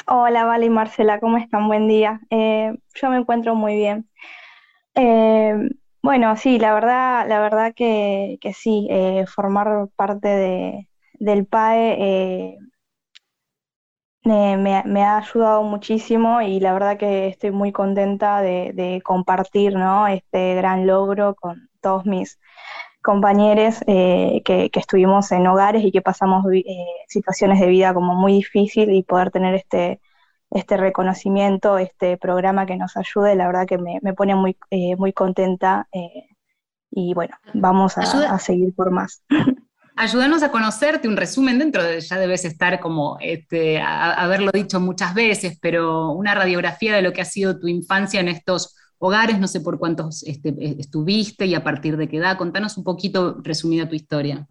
Hola, 0.07 0.45
Vale 0.45 0.67
y 0.67 0.71
Marcela, 0.71 1.21
¿cómo 1.21 1.39
están? 1.39 1.67
Buen 1.69 1.89
día. 1.89 2.21
Eh, 2.31 2.73
yo 2.95 3.11
me 3.11 3.17
encuentro 3.19 3.55
muy 3.55 3.75
bien. 3.77 4.09
Eh, 4.95 5.55
bueno, 6.03 6.37
sí, 6.37 6.59
la 6.59 6.75
verdad, 6.75 7.29
la 7.29 7.41
verdad 7.41 7.75
que, 7.77 8.39
que 8.41 8.55
sí, 8.55 8.89
eh, 8.91 9.27
formar 9.29 9.89
parte 9.97 10.29
de, 10.29 10.89
del 11.21 11.47
PAE 11.47 12.59
me, 14.25 14.57
me- 14.57 14.83
me 14.87 15.03
ha 15.05 15.19
ayudado 15.19 15.63
muchísimo 15.63 16.41
y 16.43 16.61
la 16.61 16.73
verdad 16.73 16.99
que 16.99 17.29
estoy 17.29 17.51
muy 17.53 17.73
contenta 17.73 18.41
de, 18.43 18.73
de 18.75 19.01
compartir, 19.05 19.75
¿no? 19.75 20.07
este 20.09 20.55
gran 20.57 20.87
logro 20.87 21.35
con 21.35 21.69
todos 21.83 22.07
mis 22.07 22.39
compañeros 23.03 23.77
eh, 23.87 24.43
que, 24.45 24.71
que 24.71 24.81
estuvimos 24.81 25.33
en 25.33 25.47
hogares 25.47 25.85
y 25.85 25.93
que 25.93 26.03
pasamos 26.03 26.45
eh, 26.55 26.65
situaciones 27.09 27.61
de 27.61 27.67
vida 27.67 27.93
como 27.95 28.15
muy 28.15 28.33
difícil 28.35 28.91
y 28.93 29.03
poder 29.03 29.31
tener 29.31 29.55
este, 29.55 30.01
este 30.51 30.77
reconocimiento, 30.77 31.79
este 31.79 32.17
programa 32.17 32.65
que 32.65 32.77
nos 32.77 32.97
ayude, 32.97 33.35
la 33.35 33.47
verdad 33.49 33.67
que 33.67 33.79
me, 33.79 33.99
me 34.03 34.15
pone 34.15 34.35
muy, 34.37 34.57
eh, 34.71 34.97
muy 34.97 35.13
contenta 35.13 35.89
y 36.91 37.15
bueno, 37.15 37.37
vamos 37.55 37.99
a, 37.99 38.03
Ayuda- 38.03 38.33
a 38.35 38.39
seguir 38.39 38.75
por 38.75 38.91
más. 38.91 39.23
ayúdanos 39.97 40.43
a 40.43 40.51
conocerte, 40.51 41.09
un 41.09 41.17
resumen 41.17 41.59
dentro 41.59 41.83
de, 41.83 42.01
ya 42.01 42.19
debes 42.19 42.45
estar 42.45 42.81
como, 42.81 43.19
este, 43.21 43.81
haberlo 43.81 44.51
dicho 44.53 44.81
muchas 44.81 45.15
veces, 45.15 45.59
pero 45.61 46.11
una 46.11 46.35
radiografía 46.35 46.95
de 46.95 47.03
lo 47.03 47.13
que 47.13 47.21
ha 47.23 47.27
sido 47.27 47.59
tu 47.59 47.67
infancia 47.69 48.21
en 48.21 48.29
estos 48.29 48.77
hogares, 49.03 49.41
no 49.41 49.49
sé 49.49 49.61
por 49.61 49.81
cuántos 49.81 50.23
este, 50.23 50.55
estuviste 50.79 51.45
y 51.47 51.57
a 51.57 51.65
partir 51.65 51.97
de 51.97 52.09
qué 52.09 52.19
edad. 52.19 52.39
Contanos 52.39 52.79
un 52.79 52.85
poquito 52.85 53.37
resumida 53.43 53.89
tu 53.89 53.97
historia. 53.97 54.47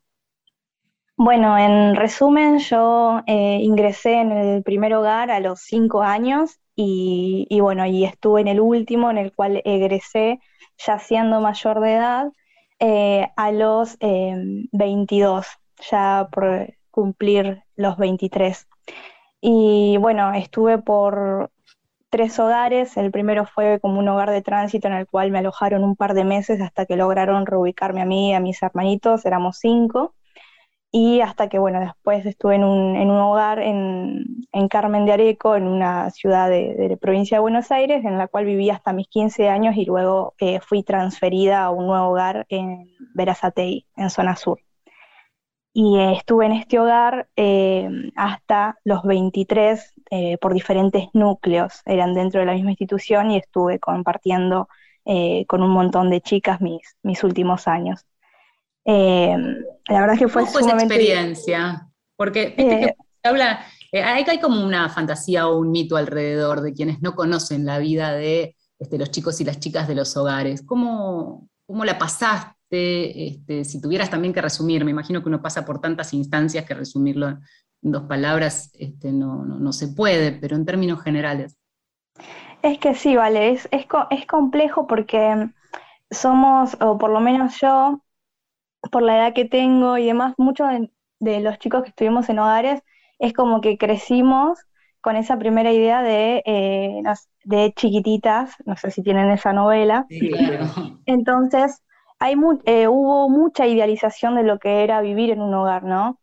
Bueno, 1.16 1.58
en 1.58 1.96
resumen, 1.96 2.60
yo 2.60 3.22
eh, 3.28 3.60
ingresé 3.62 4.20
en 4.20 4.32
el 4.34 4.64
primer 4.64 4.94
hogar 4.94 5.32
a 5.32 5.40
los 5.40 5.62
cinco 5.62 6.02
años 6.02 6.60
y, 6.76 7.48
bueno, 7.62 7.86
y 7.86 8.04
estuve 8.04 8.42
en 8.42 8.50
el 8.50 8.60
último, 8.60 9.10
en 9.10 9.20
el 9.20 9.32
cual 9.34 9.62
egresé 9.64 10.40
ya 10.86 11.00
siendo 11.00 11.40
mayor 11.40 11.80
de 11.80 11.94
edad 11.94 12.32
eh, 12.80 13.30
a 13.38 13.52
los 13.52 13.98
22, 14.00 15.46
eh, 15.46 15.50
ya 15.90 16.28
por 16.30 16.74
cumplir 16.90 17.64
los 17.78 17.98
23. 17.98 18.68
Y 19.40 19.96
bueno, 19.98 20.34
estuve 20.34 20.80
por 20.80 21.52
tres 22.12 22.38
hogares. 22.40 22.98
El 22.98 23.12
primero 23.12 23.46
fue 23.46 23.80
como 23.80 24.00
un 24.00 24.08
hogar 24.10 24.30
de 24.30 24.44
tránsito 24.44 24.88
en 24.88 24.94
el 24.94 25.08
cual 25.08 25.32
me 25.32 25.40
alojaron 25.40 25.84
un 25.84 25.96
par 25.96 26.14
de 26.14 26.26
meses 26.26 26.62
hasta 26.62 26.86
que 26.86 26.98
lograron 26.98 27.48
reubicarme 27.48 28.02
a 28.02 28.06
mí 28.06 28.32
y 28.32 28.34
a 28.34 28.40
mis 28.40 28.62
hermanitos, 28.62 29.26
éramos 29.26 29.58
cinco. 29.60 30.14
Y 30.94 31.22
hasta 31.22 31.48
que, 31.50 31.58
bueno, 31.58 31.80
después 31.80 32.26
estuve 32.26 32.56
en 32.56 32.66
un, 32.66 33.10
hogar 33.12 33.60
en, 33.60 34.26
en, 34.52 34.68
Carmen 34.68 35.06
de 35.06 35.14
Areco, 35.14 35.56
en 35.56 35.64
una 35.64 36.10
ciudad 36.10 36.50
de, 36.50 36.88
la 36.90 36.98
provincia 36.98 37.38
de 37.38 37.42
Buenos 37.42 37.72
Aires, 37.72 38.04
en 38.04 38.18
la 38.18 38.28
cual 38.28 38.46
viví 38.46 38.70
hasta 38.70 38.92
mis 38.92 39.08
15 39.08 39.48
años 39.48 39.78
y 39.78 39.86
luego 39.86 40.36
eh, 40.40 40.60
fui 40.60 40.84
transferida 40.84 41.64
a 41.64 41.72
un 41.72 41.88
nuevo 41.88 42.10
hogar 42.10 42.46
en 42.50 42.90
Verazatei, 43.16 43.88
en 43.96 44.10
zona 44.10 44.36
sur 44.36 44.60
y 45.74 46.00
estuve 46.00 46.46
en 46.46 46.52
este 46.54 46.80
hogar 46.80 47.30
eh, 47.36 47.90
hasta 48.16 48.78
los 48.84 49.04
23 49.04 49.94
eh, 50.12 50.38
por 50.40 50.54
diferentes 50.54 51.06
núcleos, 51.14 51.82
eran 51.86 52.14
dentro 52.14 52.42
de 52.42 52.46
la 52.46 52.54
misma 52.54 52.72
institución 52.72 53.32
y 53.32 53.38
estuve 53.38 53.80
compartiendo 53.80 54.68
eh, 55.06 55.46
con 55.48 55.64
un 55.64 55.72
montón 55.72 56.10
de 56.10 56.22
chicas 56.22 56.60
mis, 56.60 56.98
mis 57.04 57.24
últimos 57.24 57.68
años. 57.68 58.06
la 58.86 60.02
verdad 60.02 60.18
que 60.18 60.28
fue 60.28 60.42
¿Cómo 60.42 60.52
fue 60.52 60.62
esa 60.62 60.74
experiencia? 60.74 61.88
Porque 62.18 62.54
que 62.56 62.94
habla, 63.24 63.66
hay, 63.94 64.26
hay, 64.28 64.40
como 64.40 64.66
una 64.66 64.90
fantasía 64.90 65.48
o 65.48 65.58
un 65.58 65.72
mito 65.72 65.96
alrededor 65.96 66.62
de 66.62 66.74
quienes 66.74 67.02
no 67.02 67.16
conocen 67.16 67.66
la 67.66 67.80
vida 67.80 68.12
de 68.12 68.56
este, 68.78 68.98
los 68.98 69.12
chicos 69.12 69.40
y 69.40 69.46
las 69.46 69.60
chicas 69.60 69.88
de 69.88 69.96
los 69.96 70.18
hogares. 70.18 70.64
¿Cómo, 70.64 71.48
cómo 71.66 71.86
la 71.86 71.98
pasaste? 71.98 72.61
Este, 72.72 73.66
si 73.66 73.82
tuvieras 73.82 74.10
también 74.10 74.34
que 74.34 74.42
resumir, 74.42 74.86
me 74.86 74.92
imagino 74.92 75.22
que 75.22 75.28
uno 75.30 75.42
pasa 75.42 75.66
por 75.66 75.82
tantas 75.82 76.14
instancias 76.14 76.66
que 76.66 76.74
resumirlo 76.74 77.28
en 77.28 77.42
dos 77.82 78.04
palabras 78.04 78.72
este, 78.80 79.12
no, 79.12 79.74
se 79.74 79.90
puede, 79.90 80.32
pero 80.32 80.56
en 80.56 80.66
términos 80.66 81.02
generales. 81.02 81.58
Es 82.62 82.78
que 82.80 82.94
sí, 82.94 83.16
vale, 83.16 83.52
es, 83.52 83.68
es, 83.72 84.26
complejo 84.26 84.88
porque 84.88 85.50
somos, 86.10 86.78
o 86.80 86.98
por 86.98 87.10
lo 87.10 87.20
menos 87.20 87.60
yo, 87.60 88.04
por 88.92 89.02
la 89.02 89.18
edad 89.18 89.34
que 89.34 89.46
tengo 89.46 89.98
y 89.98 90.06
demás, 90.06 90.36
muchos 90.38 90.70
de, 91.20 91.42
los 91.42 91.60
chicos 91.60 91.84
que 91.84 91.90
estuvimos 91.90 92.30
en 92.30 92.40
hogares 92.40 92.82
es 93.20 93.34
como 93.34 93.62
que 93.62 93.78
crecimos 93.78 94.60
con 95.02 95.16
esa 95.16 95.38
primera 95.38 95.74
idea 95.74 96.04
de, 96.04 96.44
eh, 96.46 97.04
de 97.44 97.74
chiquititas, 97.74 98.56
no 98.66 98.78
sé 98.78 98.92
si 98.92 99.02
tienen 99.02 99.30
esa 99.32 99.52
novela. 99.52 100.06
Entonces, 101.06 101.82
eh, 102.66 102.88
hubo 102.88 103.30
mucha 103.30 103.66
idealización 103.68 104.36
de 104.36 104.44
lo 104.44 104.60
que 104.60 104.84
era 104.84 105.02
vivir 105.02 105.32
en 105.32 105.42
un 105.42 105.54
hogar, 105.56 105.84
¿no? 105.84 106.20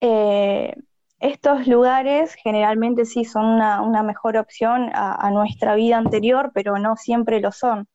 Eh, 0.00 0.74
estos 1.20 1.66
lugares 1.66 2.34
generalmente 2.34 3.04
sí 3.04 3.24
son 3.24 3.44
una, 3.44 4.02
mejor 4.02 4.36
opción 4.36 4.90
a, 4.94 5.30
nuestra 5.30 5.74
vida 5.74 5.98
anterior, 5.98 6.50
pero 6.54 6.78
no 6.78 6.96
siempre 6.96 7.40
lo 7.40 7.52
son. 7.52 7.88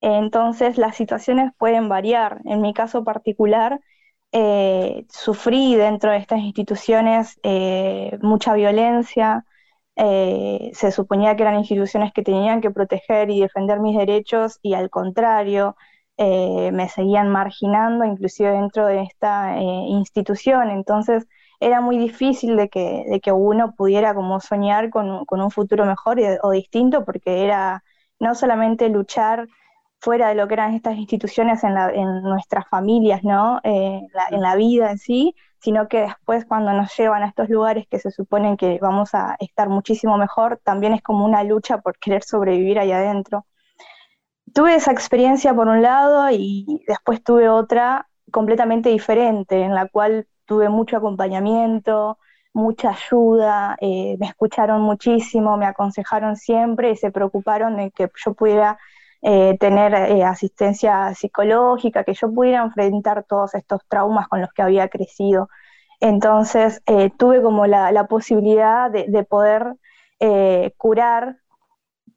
Entonces 0.00 0.78
las 0.78 0.96
situaciones 0.96 1.52
pueden 1.58 1.88
variar. 1.88 2.40
En 2.44 2.62
mi 2.62 2.72
caso 2.74 3.04
particular, 3.04 3.80
eh, 4.32 5.06
sufrí 5.10 5.74
dentro 5.76 6.12
de 6.12 6.18
estas 6.18 6.40
instituciones 6.40 7.40
mucha 8.22 8.54
violencia. 8.54 9.44
se 9.96 10.92
suponía 10.92 11.36
que 11.36 11.42
eran 11.42 11.58
instituciones 11.58 12.12
que 12.12 12.22
tenían 12.22 12.60
que 12.60 12.70
proteger 12.70 13.30
y 13.30 13.40
defender 13.40 13.80
mis 13.80 13.98
derechos 13.98 14.58
y 14.62 14.74
al 14.74 14.90
contrario, 14.90 15.76
eh, 16.22 16.70
me 16.72 16.88
seguían 16.90 17.30
marginando, 17.30 18.04
inclusive 18.04 18.50
dentro 18.50 18.86
de 18.86 19.02
esta 19.04 19.56
eh, 19.58 19.62
institución. 19.62 20.70
Entonces 20.70 21.26
era 21.60 21.80
muy 21.80 21.96
difícil 21.98 22.56
de 22.58 22.68
que, 22.68 23.32
uno 23.32 23.74
pudiera 23.74 24.14
como 24.14 24.38
soñar 24.40 24.90
con, 24.90 25.24
un 25.30 25.50
futuro 25.50 25.86
mejor 25.86 26.18
o 26.42 26.50
distinto, 26.50 27.06
porque 27.06 27.44
era 27.44 27.82
no 28.18 28.34
solamente 28.34 28.90
luchar 28.90 29.48
fuera 29.98 30.28
de 30.28 30.34
lo 30.34 30.46
que 30.46 30.54
eran 30.54 30.74
estas 30.74 30.96
instituciones 30.98 31.64
en, 31.64 31.74
nuestras 32.22 32.68
familias, 32.68 33.24
¿no? 33.24 33.60
Eh, 33.64 34.02
en 34.30 34.40
la 34.42 34.56
vida 34.56 34.90
en 34.90 34.98
sí, 34.98 35.34
sino 35.58 35.88
que 35.88 36.00
después 36.02 36.44
cuando 36.44 36.72
nos 36.74 36.94
llevan 36.98 37.22
a 37.22 37.28
estos 37.28 37.48
lugares 37.48 37.86
que 37.88 37.98
se 37.98 38.10
suponen 38.10 38.58
que 38.58 38.78
vamos 38.82 39.14
a 39.14 39.36
estar 39.40 39.70
muchísimo 39.70 40.18
mejor, 40.18 40.60
también 40.64 40.92
es 40.94 41.02
como 41.02 41.24
una 41.24 41.44
lucha 41.44 41.78
por 41.78 41.98
querer 41.98 42.24
sobrevivir 42.24 42.78
ahí 42.78 42.92
adentro 42.92 43.46
tuve 44.54 44.74
esa 44.74 44.92
experiencia 44.92 45.54
por 45.54 45.68
un 45.68 45.82
lado 45.82 46.30
y 46.30 46.82
después 46.86 47.22
tuve 47.22 47.48
otra 47.48 48.08
completamente 48.30 48.90
diferente, 48.90 49.62
en 49.62 49.74
la 49.74 49.86
cual 49.86 50.26
tuve 50.46 50.68
mucho 50.68 50.96
acompañamiento, 50.96 52.18
mucha 52.52 52.90
ayuda, 52.90 53.76
eh, 53.80 54.16
me 54.18 54.26
escucharon 54.26 54.82
muchísimo, 54.82 55.56
me 55.56 55.66
aconsejaron 55.66 56.36
siempre 56.36 56.90
y 56.90 56.96
se 56.96 57.10
preocuparon 57.10 57.76
de 57.76 57.90
que 57.92 58.10
yo 58.24 58.34
pudiera 58.34 58.78
eh, 59.22 59.56
tener 59.58 59.94
eh, 59.94 60.24
asistencia 60.24 61.14
psicológica, 61.14 62.04
que 62.04 62.14
yo 62.14 62.32
pudiera 62.32 62.62
enfrentar 62.62 63.24
todos 63.24 63.54
estos 63.54 63.80
traumas 63.88 64.28
con 64.28 64.40
los 64.40 64.52
que 64.52 64.62
había 64.62 64.88
crecido. 64.88 65.48
Entonces 66.00 66.82
tuve 67.18 67.42
como 67.42 67.66
la, 67.66 68.06
posibilidad 68.08 68.90
de, 68.90 69.04
de 69.08 69.22
poder 69.22 69.74
curar 70.78 71.39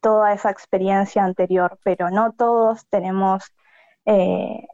toda 0.04 0.34
esa 0.34 0.52
experiencia 0.52 1.26
anterior, 1.26 1.80
pero 1.86 2.12
no 2.12 2.34
todos 2.34 2.88
tenemos 2.90 3.46
eh, 4.06 4.68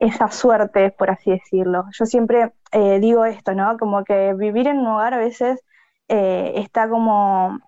esa 0.00 0.30
suerte, 0.30 0.92
por 0.92 1.10
así 1.10 1.30
decirlo. 1.32 1.84
Yo 1.92 2.06
siempre 2.06 2.52
eh, 2.72 3.00
digo 3.00 3.24
esto, 3.26 3.54
¿no? 3.54 3.78
Como 3.78 4.04
que 4.04 4.34
vivir 4.34 4.68
en 4.68 4.78
un 4.80 4.88
hogar 4.88 5.14
a 5.14 5.18
veces 5.18 5.60
eh, 6.08 6.54
está 6.56 6.88
como 6.88 7.58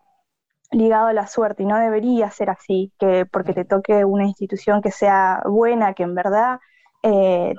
ligado 0.73 1.09
a 1.09 1.13
la 1.15 1.27
suerte 1.29 1.63
y 1.65 1.67
no 1.67 1.79
debería 1.79 2.31
ser 2.31 2.51
así, 2.51 2.93
que 2.99 3.27
porque 3.27 3.55
te 3.55 3.65
toque 3.65 4.05
una 4.05 4.25
institución 4.27 4.83
que 4.83 4.91
sea 4.93 5.43
buena, 5.47 5.95
que 5.95 6.05
en 6.05 6.15
verdad 6.15 6.61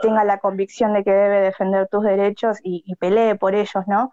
tenga 0.01 0.23
la 0.25 0.39
convicción 0.39 0.93
de 0.93 1.03
que 1.03 1.11
debe 1.11 1.41
defender 1.41 1.87
tus 1.89 2.03
derechos 2.03 2.57
y, 2.63 2.83
y 2.85 2.95
pelee 2.95 3.35
por 3.35 3.55
ellos, 3.55 3.85
¿no? 3.87 4.11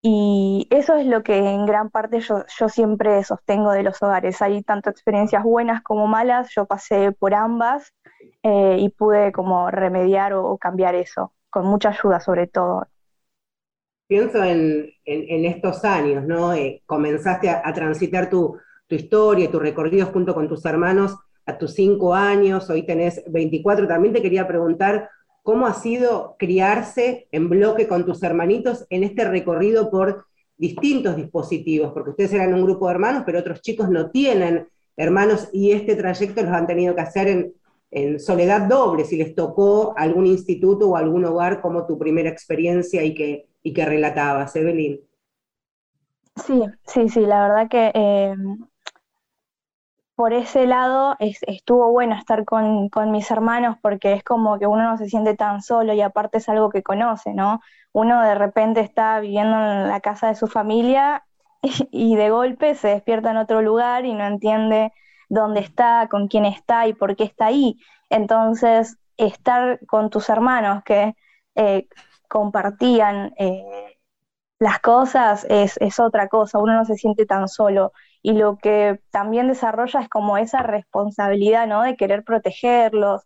Y 0.00 0.68
eso 0.70 0.94
es 0.94 1.06
lo 1.06 1.22
que 1.22 1.36
en 1.36 1.66
gran 1.66 1.90
parte 1.90 2.20
yo, 2.20 2.44
siempre 2.68 3.22
sostengo 3.24 3.72
de 3.72 3.82
los 3.82 4.00
hogares. 4.02 4.40
Hay 4.42 4.62
tanto 4.62 4.90
experiencias 4.90 5.42
buenas 5.42 5.82
como 5.82 6.06
malas, 6.06 6.50
yo 6.54 6.66
pasé 6.66 7.12
por 7.12 7.34
ambas 7.34 7.92
eh, 8.42 8.76
y 8.78 8.90
pude 8.90 9.32
como 9.32 9.70
remediar 9.70 10.34
o, 10.34 10.56
cambiar 10.56 10.94
eso, 10.94 11.32
con 11.50 11.66
mucha 11.66 11.88
ayuda 11.88 12.20
sobre 12.20 12.46
todo. 12.46 12.86
Pienso 14.06 14.42
en, 14.42 14.94
estos 15.04 15.84
años, 15.84 16.24
¿no? 16.24 16.54
Eh, 16.54 16.82
comenzaste 16.86 17.50
a, 17.50 17.72
transitar 17.74 18.30
tu, 18.30 18.56
tu 18.86 18.94
historia 18.94 19.50
tu 19.50 19.58
recorrido 19.58 20.06
junto 20.06 20.34
con 20.34 20.48
tus 20.48 20.64
hermanos 20.64 21.18
a 21.44 21.56
tus 21.56 21.72
cinco 21.74 22.14
años, 22.14 22.68
hoy 22.68 22.84
tenés 22.84 23.22
24. 23.26 23.88
También 23.88 24.12
te 24.12 24.20
quería 24.20 24.46
preguntar 24.46 25.08
cómo 25.48 25.66
ha 25.66 25.72
sido 25.72 26.36
criarse 26.38 27.26
en 27.32 27.48
bloque 27.48 27.88
con 27.88 28.04
tus 28.04 28.22
hermanitos 28.22 28.84
en 28.90 29.02
este 29.02 29.24
recorrido 29.24 29.90
por 29.90 30.26
distintos 30.58 31.16
dispositivos, 31.16 31.94
porque 31.94 32.10
ustedes 32.10 32.34
eran 32.34 32.52
un 32.52 32.64
grupo 32.64 32.86
de 32.86 32.92
hermanos, 32.92 33.22
pero 33.24 33.38
otros 33.38 33.62
chicos 33.62 33.88
no 33.88 34.10
tienen 34.10 34.68
hermanos 34.94 35.48
y 35.54 35.72
este 35.72 35.96
trayecto 35.96 36.42
los 36.42 36.52
han 36.52 36.66
tenido 36.66 36.94
que 36.94 37.00
hacer 37.00 37.54
en, 37.90 38.20
soledad 38.20 38.68
doble, 38.68 39.06
si 39.06 39.16
les 39.16 39.34
tocó 39.34 39.94
algún 39.96 40.26
instituto 40.26 40.90
o 40.90 40.96
algún 40.96 41.24
hogar 41.24 41.62
como 41.62 41.86
tu 41.86 41.98
primera 41.98 42.28
experiencia 42.28 43.02
y 43.02 43.14
que, 43.14 43.48
y 43.62 43.72
que 43.72 43.86
relatabas, 43.86 44.54
Evelyn. 44.54 45.00
Sí, 46.44 46.62
sí, 46.84 47.08
sí, 47.08 47.20
la 47.20 47.48
verdad 47.48 47.68
que 47.70 47.90
eh, 47.94 48.34
por 50.18 50.32
ese 50.32 50.66
lado 50.66 51.14
estuvo 51.20 51.92
bueno 51.92 52.16
estar 52.16 52.44
con, 52.44 52.90
mis 53.12 53.30
hermanos 53.30 53.76
porque 53.80 54.14
es 54.14 54.24
como 54.24 54.58
que 54.58 54.66
uno 54.66 54.82
no 54.82 54.98
se 54.98 55.08
siente 55.08 55.36
tan 55.36 55.62
solo 55.62 55.92
y 55.92 56.00
aparte 56.00 56.38
es 56.38 56.48
algo 56.48 56.70
que 56.70 56.82
conoce, 56.82 57.34
¿no? 57.34 57.60
Uno 57.92 58.20
de 58.24 58.34
repente 58.34 58.80
está 58.80 59.20
viviendo 59.20 59.56
en 59.56 59.86
la 59.86 60.00
casa 60.00 60.26
de 60.26 60.34
su 60.34 60.48
familia 60.48 61.24
y, 61.92 62.16
de 62.16 62.30
golpe 62.30 62.74
se 62.74 62.88
despierta 62.88 63.30
en 63.30 63.36
otro 63.36 63.62
lugar 63.62 64.06
y 64.06 64.12
no 64.12 64.26
entiende 64.26 64.92
dónde 65.28 65.60
está, 65.60 66.08
con 66.10 66.26
quién 66.26 66.46
está 66.46 66.88
y 66.88 66.94
por 66.94 67.14
qué 67.14 67.22
está 67.22 67.46
ahí. 67.46 67.78
Entonces, 68.10 68.98
estar 69.18 69.78
con 69.86 70.10
tus 70.10 70.28
hermanos 70.30 70.82
que 70.82 71.14
compartían 72.26 73.34
las 74.58 74.80
cosas, 74.80 75.46
es, 75.48 75.76
es 75.76 76.00
otra 76.00 76.26
cosa, 76.26 76.58
uno 76.58 76.74
no 76.74 76.84
se 76.84 76.96
siente 76.96 77.24
tan 77.24 77.46
solo 77.46 77.92
y 78.22 78.32
lo 78.32 78.58
que 78.58 79.00
también 79.10 79.48
desarrolla 79.48 80.00
es 80.00 80.08
como 80.08 80.36
esa 80.38 80.62
responsabilidad, 80.62 81.66
¿no? 81.66 81.82
De 81.82 81.96
querer 81.96 82.24
protegerlos. 82.24 83.22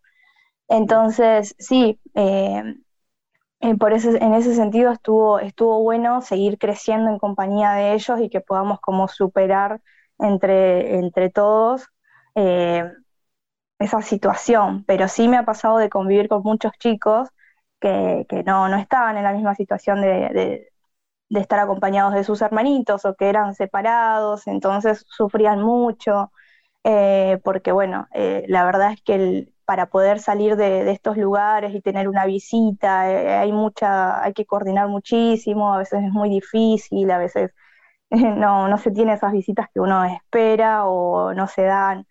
Entonces, 0.68 1.55
sí, 1.59 2.00
eh, 2.14 2.62
eh, 3.61 3.76
por 3.76 3.92
en 3.92 4.35
ese 4.35 4.55
sentido 4.55 4.90
estuvo, 4.92 5.38
estuvo 5.38 5.83
bueno 5.83 6.20
seguir 6.22 6.59
creciendo 6.59 7.11
en 7.11 7.18
compañía 7.18 7.72
de 7.72 7.94
ellos 7.94 8.20
y 8.20 8.28
que 8.31 8.40
podamos 8.40 8.81
como 8.81 9.09
superar 9.09 9.81
entre, 10.18 10.96
entre 10.98 11.31
todos 11.31 11.87
eh, 12.35 12.85
esa 13.78 14.02
situación. 14.02 14.85
Pero 14.87 15.09
sí 15.09 15.28
me 15.28 15.37
ha 15.38 15.44
pasado 15.44 15.78
de 15.78 15.90
convivir 15.90 16.28
con 16.28 16.42
muchos 16.42 16.72
chicos 16.78 17.28
que, 17.81 18.26
no, 18.46 18.68
no 18.68 18.76
estaban 18.76 19.16
en 19.16 19.24
la 19.24 19.33
misma 19.33 19.55
situación 19.55 20.00
de 20.02 20.71
estar 21.40 21.59
acompañados 21.61 22.14
de 22.14 22.25
sus 22.25 22.42
hermanitos 22.42 23.05
o 23.05 23.14
que 23.14 23.29
eran 23.29 23.55
separados, 23.55 24.47
entonces 24.47 25.05
sufrían 25.09 25.62
mucho, 25.62 26.33
eh, 26.85 27.40
porque 27.45 27.73
bueno, 27.73 28.09
eh, 28.12 28.45
la 28.49 28.64
verdad 28.64 28.92
es 28.92 29.03
que 29.03 29.49
para 29.64 29.87
poder 29.90 30.21
salir 30.21 30.57
de, 30.57 30.90
estos 30.90 31.16
lugares 31.16 31.75
y 31.75 31.81
tener 31.81 32.09
una 32.09 32.27
visita, 32.27 33.11
eh, 33.11 33.35
hay 33.35 33.53
mucha, 33.53 34.23
hay 34.23 34.33
que 34.35 34.47
coordinar 34.47 34.88
muchísimo, 34.88 35.75
a 35.75 35.79
veces 35.79 36.03
es 36.05 36.11
muy 36.12 36.29
difícil, 36.31 37.11
a 37.11 37.18
veces 37.18 37.53
no, 38.11 38.68
no 38.68 38.79
se 38.79 38.90
tiene 38.92 39.14
esas 39.14 39.33
visitas 39.33 39.68
que 39.73 39.81
uno 39.81 40.05
espera 40.05 40.87
o 40.87 41.35
no 41.35 41.47
se 41.49 41.62
dan. 41.62 42.07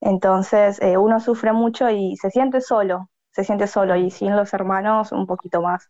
Entonces 0.00 0.80
uno 0.98 1.20
sufre 1.20 1.52
mucho 1.52 1.90
y 1.90 2.16
se 2.16 2.30
siente 2.30 2.60
solo, 2.60 3.10
se 3.32 3.44
siente 3.44 3.66
solo 3.66 3.96
y 3.96 4.10
sin 4.10 4.36
los 4.36 4.52
hermanos 4.54 5.12
un 5.12 5.26
poquito 5.26 5.62
más. 5.62 5.88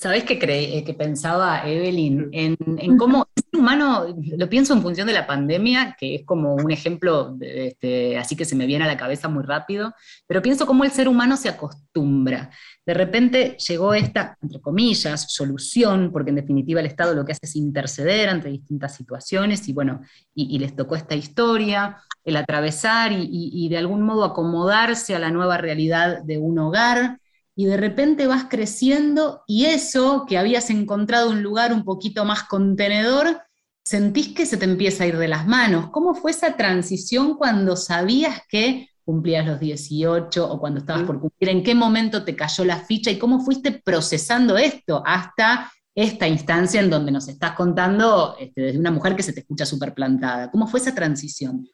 ¿Sabés 0.00 0.24
qué 0.24 0.38
eh, 0.40 0.82
que 0.82 0.94
pensaba 0.94 1.68
Evelyn? 1.68 2.30
En, 2.32 2.56
cómo 2.96 3.28
el 3.36 3.42
ser 3.42 3.60
humano, 3.60 4.06
lo 4.38 4.48
pienso 4.48 4.72
en 4.72 4.80
función 4.80 5.06
de 5.06 5.12
la 5.12 5.26
pandemia, 5.26 5.94
que 6.00 6.14
es 6.14 6.24
como 6.24 6.54
un 6.54 6.70
ejemplo, 6.70 7.36
este, 7.38 8.16
así 8.16 8.34
que 8.34 8.46
se 8.46 8.56
me 8.56 8.64
viene 8.64 8.86
a 8.86 8.88
la 8.88 8.96
cabeza 8.96 9.28
muy 9.28 9.42
rápido, 9.42 9.92
pero 10.26 10.40
pienso 10.40 10.66
cómo 10.66 10.84
el 10.84 10.90
ser 10.90 11.06
humano 11.06 11.36
se 11.36 11.50
acostumbra. 11.50 12.48
De 12.86 12.94
repente 12.94 13.58
llegó 13.58 13.92
esta, 13.92 14.38
entre 14.40 14.62
comillas, 14.62 15.30
solución, 15.30 16.10
porque 16.12 16.30
en 16.30 16.36
definitiva 16.36 16.80
el 16.80 16.86
Estado 16.86 17.12
lo 17.12 17.26
que 17.26 17.32
hace 17.32 17.44
es 17.44 17.56
interceder 17.56 18.30
ante 18.30 18.48
distintas 18.48 18.96
situaciones, 18.96 19.68
y 19.68 19.74
bueno, 19.74 20.00
y, 20.34 20.58
les 20.58 20.74
tocó 20.74 20.96
esta 20.96 21.14
historia, 21.14 21.98
el 22.24 22.36
atravesar 22.36 23.12
y 23.12 23.68
de 23.68 23.76
algún 23.76 24.00
modo 24.00 24.24
acomodarse 24.24 25.14
a 25.14 25.18
la 25.18 25.30
nueva 25.30 25.58
realidad 25.58 26.22
de 26.22 26.38
un 26.38 26.58
hogar 26.58 27.19
y 27.60 27.66
de 27.66 27.76
repente 27.76 28.26
vas 28.26 28.46
creciendo 28.48 29.42
y 29.46 29.66
eso 29.66 30.24
que 30.26 30.38
habías 30.38 30.70
encontrado 30.70 31.28
un 31.28 31.42
lugar 31.42 31.74
un 31.74 31.84
poquito 31.84 32.24
más 32.24 32.44
contenedor, 32.44 33.42
sentís 33.84 34.28
que 34.28 34.46
se 34.46 34.56
te 34.56 34.64
empieza 34.64 35.04
a 35.04 35.08
ir 35.08 35.18
de 35.18 35.28
las 35.28 35.46
manos. 35.46 35.90
¿Cómo 35.90 36.14
fue 36.14 36.30
esa 36.30 36.56
transición 36.56 37.34
cuando 37.34 37.76
sabías 37.76 38.40
que 38.48 38.88
cumplías 39.04 39.46
los 39.46 39.60
18 39.60 40.50
o 40.50 40.58
cuando 40.58 40.80
estabas 40.80 41.02
por 41.02 41.20
cumplir? 41.20 41.50
¿En 41.50 41.62
qué 41.62 41.74
momento 41.74 42.24
te 42.24 42.34
cayó 42.34 42.64
la 42.64 42.78
ficha 42.78 43.10
y 43.10 43.18
cómo 43.18 43.40
fuiste 43.44 43.72
procesando 43.72 44.56
esto 44.56 45.02
hasta 45.04 45.70
esta 45.94 46.26
instancia 46.26 46.80
en 46.80 46.88
donde 46.88 47.12
nos 47.12 47.28
estás 47.28 47.52
contando 47.52 48.36
este, 48.40 48.62
desde 48.62 48.78
una 48.78 48.90
mujer 48.90 49.14
que 49.14 49.22
se 49.22 49.34
te 49.34 49.40
escucha 49.40 49.66
súper 49.66 49.92
plantada? 49.92 50.50
¿Cómo 50.50 50.66
fue 50.66 50.80
esa 50.80 50.94
transición? 50.94 51.68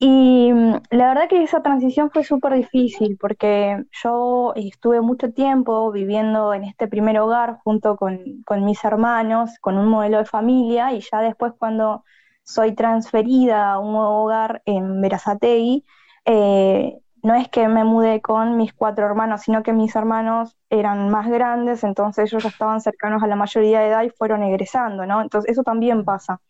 Y 0.00 0.52
mm, 0.52 0.74
la 0.90 1.08
verdad 1.08 1.28
que 1.28 1.42
esa 1.42 1.62
transición 1.62 2.10
fue 2.10 2.22
súper 2.24 2.54
difícil 2.54 3.16
porque 3.20 3.84
yo 4.02 4.52
estuve 4.54 5.00
mucho 5.00 5.32
tiempo 5.32 5.90
viviendo 5.90 6.54
en 6.54 6.64
este 6.64 6.86
primer 6.88 7.18
hogar 7.18 7.58
junto 7.64 7.96
con, 7.96 8.20
mis 8.64 8.84
hermanos, 8.84 9.58
con 9.60 9.76
un 9.76 9.88
modelo 9.88 10.18
de 10.18 10.24
familia, 10.24 10.92
y 10.92 11.00
ya 11.00 11.20
después 11.20 11.52
cuando 11.58 12.04
soy 12.44 12.74
transferida 12.74 13.72
a 13.72 13.78
un 13.80 13.92
nuevo 13.92 14.24
hogar 14.24 14.62
en 14.66 15.00
Verazategui, 15.00 15.84
eh, 16.24 16.98
no 17.22 17.34
es 17.34 17.48
que 17.48 17.68
me 17.68 17.84
mudé 17.84 18.20
con 18.22 18.56
mis 18.56 18.72
cuatro 18.72 19.04
hermanos, 19.06 19.42
sino 19.42 19.62
que 19.62 19.72
mis 19.72 19.94
hermanos 19.96 20.56
eran 20.70 21.10
más 21.10 21.28
grandes, 21.28 21.82
entonces 21.84 22.30
ellos 22.30 22.44
ya 22.44 22.50
estaban 22.50 22.80
cercanos 22.80 23.22
a 23.22 23.26
la 23.26 23.36
mayoría 23.36 23.80
de 23.80 23.88
edad 23.88 24.02
y 24.04 24.10
fueron 24.10 24.42
egresando, 24.44 25.06
¿no? 25.06 25.20
Entonces 25.22 25.50
eso 25.50 25.62
también 25.64 26.04
pasa. 26.04 26.40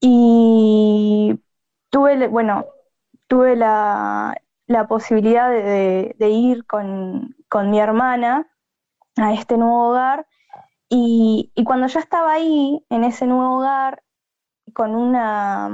Y 0.00 1.40
tuve, 1.92 2.26
bueno, 2.28 2.66
tuve 3.28 3.54
la, 3.54 4.36
posibilidad 4.88 5.50
de, 5.50 6.28
ir 6.30 6.66
con, 6.66 7.36
mi 7.70 7.78
hermana 7.78 8.50
a 9.16 9.34
este 9.34 9.58
nuevo 9.58 9.90
hogar 9.90 10.26
y, 10.88 11.52
cuando 11.64 11.86
ya 11.86 12.00
estaba 12.00 12.32
ahí, 12.32 12.84
en 12.88 13.04
ese 13.04 13.26
nuevo 13.26 13.58
hogar, 13.58 14.02
con 14.72 14.94
una, 14.94 15.70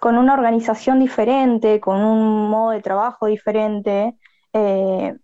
con 0.00 0.16
una 0.16 0.34
organización 0.34 0.98
diferente, 0.98 1.78
con 1.80 2.02
un 2.02 2.48
modo 2.48 2.70
de 2.70 2.80
trabajo 2.80 3.26
diferente, 3.26 4.16
eh, 4.54 5.14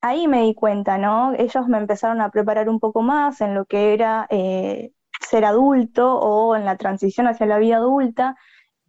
ahí 0.00 0.26
me 0.26 0.42
di 0.42 0.54
cuenta, 0.54 0.98
¿no? 0.98 1.34
Ellos 1.34 1.68
me 1.68 1.78
empezaron 1.78 2.20
a 2.20 2.30
preparar 2.30 2.68
un 2.68 2.80
poco 2.80 3.02
más 3.02 3.40
en 3.40 3.54
lo 3.54 3.64
que 3.66 3.94
era 3.94 4.26
eh, 4.30 4.92
ser 5.20 5.44
adulto 5.44 6.18
o 6.18 6.56
en 6.56 6.64
la 6.64 6.76
transición 6.76 7.28
hacia 7.28 7.46
la 7.46 7.58
vida 7.58 7.76
adulta, 7.76 8.36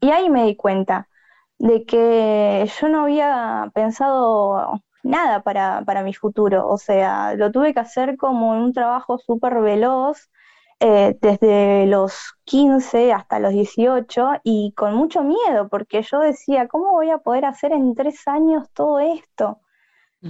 y 0.02 0.12
ahí 0.12 0.30
me 0.30 0.46
di 0.46 0.56
cuenta 0.56 1.08
de 1.58 1.86
que 1.86 2.70
yo 2.80 2.90
no 2.90 3.04
había 3.04 3.70
pensado 3.74 4.82
nada 5.04 5.42
para, 5.44 6.04
mi 6.04 6.14
futuro, 6.14 6.68
o 6.68 6.78
sea, 6.78 7.36
lo 7.36 7.52
tuve 7.52 7.74
que 7.74 7.80
hacer 7.80 8.18
como 8.18 8.52
un 8.52 8.74
trabajo 8.74 9.18
súper 9.18 9.60
veloz, 9.62 10.30
eh, 10.82 11.18
desde 11.22 11.88
los 11.88 12.34
15 12.46 13.12
hasta 13.12 13.40
los 13.40 13.52
18 13.52 14.40
y 14.44 14.74
con 14.78 14.96
mucho 14.96 15.24
miedo, 15.24 15.68
porque 15.70 16.02
yo 16.04 16.20
decía, 16.20 16.68
¿cómo 16.70 16.92
voy 16.92 17.10
a 17.10 17.18
poder 17.18 17.46
hacer 17.46 17.74
en 17.74 17.96
tres 17.96 18.28
años 18.28 18.70
todo 18.74 19.00
esto? 19.00 19.60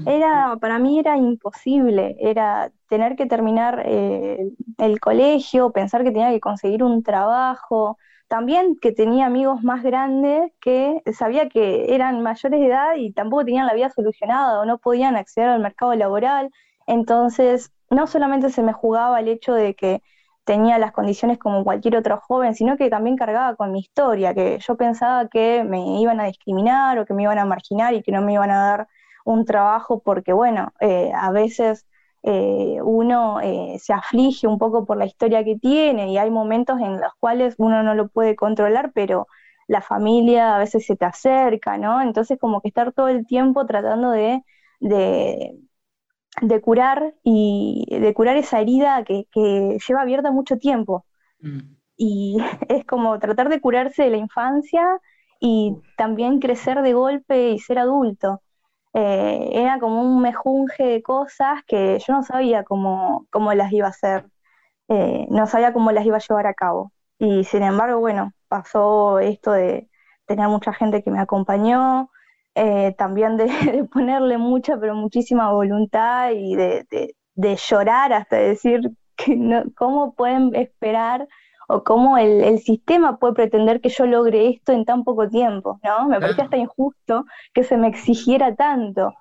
Era, 0.05 0.55
para 0.62 0.77
mí 0.77 0.99
era 0.99 1.17
imposible, 1.17 2.15
era 2.19 2.71
tener 2.88 3.15
que 3.15 3.25
terminar 3.25 3.82
eh, 3.86 4.51
el 4.77 4.99
colegio, 4.99 5.71
pensar 5.71 6.03
que 6.03 6.12
tenía 6.12 6.29
que 6.29 6.39
conseguir 6.39 6.84
un 6.84 7.01
trabajo, 7.01 7.97
también 8.29 8.77
que 8.79 8.91
tenía 8.93 9.25
amigos 9.25 9.63
más 9.63 9.83
grandes 9.83 10.51
que 10.61 11.01
sabía 11.13 11.49
que 11.49 11.95
eran 11.95 12.21
mayores 12.23 12.59
de 12.59 12.67
edad 12.67 12.95
y 12.95 13.11
tampoco 13.11 13.43
tenían 13.45 13.67
la 13.67 13.73
vida 13.73 13.89
solucionada 13.89 14.61
o 14.61 14.65
no 14.65 14.77
podían 14.77 15.15
acceder 15.17 15.49
al 15.49 15.61
mercado 15.61 15.95
laboral. 15.95 16.51
Entonces, 16.87 17.71
no 17.89 18.07
solamente 18.07 18.49
se 18.51 18.63
me 18.63 18.71
jugaba 18.73 19.19
el 19.19 19.29
hecho 19.29 19.53
de 19.53 19.75
que 19.75 20.03
tenía 20.43 20.77
las 20.79 20.91
condiciones 20.91 21.39
como 21.39 21.63
cualquier 21.63 21.97
otro 21.97 22.17
joven, 22.19 22.55
sino 22.55 22.77
que 22.77 22.89
también 22.89 23.17
cargaba 23.17 23.55
con 23.55 23.71
mi 23.71 23.79
historia, 23.79 24.33
que 24.35 24.59
yo 24.59 24.77
pensaba 24.77 25.27
que 25.27 25.63
me 25.63 25.99
iban 25.99 26.19
a 26.19 26.25
discriminar 26.25 26.99
o 26.99 27.05
que 27.05 27.13
me 27.15 27.23
iban 27.23 27.39
a 27.39 27.45
marginar 27.45 27.93
y 27.95 28.03
que 28.03 28.11
no 28.11 28.21
me 28.21 28.33
iban 28.33 28.51
a 28.51 28.57
dar 28.57 28.87
un 29.25 29.45
trabajo 29.45 30.01
porque, 30.03 30.33
bueno, 30.33 30.71
eh, 30.81 31.11
a 31.15 31.31
veces 31.31 31.87
eh, 32.23 32.79
uno 32.84 33.39
eh, 33.41 33.77
se 33.79 33.93
aflige 33.93 34.47
un 34.47 34.58
poco 34.58 34.86
por 34.86 34.97
la 34.97 35.05
historia 35.05 35.43
que 35.43 35.58
tiene 35.58 36.12
y 36.12 36.17
hay 36.17 36.29
momentos 36.32 36.79
en 36.82 36.99
los 36.99 37.13
cuales 37.19 37.55
uno 37.58 37.82
no 37.84 37.95
lo 37.95 38.10
puede 38.10 38.36
controlar, 38.36 38.91
pero 38.93 39.27
la 39.67 39.82
familia 39.82 40.55
a 40.55 40.60
veces 40.60 40.86
se 40.86 40.95
te 40.95 41.05
acerca, 41.05 41.77
¿no? 41.77 42.01
Entonces 42.01 42.38
como 42.39 42.62
que 42.62 42.69
estar 42.69 42.91
todo 42.91 43.08
el 43.08 43.25
tiempo 43.25 43.65
tratando 43.65 44.12
de, 44.12 44.41
de, 44.79 46.62
curar 46.62 47.13
y 47.23 47.86
de 47.89 48.13
curar 48.13 48.38
esa 48.38 48.60
herida 48.60 49.03
que, 49.03 49.27
lleva 49.88 50.01
abierta 50.01 50.32
mucho 50.32 50.58
tiempo. 50.58 51.05
Mm. 51.39 51.60
Y 51.97 52.38
es 52.69 52.86
como 52.86 53.19
tratar 53.19 53.49
de 53.49 53.62
curarse 53.62 54.03
de 54.03 54.10
la 54.10 54.17
infancia 54.17 54.99
y 55.39 55.77
también 55.97 56.39
crecer 56.39 56.82
de 56.82 56.93
golpe 56.93 57.51
y 57.51 57.60
ser 57.60 57.79
adulto. 57.79 58.41
Eh, 58.93 59.49
era 59.53 59.80
como 59.80 60.01
un 60.01 60.22
mejunje 60.22 60.84
de 60.84 61.03
cosas 61.03 61.63
que 61.68 61.99
yo 61.99 62.13
no 62.13 62.24
sabía 62.24 62.63
cómo, 62.63 63.28
cómo 63.32 63.53
las 63.53 63.72
iba 63.72 63.88
a 63.88 63.91
hacer, 63.91 64.26
eh, 64.89 65.28
no 65.30 65.47
sabía 65.47 65.74
cómo 65.74 65.91
las 65.91 66.05
iba 66.05 66.18
a 66.18 66.20
llevar 66.28 66.47
a 66.47 66.53
cabo. 66.53 66.91
Y 67.20 67.43
sin 67.45 67.63
embargo, 67.63 67.99
bueno, 67.99 68.34
pasó 68.47 69.20
esto 69.20 69.51
de 69.51 69.89
tener 70.26 70.47
mucha 70.49 70.74
gente 70.74 71.03
que 71.03 71.11
me 71.11 71.20
acompañó, 71.20 72.09
eh, 72.55 72.95
también 72.97 73.38
de, 73.38 73.47
ponerle 73.93 74.38
mucha, 74.38 74.78
pero 74.80 74.95
muchísima 74.95 75.51
voluntad 75.51 76.32
y 76.32 76.55
de, 76.55 76.86
de 77.36 77.55
llorar 77.55 78.13
hasta 78.13 78.38
decir 78.38 78.82
que 79.16 79.36
no, 79.36 79.63
cómo 79.76 80.13
pueden 80.16 80.55
esperar 80.55 81.28
o 81.72 81.84
cómo 81.84 82.17
el, 82.17 82.59
sistema 82.59 83.20
puede 83.20 83.36
pretender 83.36 83.80
que 83.80 83.89
yo 83.89 84.07
logre 84.07 84.49
esto 84.49 84.72
en 84.74 84.86
tan 84.86 85.03
poco 85.03 85.30
tiempo, 85.30 85.80
¿no? 85.84 86.09
Me 86.09 86.20
parece 86.20 86.41
hasta 86.41 86.57
injusto 86.57 87.26
que 87.53 87.63
se 87.63 87.78
me 87.78 87.88
exigiera 87.88 88.55
tanto. 88.55 89.13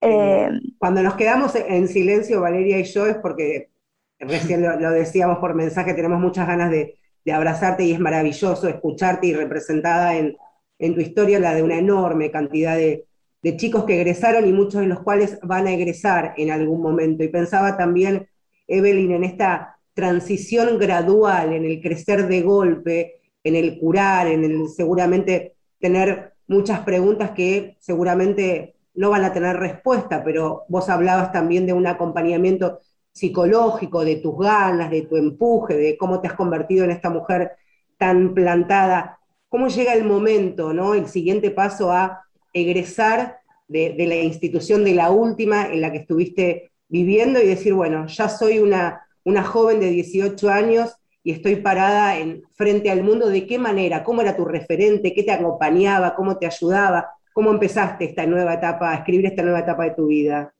Eh, 0.00 0.48
Cuando 0.78 1.00
nos 1.02 1.14
quedamos 1.14 1.54
en 1.54 1.86
silencio, 1.86 2.40
Valeria 2.40 2.80
y 2.80 2.84
yo, 2.84 3.06
es 3.06 3.16
porque 3.18 3.70
recién 4.18 4.60
lo, 4.60 4.90
decíamos 4.90 5.38
por 5.38 5.54
mensaje, 5.54 5.94
tenemos 5.94 6.18
muchas 6.18 6.48
ganas 6.48 6.72
de, 6.72 6.98
abrazarte 7.32 7.84
y 7.84 7.92
es 7.92 8.00
maravilloso 8.00 8.66
escucharte 8.66 9.28
y 9.28 9.34
representada 9.34 10.16
en, 10.16 10.36
tu 10.78 11.00
historia 11.00 11.38
la 11.38 11.54
de 11.54 11.62
una 11.62 11.78
enorme 11.78 12.32
cantidad 12.32 12.74
de, 12.74 13.06
de 13.40 13.56
chicos 13.56 13.84
que 13.84 13.94
egresaron 14.00 14.48
y 14.48 14.52
muchos 14.52 14.80
de 14.80 14.88
los 14.88 14.98
cuales 14.98 15.38
van 15.44 15.68
a 15.68 15.72
egresar 15.72 16.34
en 16.36 16.50
algún 16.50 16.82
momento. 16.82 17.22
Y 17.22 17.28
pensaba 17.28 17.76
también, 17.76 18.28
Evelyn, 18.66 19.12
en 19.12 19.22
esta 19.22 19.78
transición 19.94 20.78
gradual, 20.78 21.52
en 21.52 21.64
el 21.64 21.80
crecer 21.80 22.26
de 22.28 22.42
golpe, 22.42 23.20
en 23.44 23.56
el 23.56 23.78
curar, 23.78 24.26
en 24.26 24.44
el 24.44 24.68
seguramente 24.68 25.54
tener 25.78 26.32
muchas 26.46 26.80
preguntas 26.80 27.32
que 27.32 27.76
seguramente 27.80 28.76
no 28.94 29.10
van 29.10 29.24
a 29.24 29.32
tener 29.32 29.56
respuesta, 29.56 30.22
pero 30.22 30.64
vos 30.68 30.88
hablabas 30.88 31.32
también 31.32 31.66
de 31.66 31.72
un 31.72 31.86
acompañamiento 31.86 32.80
psicológico, 33.12 34.04
de 34.04 34.16
tus 34.16 34.38
ganas, 34.38 34.90
de 34.90 35.02
tu 35.02 35.16
empuje, 35.16 35.76
de 35.76 35.96
cómo 35.96 36.20
te 36.20 36.28
has 36.28 36.34
convertido 36.34 36.84
en 36.84 36.90
esta 36.90 37.10
mujer 37.10 37.52
tan 37.98 38.34
plantada. 38.34 39.18
¿Cómo 39.48 39.68
llega 39.68 39.92
el 39.94 40.04
momento, 40.04 40.72
¿no? 40.72 40.94
el 40.94 41.08
siguiente 41.08 41.50
paso 41.50 41.92
a 41.92 42.22
egresar 42.52 43.38
de, 43.68 43.94
la 44.06 44.16
institución 44.16 44.84
de 44.84 44.94
la 44.94 45.10
última 45.10 45.66
en 45.66 45.80
la 45.80 45.92
que 45.92 45.98
estuviste 45.98 46.72
viviendo 46.88 47.40
y 47.40 47.46
decir, 47.46 47.74
bueno, 47.74 48.06
ya 48.06 48.28
soy 48.28 48.58
una, 48.58 49.06
una 49.24 49.42
joven 49.42 49.80
de 49.80 49.90
18 49.90 50.50
años 50.50 50.96
y 51.24 51.32
estoy 51.32 51.56
parada 51.56 52.18
en, 52.18 52.42
frente 52.54 52.90
al 52.90 53.02
mundo, 53.02 53.28
¿de 53.28 53.46
qué 53.46 53.58
manera? 53.58 54.02
¿Cómo 54.02 54.22
era 54.22 54.36
tu 54.36 54.44
referente? 54.44 55.14
¿Qué 55.14 55.22
te 55.22 55.32
acompañaba? 55.32 56.14
¿Cómo 56.14 56.36
te 56.36 56.46
ayudaba? 56.46 57.10
¿Cómo 57.32 57.50
empezaste 57.50 58.04
esta 58.04 58.26
nueva 58.26 58.54
etapa, 58.54 58.90
a 58.90 58.96
escribir 58.96 59.26
esta 59.26 59.42
nueva 59.42 59.60
etapa 59.60 59.84
de 59.84 59.90
tu 59.92 60.06
vida? 60.06 60.52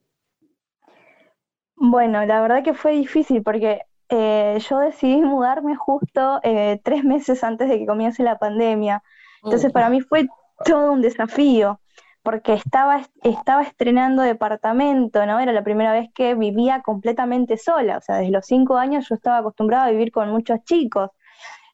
Bueno, 1.75 2.25
la 2.25 2.41
verdad 2.41 2.63
que 2.63 2.73
fue 2.73 2.93
difícil 2.93 3.43
porque 3.43 3.81
eh, 4.09 4.57
yo 4.69 4.79
decidí 4.79 5.21
mudarme 5.21 5.75
justo 5.75 6.39
eh, 6.43 6.79
tres 6.83 7.03
meses 7.03 7.43
antes 7.43 7.67
de 7.69 7.79
que 7.79 7.85
comience 7.85 8.23
la 8.23 8.37
pandemia. 8.37 9.03
Entonces 9.43 9.71
para 9.71 9.89
mí 9.89 9.99
fue 9.99 10.27
todo 10.63 10.93
un 10.93 11.01
desafío 11.01 11.79
porque 12.23 12.53
estaba, 12.53 13.01
estaba 13.21 13.63
estrenando 13.63 14.21
departamento, 14.21 15.25
¿no? 15.25 15.39
Era 15.39 15.51
la 15.51 15.63
primera 15.63 15.91
vez 15.91 16.09
que 16.15 16.35
vivía 16.35 16.81
completamente 16.81 17.57
sola, 17.57 17.97
o 17.97 18.01
sea, 18.01 18.15
desde 18.17 18.31
los 18.31 18.45
cinco 18.45 18.77
años 18.77 19.07
yo 19.09 19.15
estaba 19.15 19.39
acostumbrada 19.39 19.85
a 19.85 19.91
vivir 19.91 20.11
con 20.11 20.29
muchos 20.31 20.63
chicos. 20.63 21.11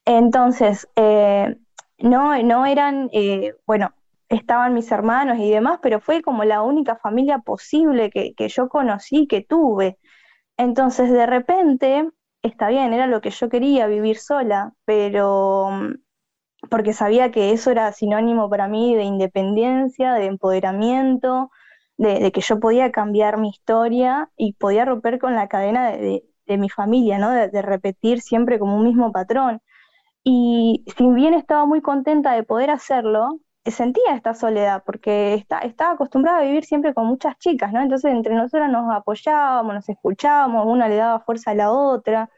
Entonces, 0.04 0.88
eh, 0.96 1.56
no, 1.98 2.42
no 2.42 2.66
eran, 2.66 3.08
eh, 3.12 3.54
bueno, 3.66 3.94
estaban 4.28 4.74
mis 4.74 4.90
hermanos 4.92 5.38
y 5.38 5.50
demás, 5.50 5.78
pero 5.82 6.00
fue 6.00 6.22
como 6.22 6.44
la 6.44 6.62
única 6.62 6.96
familia 6.96 7.38
posible 7.38 8.10
que, 8.10 8.34
que 8.34 8.48
yo 8.48 8.68
conocí, 8.68 9.26
que 9.28 9.42
tuve. 9.42 9.98
Entonces, 10.56 11.12
de 11.12 11.26
repente, 11.26 12.08
está 12.42 12.68
bien, 12.68 12.92
era 12.92 13.06
lo 13.06 13.20
que 13.20 13.30
yo 13.30 13.48
quería, 13.48 13.86
vivir 13.86 14.18
sola, 14.18 14.72
pero 14.84 15.70
porque 16.68 16.92
sabía 16.92 17.30
que 17.30 17.52
eso 17.52 17.70
era 17.70 17.92
sinónimo 17.92 18.50
para 18.50 18.68
mí 18.68 18.94
de 18.94 19.04
independencia, 19.04 20.14
de 20.14 20.26
empoderamiento, 20.26 21.50
de, 21.96 22.32
que 22.32 22.40
yo 22.40 22.60
podía 22.60 22.92
cambiar 22.92 23.38
mi 23.38 23.50
historia 23.50 24.30
y 24.36 24.54
podía 24.54 24.84
romper 24.84 25.18
con 25.18 25.34
la 25.34 25.48
cadena 25.48 25.90
de, 25.90 26.24
mi 26.58 26.68
familia, 26.68 27.18
¿no? 27.18 27.30
De, 27.30 27.62
repetir 27.62 28.20
siempre 28.20 28.58
como 28.58 28.76
un 28.76 28.84
mismo 28.84 29.12
patrón. 29.12 29.60
Y 30.24 30.84
si 30.96 31.08
bien 31.10 31.34
estaba 31.34 31.64
muy 31.64 31.80
contenta 31.80 32.32
de 32.32 32.42
poder 32.42 32.70
hacerlo, 32.70 33.38
sentía 33.64 34.14
esta 34.14 34.34
soledad, 34.34 34.82
porque 34.84 35.34
estaba 35.34 35.92
acostumbrada 35.92 36.38
a 36.38 36.42
vivir 36.42 36.64
siempre 36.64 36.94
con 36.94 37.06
muchas 37.06 37.38
chicas, 37.38 37.72
¿no? 37.72 37.80
Entonces 37.80 38.12
entre 38.12 38.34
nosotras 38.34 38.70
nos 38.70 38.92
apoyábamos, 38.92 39.74
nos 39.74 39.88
escuchábamos, 39.88 40.66
una 40.66 40.88
le 40.88 40.96
daba 40.96 41.20
fuerza 41.20 41.52
a 41.52 41.54
la 41.54 41.70
otra. 41.70 42.30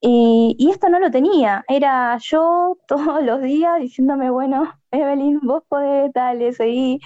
Y, 0.00 0.68
esto 0.70 0.88
no 0.88 1.00
lo 1.00 1.10
tenía, 1.10 1.64
era 1.68 2.16
yo 2.18 2.78
todos 2.88 3.22
los 3.22 3.42
días 3.42 3.80
diciéndome, 3.80 4.30
bueno, 4.30 4.72
Evelyn, 4.90 5.40
vos 5.42 5.64
podés, 5.68 6.12
dale, 6.12 6.52
seguí. 6.52 7.00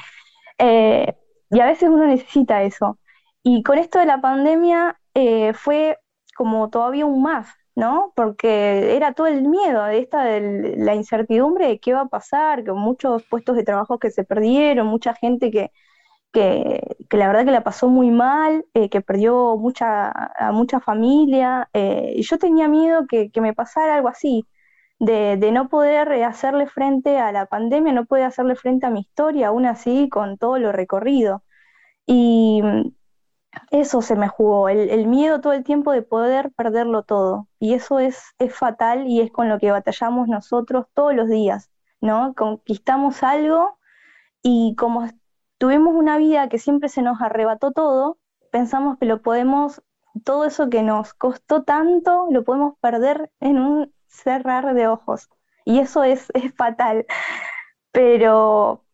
Eh, 0.59 1.15
y 1.51 1.61
a 1.61 1.67
veces 1.67 1.89
uno 1.89 2.07
necesita 2.07 2.63
eso. 2.63 2.99
Y 3.43 3.63
con 3.63 3.79
esto 3.79 3.99
de 3.99 4.07
la 4.07 4.21
pandemia 4.21 5.01
eh, 5.15 5.53
fue 5.55 5.99
como 6.37 6.71
todavía 6.71 7.07
un 7.07 7.23
más, 7.23 7.49
¿no? 7.75 8.13
Porque 8.17 8.97
era 8.97 9.13
todo 9.15 9.27
el 9.27 9.43
miedo 9.49 9.85
de 9.85 9.99
esta, 9.99 10.25
de 10.25 10.77
la 10.79 10.95
incertidumbre 10.95 11.69
de 11.69 11.81
qué 11.81 11.95
va 11.95 12.03
a 12.03 12.09
pasar, 12.09 12.65
con 12.65 12.79
muchos 12.79 13.23
puestos 13.25 13.57
de 13.57 13.65
trabajo 13.65 13.99
que 13.99 14.11
se 14.11 14.25
perdieron, 14.25 14.87
mucha 14.87 15.15
gente 15.15 15.51
que, 15.51 15.73
que, 16.33 16.97
la 17.11 17.27
verdad 17.29 17.45
que 17.45 17.51
la 17.53 17.65
pasó 17.65 17.89
muy 17.89 18.11
mal, 18.11 18.65
eh, 18.75 18.89
que 18.91 19.01
perdió 19.03 19.57
mucha, 19.57 20.11
a 20.11 20.53
mucha 20.53 20.81
familia, 20.81 21.69
eh, 21.75 22.15
y 22.17 22.23
yo 22.23 22.39
tenía 22.39 22.69
miedo 22.69 23.07
que, 23.09 23.31
me 23.41 23.55
pasara 23.55 23.97
algo 23.97 24.09
así, 24.09 24.47
de, 24.99 25.37
no 25.53 25.69
poder 25.69 26.13
eh, 26.13 26.25
hacerle 26.25 26.67
frente 26.67 27.19
a 27.19 27.33
la 27.33 27.47
pandemia, 27.47 27.93
no 27.93 28.07
poder 28.07 28.25
hacerle 28.25 28.57
frente 28.57 28.87
a 28.87 28.91
mi 28.91 29.01
historia, 29.01 29.49
aún 29.49 29.67
así 29.67 30.09
con 30.09 30.39
todo 30.39 30.59
lo 30.59 30.73
recorrido. 30.73 31.45
Y 32.07 32.63
mm, 32.63 32.93
eso 33.71 34.03
se 34.03 34.17
me 34.17 34.29
jugó, 34.29 34.69
el, 34.69 35.07
miedo 35.07 35.41
todo 35.41 35.53
el 35.53 35.65
tiempo 35.65 35.93
de 35.93 36.03
poder 36.03 36.53
perderlo 36.53 37.03
todo. 37.05 37.49
Y 37.59 37.75
eso 37.75 37.99
es, 38.01 38.23
es 38.39 38.55
fatal 38.55 39.07
y 39.09 39.21
es 39.21 39.31
con 39.33 39.49
lo 39.49 39.59
que 39.59 39.71
batallamos 39.71 40.29
nosotros 40.29 40.87
todos 40.95 41.15
los 41.15 41.29
días, 41.29 41.71
¿no? 42.01 42.35
Conquistamos 42.35 43.23
algo 43.23 43.79
y 44.43 44.75
como 44.77 45.07
tuvimos 45.63 45.95
una 45.95 46.19
vida 46.19 46.49
que 46.49 46.59
siempre 46.59 46.89
se 46.89 47.03
nos 47.03 47.21
arrebató 47.21 47.71
todo, 47.71 48.19
pensamos 48.51 48.99
que 48.99 49.07
lo 49.07 49.23
podemos, 49.23 49.81
todo 50.25 50.45
eso 50.45 50.69
que 50.69 50.83
nos 50.83 51.15
costó 51.15 51.63
tanto, 51.63 52.27
lo 52.33 52.43
podemos 52.43 52.75
perder 52.81 53.31
en 53.39 53.61
un 53.61 53.93
cerrar 54.09 54.75
de 54.75 54.89
ojos. 54.89 55.29
Y 55.65 55.79
eso 55.79 56.03
es, 56.03 56.27
fatal. 56.57 57.07
Pero... 57.93 58.85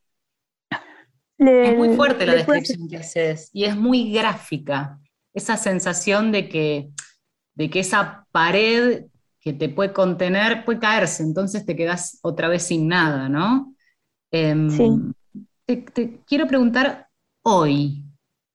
es 1.39 1.79
muy 1.79 1.97
fuerte 1.97 2.27
la 2.27 2.35
descripción 2.35 2.87
que 2.87 2.99
haces 2.99 3.49
y 3.55 3.65
es 3.65 3.75
muy 3.75 4.13
gráfica. 4.13 4.99
Esa 5.33 5.57
sensación 5.57 6.33
de 6.33 6.51
que, 6.51 6.91
de 7.55 7.71
que 7.71 7.81
esa 7.81 8.27
pared 8.31 9.07
que 9.41 9.55
te 9.55 9.71
puede 9.71 9.95
contener 9.95 10.67
puede 10.67 10.81
caerse, 10.81 11.23
entonces 11.23 11.65
te 11.65 11.75
quedas 11.75 12.19
otra 12.21 12.49
vez 12.49 12.65
sin 12.65 12.89
nada, 12.89 13.31
¿no? 13.31 13.75
Em, 14.31 14.69
sí 14.69 15.15
te, 15.77 16.21
quiero 16.27 16.47
preguntar 16.47 17.09
hoy, 17.43 18.03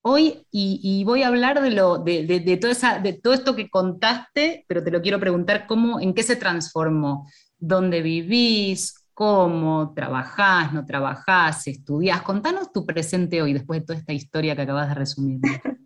hoy, 0.01 0.47
y, 0.51 1.03
voy 1.05 1.24
a 1.24 1.28
hablar 1.28 1.61
de, 1.61 1.72
lo, 1.72 1.99
de, 1.99 2.26
de, 2.26 2.59
esa, 2.70 2.99
de 2.99 3.14
todo 3.14 3.34
esto 3.34 3.55
que 3.55 3.70
contaste, 3.70 4.66
pero 4.68 4.84
te 4.84 4.91
lo 4.91 5.01
quiero 5.01 5.20
preguntar, 5.20 5.68
¿cómo, 5.68 5.99
¿en 5.99 6.14
qué 6.14 6.24
se 6.24 6.36
transformó? 6.36 7.28
¿Dónde 7.57 8.01
vivís? 8.01 9.05
¿Cómo 9.14 9.93
trabajás? 9.93 10.74
¿No 10.74 10.86
trabajás? 10.86 11.68
¿Estudiás? 11.68 12.24
Contanos 12.24 12.72
tu 12.72 12.84
presente 12.86 13.41
hoy, 13.43 13.53
después 13.53 13.82
de 13.82 13.86
toda 13.86 13.99
esta 13.99 14.14
historia 14.14 14.55
que 14.55 14.64
acabas 14.64 14.89
de 14.89 14.95
resumir. 14.95 15.39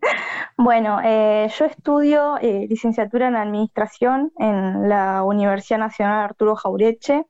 Bueno, 0.59 0.99
eh, 1.03 1.47
yo 1.55 1.65
estudio 1.65 2.39
eh, 2.41 2.65
licenciatura 2.67 3.27
en 3.27 3.35
Administración 3.35 4.31
en 4.39 4.89
la 4.89 5.21
Universidad 5.21 5.77
Nacional 5.77 6.23
Arturo 6.23 6.55
Jaureche. 6.55 7.27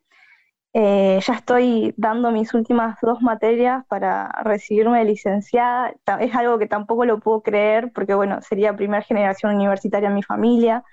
Eh, 0.74 1.20
ya 1.26 1.34
estoy 1.34 1.94
dando 1.98 2.30
mis 2.32 2.54
últimas 2.54 2.98
dos 3.02 3.22
materias 3.22 3.84
para 3.88 4.30
recibirme 4.44 5.00
de 5.00 5.06
licenciada. 5.06 5.94
Es 6.20 6.36
algo 6.36 6.60
que 6.60 6.68
tampoco 6.68 7.06
lo 7.06 7.20
puedo 7.20 7.42
creer 7.42 7.92
porque, 7.94 8.14
bueno, 8.14 8.42
sería 8.42 8.76
primera 8.76 9.02
generación 9.04 9.56
universitaria 9.56 10.10
en 10.10 10.16
mi 10.16 10.24
familia. 10.24 10.84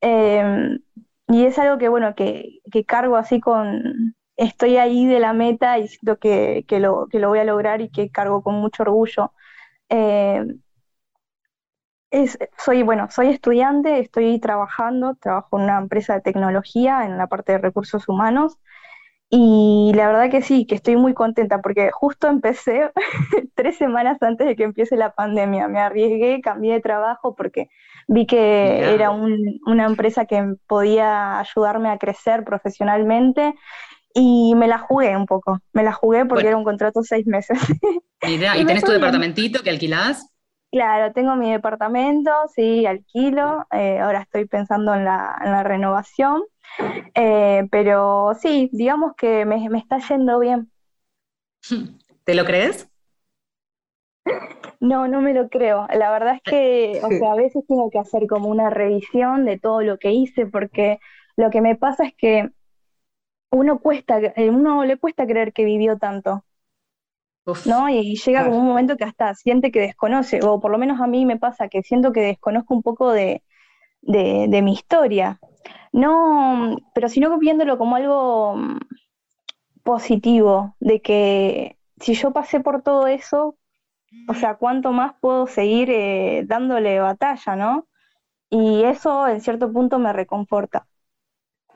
Em, 0.00 0.80
y 1.28 1.46
es 1.46 1.58
algo 1.58 1.78
que, 1.78 1.88
bueno, 1.88 2.14
que, 2.14 2.60
cargo 2.86 3.16
así 3.16 3.40
con... 3.40 4.14
Estoy 4.36 4.78
ahí 4.78 5.06
de 5.06 5.20
la 5.20 5.32
meta 5.34 5.78
y 5.78 5.88
siento 5.88 6.18
que, 6.18 6.64
lo, 6.80 7.06
que 7.08 7.18
lo 7.20 7.28
voy 7.28 7.38
a 7.40 7.44
lograr 7.44 7.80
y 7.82 7.90
que 7.90 8.10
cargo 8.10 8.42
con 8.42 8.56
mucho 8.56 8.82
orgullo. 8.84 9.32
Em, 9.90 10.60
soy, 12.58 12.82
bueno, 12.82 13.08
soy 13.10 13.28
estudiante, 13.28 13.98
estoy 14.00 14.38
trabajando, 14.40 15.14
trabajo 15.16 15.58
en 15.58 15.64
una 15.64 15.78
empresa 15.78 16.14
de 16.14 16.20
tecnología 16.20 17.04
en 17.04 17.16
la 17.18 17.26
parte 17.26 17.52
de 17.52 17.58
recursos 17.58 18.08
humanos. 18.08 18.58
Y 19.34 19.92
la 19.94 20.08
verdad 20.08 20.30
que 20.30 20.42
sí, 20.42 20.66
que 20.66 20.74
estoy 20.74 20.96
muy 20.96 21.14
contenta 21.14 21.62
porque 21.62 21.90
justo 21.90 22.28
empecé 22.28 22.90
tres 23.54 23.78
semanas 23.78 24.18
antes 24.20 24.46
de 24.46 24.54
que 24.54 24.64
empiece 24.64 24.94
la 24.94 25.14
pandemia. 25.14 25.68
Me 25.68 25.80
arriesgué, 25.80 26.42
cambié 26.42 26.74
de 26.74 26.80
trabajo 26.82 27.34
porque 27.34 27.70
vi 28.08 28.26
que 28.26 28.92
era 28.92 29.10
una 29.10 29.86
empresa 29.86 30.26
que 30.26 30.56
podía 30.66 31.38
ayudarme 31.38 31.88
a 31.88 31.96
crecer 31.96 32.44
profesionalmente 32.44 33.54
y 34.12 34.54
me 34.54 34.68
la 34.68 34.76
jugué 34.76 35.16
un 35.16 35.24
poco. 35.24 35.60
Me 35.72 35.82
la 35.82 35.92
jugué 35.92 36.26
porque 36.26 36.48
era 36.48 36.58
un 36.58 36.64
contrato 36.64 37.00
de 37.00 37.06
seis 37.06 37.26
meses. 37.26 37.58
Mira, 38.22 38.58
¿y, 38.58 38.66
tenés 38.66 38.84
tu 38.84 38.92
departamentito 38.92 39.62
que 39.62 39.70
alquilás? 39.70 40.28
Claro, 40.70 41.10
tengo 41.14 41.36
mi 41.36 41.50
departamento, 41.50 42.30
sí, 42.54 42.84
alquilo. 42.84 43.64
Eh, 43.72 43.98
ahora 43.98 44.20
estoy 44.20 44.44
pensando 44.44 44.92
en 44.92 45.06
la, 45.06 45.38
en 45.42 45.52
la 45.52 45.62
renovación. 45.62 46.42
Eh, 47.14 47.66
pero 47.70 48.32
sí, 48.40 48.70
digamos 48.72 49.14
que 49.16 49.44
me, 49.44 49.66
está 49.78 49.98
yendo 49.98 50.38
bien. 50.38 50.70
¿Te 52.24 52.34
lo 52.34 52.44
crees? 52.44 52.88
No, 54.80 55.08
no 55.08 55.20
me 55.20 55.34
lo 55.34 55.48
creo. 55.48 55.86
La 55.94 56.10
verdad 56.10 56.36
es 56.36 56.42
que, 56.42 57.00
o 57.04 57.08
sea, 57.08 57.32
a 57.32 57.36
veces 57.36 57.64
tengo 57.66 57.90
que 57.90 57.98
hacer 57.98 58.26
como 58.26 58.48
una 58.48 58.70
revisión 58.70 59.44
de 59.44 59.58
todo 59.58 59.82
lo 59.82 59.98
que 59.98 60.12
hice, 60.12 60.46
porque 60.46 60.98
lo 61.36 61.50
que 61.50 61.60
me 61.60 61.76
pasa 61.76 62.04
es 62.04 62.14
que 62.16 62.50
uno 63.50 63.80
cuesta, 63.80 64.20
uno 64.36 64.84
le 64.84 64.96
cuesta 64.96 65.26
creer 65.26 65.52
que 65.52 65.64
vivió 65.64 65.98
tanto. 65.98 66.44
¿no? 67.66 67.88
Y 67.88 68.16
llega 68.16 68.44
como 68.44 68.58
un 68.58 68.66
momento 68.66 68.96
que 68.96 69.04
hasta 69.04 69.34
siente 69.34 69.72
que 69.72 69.80
desconoce, 69.80 70.40
o 70.42 70.60
por 70.60 70.70
lo 70.70 70.78
menos 70.78 71.00
a 71.00 71.06
mí 71.06 71.26
me 71.26 71.38
pasa 71.38 71.68
que 71.68 71.82
siento 71.82 72.12
que 72.12 72.20
desconozco 72.20 72.74
un 72.74 72.82
poco 72.82 73.12
de, 73.12 73.42
de, 74.00 74.62
mi 74.62 74.72
historia. 74.72 75.38
No, 75.92 76.76
pero 76.94 77.08
sino 77.08 77.38
viéndolo 77.38 77.78
como 77.78 77.96
algo 77.96 78.56
mm, 78.56 78.78
positivo, 79.82 80.76
de 80.80 81.00
que 81.00 81.76
si 82.00 82.14
yo 82.14 82.32
pasé 82.32 82.60
por 82.60 82.82
todo 82.82 83.06
eso, 83.06 83.56
o 84.28 84.34
sea, 84.34 84.56
cuánto 84.56 84.92
más 84.92 85.14
puedo 85.20 85.46
seguir 85.46 85.90
eh, 85.90 86.44
dándole 86.46 87.00
batalla, 87.00 87.56
¿no? 87.56 87.88
Y 88.50 88.84
eso 88.84 89.26
en 89.28 89.40
cierto 89.40 89.72
punto 89.72 89.98
me 89.98 90.12
reconforta. 90.12 90.86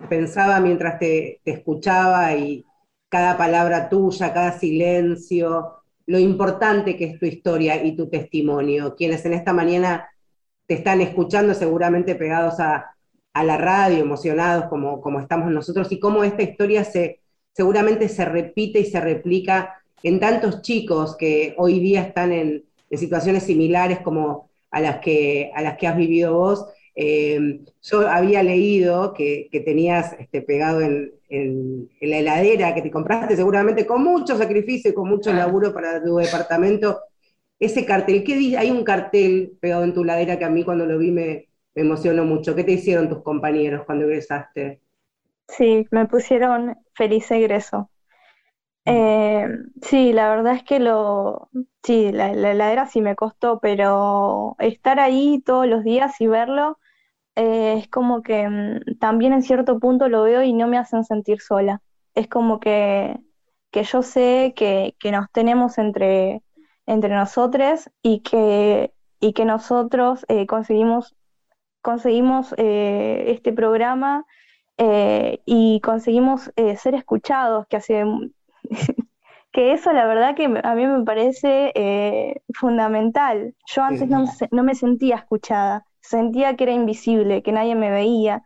Pensaba 0.09 0.61
mientras 0.61 0.99
te, 0.99 1.41
te 1.43 1.53
escuchaba 1.53 2.35
y 2.35 2.67
cada 3.09 3.39
palabra 3.39 3.89
tuya, 3.89 4.35
cada 4.35 4.53
silencio, 4.53 5.83
lo 6.07 6.19
importante 6.19 6.97
que 6.97 7.05
es 7.07 7.19
tu 7.19 7.27
historia 7.27 7.83
y 7.83 7.97
tu 7.97 8.09
testimonio. 8.09 8.95
Quienes 8.95 9.25
en 9.25 9.33
esta 9.33 9.53
mañana 9.53 10.09
te 10.67 10.75
están 10.75 11.01
escuchando 11.01 11.55
seguramente 11.55 12.15
pegados 12.15 12.61
a, 12.61 12.96
la 13.45 13.57
radio, 13.57 13.99
emocionados 13.99 14.67
como, 14.67 15.01
como 15.01 15.21
estamos 15.21 15.51
nosotros, 15.51 15.91
y 15.93 15.99
cómo 15.99 16.25
esta 16.25 16.43
historia 16.43 16.85
se, 16.85 17.21
seguramente 17.53 18.09
se 18.09 18.25
repite 18.25 18.81
y 18.81 18.85
se 18.85 19.01
replica 19.01 19.83
en 20.03 20.21
tantos 20.21 20.63
chicos 20.63 21.17
que 21.17 21.55
hoy 21.57 21.81
día 21.81 22.03
están 22.03 22.33
en, 22.33 22.65
situaciones 22.93 23.43
similares 23.43 23.99
como 23.99 24.49
a 24.71 24.81
las 24.81 24.99
que, 25.01 25.51
a 25.55 25.61
las 25.61 25.77
que 25.77 25.89
has 25.89 25.97
vivido 25.97 26.35
vos. 26.35 26.67
Eh, 26.95 27.61
yo 27.83 28.09
había 28.09 28.43
leído 28.45 29.13
que, 29.13 29.49
tenías 29.65 30.15
este, 30.21 30.41
pegado 30.41 30.81
en, 30.81 31.13
la 32.01 32.19
heladera, 32.19 32.75
que 32.75 32.83
te 32.83 32.91
compraste 32.91 33.35
seguramente 33.35 33.85
con 33.85 34.05
mucho 34.05 34.39
sacrificio 34.39 34.93
y 34.93 34.95
con 34.95 35.09
mucho 35.09 35.33
laburo 35.33 35.75
para 35.75 36.03
tu 36.03 36.17
departamento, 36.17 37.01
ese 37.59 37.85
cartel, 37.85 38.23
¿qué 38.23 38.37
dice? 38.37 38.59
Hay 38.59 38.71
un 38.71 38.85
cartel 38.85 39.57
pegado 39.61 39.83
en 39.83 39.95
tu 39.95 40.05
ladera 40.05 40.39
que 40.39 40.45
a 40.45 40.51
mí 40.51 40.63
cuando 40.63 40.87
lo 40.87 40.99
vi 40.99 41.11
me, 41.11 41.49
emocionó 41.77 42.25
mucho. 42.25 42.55
¿Qué 42.57 42.65
te 42.65 42.73
hicieron 42.73 43.09
tus 43.09 43.23
compañeros 43.23 43.85
cuando 43.87 44.07
egresaste? 44.07 44.81
Sí, 45.49 45.87
me 45.91 46.07
pusieron 46.07 46.77
feliz 46.95 47.31
egreso. 47.31 47.91
Mm. 48.85 48.91
Eh, 48.91 49.49
sí, 49.83 50.13
la 50.13 50.31
verdad 50.31 50.55
es 50.55 50.65
que 50.65 50.81
lo, 50.81 51.51
sí, 51.83 52.11
la, 52.13 52.31
heladera 52.31 52.87
sí 52.87 53.01
me 53.01 53.15
costó, 53.17 53.61
pero 53.61 54.57
estar 54.59 54.99
ahí 55.01 55.43
todos 55.45 55.67
los 55.67 55.85
días 55.85 56.21
y 56.21 56.27
verlo 56.27 56.79
eh, 57.37 57.77
es 57.79 57.89
como 57.89 58.23
que 58.23 58.49
mm, 58.49 58.99
también 58.99 59.33
en 59.33 59.43
cierto 59.43 59.79
punto 59.79 60.09
lo 60.09 60.23
veo 60.23 60.43
y 60.43 60.53
no 60.55 60.67
me 60.69 60.79
hacen 60.79 61.05
sentir 61.05 61.41
sola. 61.41 61.83
Es 62.15 62.29
como 62.29 62.61
que, 62.61 63.19
que 63.71 63.85
yo 63.85 64.03
sé 64.03 64.55
que, 64.57 64.97
que 64.99 65.13
nos 65.13 65.31
tenemos 65.33 65.79
entre, 65.79 66.43
entre 66.87 67.15
nosotros 67.15 67.91
y 68.03 68.21
que, 68.23 68.95
y 69.21 69.33
que 69.35 69.45
nosotros 69.45 70.25
eh, 70.29 70.47
conseguimos, 70.47 71.15
conseguimos 71.87 72.53
eh, 72.59 73.27
este 73.29 73.53
programa 73.53 74.27
eh, 74.77 75.39
y 75.47 75.81
conseguimos 75.81 76.51
ser 76.77 76.97
escuchados, 76.97 77.67
que 77.69 77.77
hace 77.77 78.05
que 79.53 79.73
eso 79.73 79.93
la 79.93 80.05
verdad 80.07 80.35
que 80.35 80.47
a 80.63 80.75
mí 80.75 80.87
me 80.87 81.05
parece 81.05 82.43
fundamental. 82.53 83.55
Yo 83.73 83.83
antes 83.85 84.09
no, 84.09 84.25
no 84.51 84.63
me 84.65 84.75
sentía 84.75 85.15
escuchada, 85.15 85.87
sentía 86.01 86.57
que 86.57 86.65
era 86.65 86.73
invisible, 86.73 87.43
que 87.45 87.53
nadie 87.53 87.77
me 87.77 87.93
veía. 87.93 88.43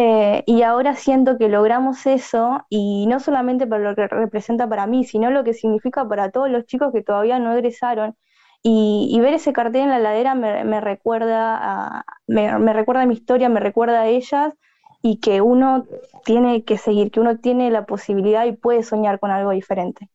Eh, 0.00 0.44
y 0.46 0.62
ahora 0.62 0.94
siento 0.94 1.38
que 1.38 1.48
logramos 1.48 2.06
eso, 2.06 2.64
y 2.68 3.08
no 3.08 3.18
solamente 3.18 3.66
para 3.66 3.82
lo 3.82 3.96
que 3.96 4.06
representa 4.06 4.68
para 4.68 4.86
mí, 4.86 5.02
sino 5.04 5.28
lo 5.32 5.42
que 5.42 5.54
significa 5.54 6.06
para 6.06 6.30
todos 6.30 6.48
los 6.48 6.66
chicos 6.66 6.92
que 6.92 7.02
todavía 7.02 7.40
no 7.40 7.52
egresaron. 7.52 8.16
Y, 8.62 9.18
ver 9.20 9.34
ese 9.34 9.52
cartel 9.52 9.82
en 9.82 9.90
la 9.90 9.98
ladera 9.98 10.34
me, 10.34 10.80
recuerda 10.80 11.56
a, 11.56 12.04
me, 12.26 12.72
recuerda 12.72 13.02
a 13.02 13.06
mi 13.06 13.14
historia, 13.14 13.48
me 13.48 13.60
recuerda 13.60 14.02
a 14.02 14.08
ellas, 14.08 14.52
y 15.00 15.18
que 15.20 15.40
uno 15.40 15.86
tiene 16.24 16.64
que 16.64 16.76
seguir, 16.76 17.10
que 17.10 17.20
uno 17.20 17.38
tiene 17.38 17.70
la 17.70 17.86
posibilidad 17.86 18.44
y 18.46 18.52
puede 18.52 18.82
soñar 18.82 19.20
con 19.20 19.30
algo 19.30 19.52
diferente. 19.52 20.08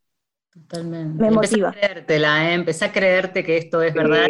Totalmente. 0.52 1.24
Me 1.24 1.32
motiva. 1.32 1.70
Empecé 1.70 1.86
a 1.86 1.90
creértela, 1.90 2.50
¿eh? 2.50 2.54
empecé 2.54 2.86
a 2.86 2.92
creerte 2.92 3.44
que 3.44 3.58
esto 3.58 3.82
es 3.82 3.94
verdad, 3.94 4.28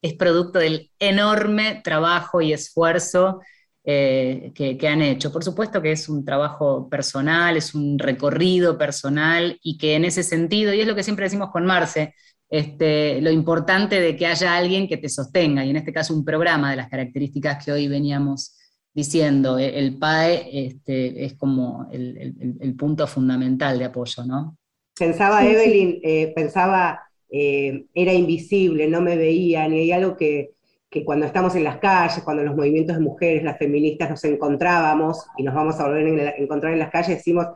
es 0.00 0.14
producto 0.14 0.58
del 0.58 0.90
enorme 0.98 1.82
trabajo 1.84 2.40
y 2.40 2.52
esfuerzo 2.52 3.40
eh, 3.88 4.52
que, 4.52 4.88
han 4.88 5.00
hecho. 5.00 5.30
Por 5.30 5.44
supuesto 5.44 5.80
que 5.80 5.92
es 5.92 6.08
un 6.08 6.24
trabajo 6.24 6.88
personal, 6.88 7.56
es 7.56 7.72
un 7.72 8.00
recorrido 8.00 8.76
personal 8.76 9.60
y 9.62 9.78
que 9.78 9.94
en 9.94 10.04
ese 10.04 10.24
sentido, 10.24 10.74
y 10.74 10.80
es 10.80 10.88
lo 10.88 10.96
que 10.96 11.04
siempre 11.04 11.26
decimos 11.26 11.50
con 11.52 11.64
Marce, 11.64 12.12
este, 12.48 13.20
lo 13.20 13.30
importante 13.30 14.00
de 14.00 14.16
que 14.16 14.26
haya 14.26 14.56
alguien 14.56 14.86
que 14.86 14.96
te 14.96 15.08
sostenga, 15.08 15.64
y 15.64 15.70
en 15.70 15.76
este 15.76 15.92
caso 15.92 16.14
un 16.14 16.24
programa 16.24 16.70
de 16.70 16.76
las 16.76 16.88
características 16.88 17.64
que 17.64 17.72
hoy 17.72 17.88
veníamos 17.88 18.56
diciendo, 18.94 19.58
e, 19.58 19.78
el 19.78 19.98
PAE 19.98 20.66
este, 20.66 21.24
es 21.24 21.34
como 21.34 21.88
el, 21.92 22.74
punto 22.78 23.06
fundamental 23.06 23.78
de 23.78 23.84
apoyo, 23.84 24.24
¿no? 24.24 24.56
Pensaba 24.98 25.44
Evelyn, 25.44 26.00
eh, 26.02 26.32
pensaba, 26.34 27.00
eh, 27.28 27.86
era 27.92 28.12
invisible, 28.12 28.88
no 28.88 29.02
me 29.02 29.16
veía, 29.16 29.68
ni 29.68 29.80
hay 29.80 29.92
algo 29.92 30.16
que, 30.16 30.52
que 30.88 31.04
cuando 31.04 31.26
estamos 31.26 31.54
en 31.56 31.64
las 31.64 31.78
calles, 31.78 32.22
cuando 32.24 32.42
los 32.42 32.56
movimientos 32.56 32.96
de 32.96 33.02
mujeres, 33.02 33.42
las 33.42 33.58
feministas 33.58 34.08
nos 34.08 34.24
encontrábamos 34.24 35.26
y 35.36 35.42
nos 35.42 35.54
vamos 35.54 35.78
a 35.78 35.86
volver 35.86 36.28
a 36.28 36.36
encontrar 36.38 36.72
en 36.72 36.78
las 36.78 36.90
calles, 36.90 37.18
decimos, 37.18 37.46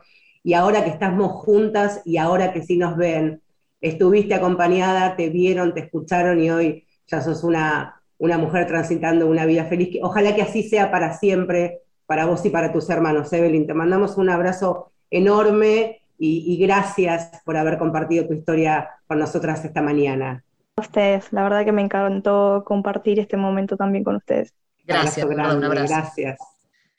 y 0.43 0.53
ahora 0.53 0.83
que 0.83 0.91
estamos 0.91 1.31
juntas 1.31 2.01
y 2.05 2.17
ahora 2.17 2.53
que 2.53 2.61
sí 2.61 2.77
nos 2.77 2.97
ven, 2.97 3.41
estuviste 3.81 4.35
acompañada, 4.35 5.15
te 5.15 5.29
vieron, 5.29 5.73
te 5.73 5.81
escucharon 5.81 6.41
y 6.41 6.49
hoy 6.49 6.87
ya 7.07 7.21
sos 7.21 7.43
una, 7.43 8.01
una 8.17 8.37
mujer 8.37 8.67
transitando 8.67 9.27
una 9.27 9.45
vida 9.45 9.65
feliz. 9.65 9.97
Ojalá 10.01 10.35
que 10.35 10.43
así 10.43 10.63
sea 10.63 10.91
para 10.91 11.17
siempre, 11.17 11.81
para 12.05 12.25
vos 12.25 12.45
y 12.45 12.49
para 12.49 12.71
tus 12.71 12.89
hermanos, 12.89 13.33
Evelyn. 13.33 13.67
Te 13.67 13.73
mandamos 13.73 14.17
un 14.17 14.29
abrazo 14.29 14.91
enorme 15.09 16.01
y, 16.17 16.53
y 16.53 16.57
gracias 16.65 17.41
por 17.43 17.57
haber 17.57 17.77
compartido 17.77 18.27
tu 18.27 18.33
historia 18.33 18.89
con 19.07 19.19
nosotras 19.19 19.65
esta 19.65 19.81
mañana 19.81 20.43
ustedes. 20.81 21.31
La 21.31 21.43
verdad 21.43 21.63
que 21.63 21.71
me 21.71 21.81
encantó 21.81 22.63
compartir 22.65 23.19
este 23.19 23.37
momento 23.37 23.77
también 23.77 24.03
con 24.03 24.17
ustedes. 24.17 24.53
Gracias, 24.85 25.25
un 25.25 25.39
abrazo. 25.39 25.93
Gracias. 25.93 26.39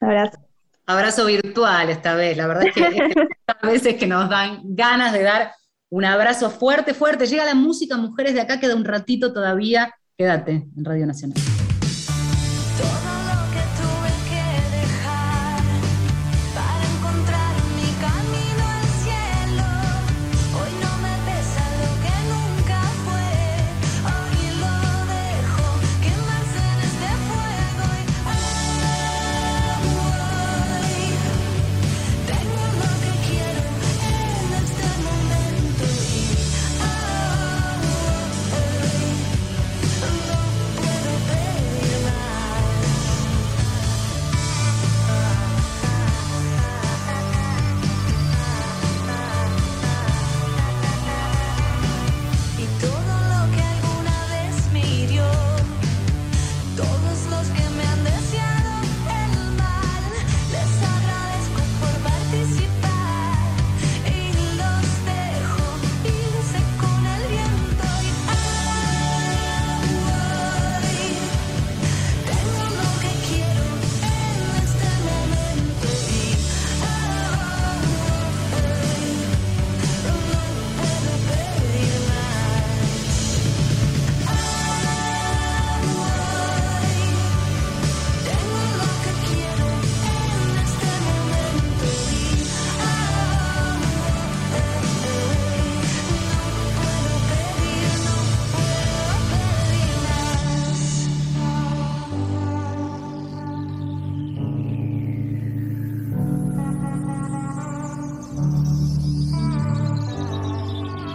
Abrazo. 0.01 0.39
Abrazo 0.87 1.27
virtual 1.27 1.91
esta 1.91 2.15
vez. 2.15 2.37
La 2.37 2.47
verdad 2.47 2.67
es 2.67 2.75
que 2.75 3.29
a 3.47 3.67
veces 3.67 3.95
que 3.97 4.07
nos 4.07 4.29
dan 4.29 4.61
ganas 4.65 5.13
de 5.13 5.23
dar 5.23 5.53
un 5.93 6.07
abrazo 6.07 6.49
fuerte, 6.49 6.95
fuerte. 6.95 7.27
Llega 7.27 7.45
la 7.45 7.55
música, 7.55 7.99
mujeres 7.99 8.33
de 8.33 8.41
acá, 8.41 8.59
queda 8.59 8.75
un 8.75 8.85
ratito 8.85 9.31
todavía. 9.31 9.95
Quédate 10.17 10.67
en 10.75 10.85
Radio 10.85 11.07
Nacional. 11.07 11.37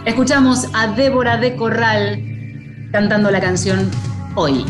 Escuchamos 0.08 0.68
a 0.72 0.86
Débora 0.86 1.36
de 1.36 1.54
Corral 1.54 2.18
cantando 2.90 3.30
la 3.30 3.42
canción 3.42 3.90
Hoy. 4.36 4.64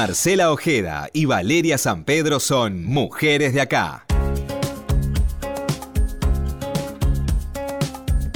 Marcela 0.00 0.52
Ojeda 0.52 1.08
y 1.12 1.24
Valeria 1.24 1.76
San 1.76 2.04
Pedro 2.04 2.38
son 2.38 2.84
mujeres 2.84 3.52
de 3.52 3.60
acá. 3.60 4.04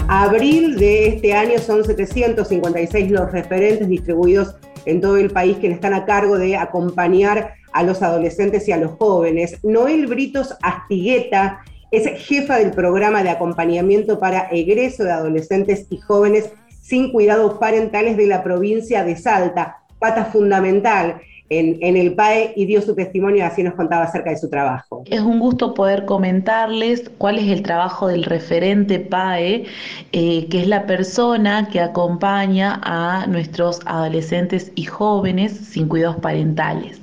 Abril 0.09 0.77
de 0.77 1.07
este 1.07 1.35
año 1.35 1.61
son 1.61 1.85
756 1.85 3.13
los 3.13 3.31
referentes 3.31 3.89
distribuidos 3.89 4.57
en 4.87 5.01
todo 5.01 5.17
el 5.19 5.31
país 5.31 5.57
que 5.59 5.71
están 5.71 5.95
a 5.95 6.05
cargo 6.05 6.37
de 6.37 6.57
acompañar 6.57 7.55
a 7.73 7.85
los 7.85 8.03
adolescentes 8.03 8.67
y 8.67 8.73
a 8.73 8.79
los 8.79 8.99
jóvenes. 8.99 9.61
Noel 9.63 10.09
Britos 10.09 10.57
Astigueta 10.63 11.61
es 11.93 12.09
jefa 12.27 12.59
del 12.59 12.73
programa 12.73 13.23
de 13.23 13.31
acompañamiento 13.31 14.19
para 14.19 14.49
egreso 14.51 15.05
de 15.05 15.13
adolescentes 15.13 15.87
y 15.91 15.99
jóvenes 15.99 16.51
sin 16.81 17.13
cuidados 17.13 17.59
parentales 17.61 18.17
de 18.17 18.27
la 18.27 18.43
provincia 18.43 19.05
de 19.05 19.15
Salta, 19.15 19.79
pata 20.01 20.25
fundamental 20.25 21.21
en, 21.51 21.97
el 21.97 22.15
PAE 22.15 22.55
y 22.57 22.65
dio 22.65 22.81
su 22.81 22.95
testimonio, 22.95 23.45
así 23.45 23.63
nos 23.63 23.75
contaba 23.75 24.05
acerca 24.05 24.31
de 24.31 24.39
su 24.39 24.49
trabajo. 24.49 25.05
Es 25.11 25.21
un 25.21 25.39
gusto 25.39 25.75
poder 25.75 26.05
comentarles 26.07 27.11
cuál 27.19 27.39
es 27.39 27.49
el 27.49 27.63
trabajo 27.63 28.09
del 28.09 28.25
referente 28.25 28.99
PAE, 29.01 29.65
eh, 30.13 30.49
que 30.49 30.61
es 30.63 30.67
la 30.67 30.87
persona 30.87 31.69
que 31.69 31.81
acompaña 31.81 32.81
a 32.83 33.27
nuestros 33.27 33.81
adolescentes 33.85 34.73
y 34.75 34.85
jóvenes 34.85 35.53
sin 35.53 35.89
cuidados 35.89 36.17
parentales. 36.17 37.03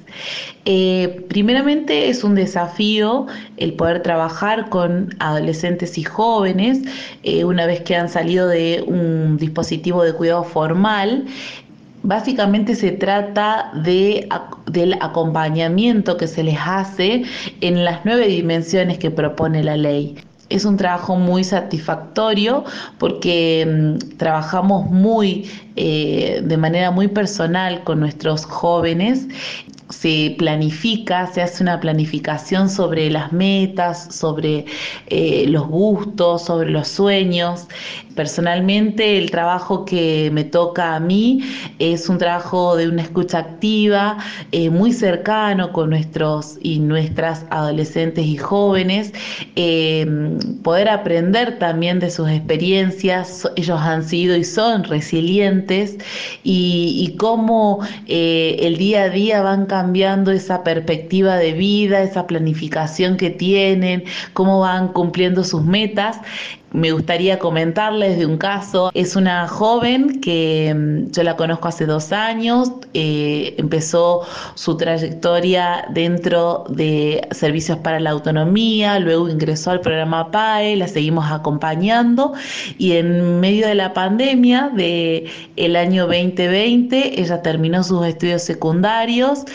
Eh, 0.65 1.25
primeramente 1.29 2.09
es 2.09 2.23
un 2.23 2.35
desafío 2.35 3.27
el 3.57 3.73
poder 3.73 4.01
trabajar 4.01 4.69
con 4.69 5.15
adolescentes 5.19 5.97
y 5.97 6.03
jóvenes 6.03 6.81
eh, 7.23 7.45
una 7.45 7.65
vez 7.65 7.81
que 7.81 7.95
han 7.95 8.09
salido 8.09 8.47
de 8.47 8.83
un 8.85 9.37
dispositivo 9.37 10.03
de 10.03 10.13
cuidado 10.13 10.43
formal 10.43 11.25
Básicamente 12.03 12.75
se 12.75 12.91
trata 12.91 13.71
de, 13.83 14.27
del 14.67 14.93
acompañamiento 15.01 16.15
que 16.17 16.27
se 16.27 16.43
les 16.43 16.57
hace 16.57 17.23
en 17.61 17.83
las 17.83 18.05
nueve 18.05 18.27
dimensiones 18.27 18.97
que 18.99 19.11
propone 19.11 19.63
la 19.63 19.75
ley. 19.75 20.15
Es 20.49 20.65
un 20.65 20.77
trabajo 20.77 21.15
muy 21.15 21.43
satisfactorio 21.43 22.63
porque 22.97 23.67
mm, 23.67 24.17
trabajamos 24.17 24.89
muy 24.89 25.49
eh, 25.75 26.41
de 26.43 26.57
manera 26.57 26.89
muy 26.89 27.07
personal 27.07 27.83
con 27.83 27.99
nuestros 27.99 28.45
jóvenes 28.45 29.27
se 29.89 30.35
planifica, 30.37 31.27
se 31.27 31.41
hace 31.41 31.63
una 31.63 31.79
planificación 31.79 32.69
sobre 32.69 33.09
las 33.09 33.31
metas, 33.31 34.07
sobre 34.15 34.65
eh, 35.07 35.45
los 35.47 35.67
gustos, 35.67 36.45
sobre 36.45 36.69
los 36.69 36.87
sueños. 36.87 37.67
Personalmente 38.15 39.17
el 39.17 39.31
trabajo 39.31 39.85
que 39.85 40.29
me 40.33 40.43
toca 40.43 40.95
a 40.95 40.99
mí 40.99 41.41
es 41.79 42.09
un 42.09 42.17
trabajo 42.17 42.75
de 42.75 42.87
una 42.89 43.01
escucha 43.01 43.39
activa, 43.39 44.17
eh, 44.51 44.69
muy 44.69 44.91
cercano 44.91 45.71
con 45.71 45.89
nuestros 45.89 46.57
y 46.61 46.79
nuestras 46.79 47.45
adolescentes 47.49 48.25
y 48.25 48.35
jóvenes, 48.37 49.13
em, 49.55 50.37
poder 50.63 50.89
aprender 50.89 51.57
también 51.59 51.99
de 51.99 52.11
sus 52.11 52.29
experiencias, 52.29 53.49
ellos 53.55 53.79
han 53.79 54.03
sido 54.03 54.35
y 54.35 54.43
son 54.43 54.83
resilientes 54.83 55.97
y, 56.43 57.07
y 57.07 57.15
cómo 57.17 57.79
eh, 58.07 58.57
el 58.59 58.77
día 58.77 59.03
a 59.03 59.09
día 59.09 59.41
van 59.41 59.65
cambiando 59.65 59.78
cambiando 59.79 60.31
esa 60.33 60.61
perspectiva 60.61 61.37
de 61.37 61.53
vida, 61.53 62.01
esa 62.01 62.27
planificación 62.27 63.15
que 63.15 63.29
tienen, 63.29 64.03
cómo 64.33 64.59
van 64.59 64.89
cumpliendo 64.89 65.45
sus 65.45 65.63
metas 65.63 66.19
me 66.71 66.91
gustaría 66.91 67.39
comentarles 67.39 68.17
de 68.17 68.25
un 68.25 68.37
caso. 68.37 68.91
Es 68.93 69.15
una 69.15 69.47
joven 69.47 70.21
que 70.21 70.73
mm, 70.75 71.11
yo 71.11 71.23
la 71.23 71.35
conozco 71.35 71.67
hace 71.67 71.85
dos 71.85 72.11
años, 72.11 72.71
eh, 72.93 73.55
empezó 73.57 74.21
su 74.55 74.77
trayectoria 74.77 75.85
dentro 75.89 76.65
de 76.69 77.27
servicios 77.31 77.77
para 77.79 77.99
la 77.99 78.11
autonomía, 78.11 78.99
luego 78.99 79.29
ingresó 79.29 79.71
al 79.71 79.81
programa 79.81 80.31
PAE, 80.31 80.75
la 80.75 80.87
seguimos 80.87 81.31
acompañando 81.31 82.33
y 82.77 82.93
en 82.93 83.39
medio 83.39 83.67
de 83.67 83.75
la 83.75 83.93
pandemia 83.93 84.69
del 84.75 85.29
el 85.55 85.75
año 85.75 86.05
2020 86.07 87.19
ella 87.19 87.41
terminó 87.41 87.83
sus 87.83 88.05
estudios 88.05 88.41
secundarios, 88.43 89.45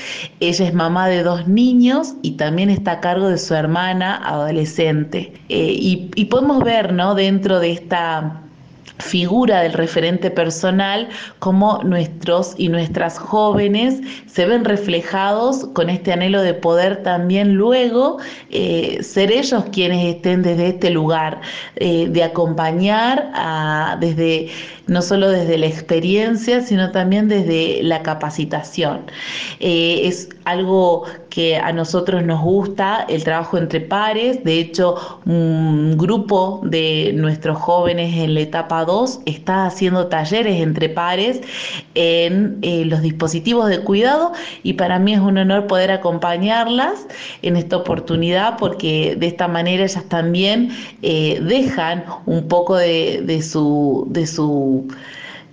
ella 0.41 0.67
es 0.67 0.75
mamá 0.75 1.09
de 1.09 1.23
dos 1.23 1.47
niños 1.47 2.15
y 2.23 2.33
también 2.33 2.71
está 2.71 2.93
a 2.93 3.01
cargo 3.01 3.29
de 3.29 3.39
su 3.39 3.55
hermana 3.55 4.17
adolescente. 4.25 5.33
Eh, 5.49 5.77
y, 5.79 6.11
y 6.15 6.25
podemos 6.27 6.63
ver, 6.65 6.93
¿no? 6.93 7.04
Dentro 7.13 7.61
de 7.61 7.73
esta 7.73 8.41
figura 8.99 9.63
del 9.63 9.73
referente 9.73 10.31
personal, 10.31 11.09
como 11.39 11.83
nuestros 11.83 12.55
y 12.57 12.69
nuestras 12.69 13.19
jóvenes 13.19 14.01
se 14.27 14.47
ven 14.47 14.65
reflejados 14.65 15.67
con 15.75 15.91
este 15.91 16.13
anhelo 16.13 16.43
de 16.43 16.55
poder 16.55 17.03
también 17.03 17.55
luego 17.55 18.19
eh, 18.51 19.03
ser 19.03 19.33
ellos 19.33 19.65
quienes 19.73 20.15
estén 20.15 20.43
desde 20.43 20.69
este 20.69 20.91
lugar, 20.91 21.41
eh, 21.77 22.07
de 22.09 22.23
acompañar 22.23 23.31
a, 23.35 23.97
desde 24.01 24.49
no 24.87 25.03
solo 25.03 25.31
desde 25.31 25.57
la 25.59 25.67
experiencia, 25.67 26.61
sino 26.61 26.91
también 26.91 27.29
desde 27.29 27.83
la 27.83 28.03
capacitación. 28.03 29.03
Eh, 29.61 30.03
es 30.05 30.29
algo 30.45 31.05
que 31.31 31.57
a 31.57 31.73
nosotros 31.73 32.23
nos 32.23 32.41
gusta, 32.43 33.07
el 33.09 33.25
trabajo 33.25 33.59
entre 33.59 33.81
pares. 33.81 34.45
De 34.45 34.61
hecho, 34.61 35.21
un 35.25 35.97
grupo 35.97 36.61
de 36.65 37.13
nuestros 37.15 37.59
jóvenes 37.59 38.15
en 38.17 38.35
la 38.35 38.41
etapa 38.41 38.85
2 38.85 39.21
está 39.27 39.67
haciendo 39.67 40.07
talleres 40.07 40.61
entre 40.61 40.89
pares 40.89 41.41
en 41.95 42.59
eh, 42.63 42.85
los 42.85 43.01
dispositivos 43.03 43.69
de 43.69 43.81
cuidado 43.81 44.33
y 44.63 44.75
para 44.75 44.99
mí 44.99 45.15
es 45.15 45.21
un 45.21 45.39
honor 45.39 45.67
poder 45.67 45.91
acompañarlas 45.91 47.07
en 47.43 47.57
esta 47.57 47.79
oportunidad 47.79 48.57
porque 48.59 49.17
de 49.19 49.27
esta 49.27 49.49
manera 49.49 49.85
ellas 49.85 50.05
también 50.09 50.71
eh, 51.03 51.41
dejan 51.43 52.05
un 52.27 52.47
poco 52.49 52.77
de 52.77 53.43
su, 53.43 54.07
de 54.11 54.27
su 54.27 54.74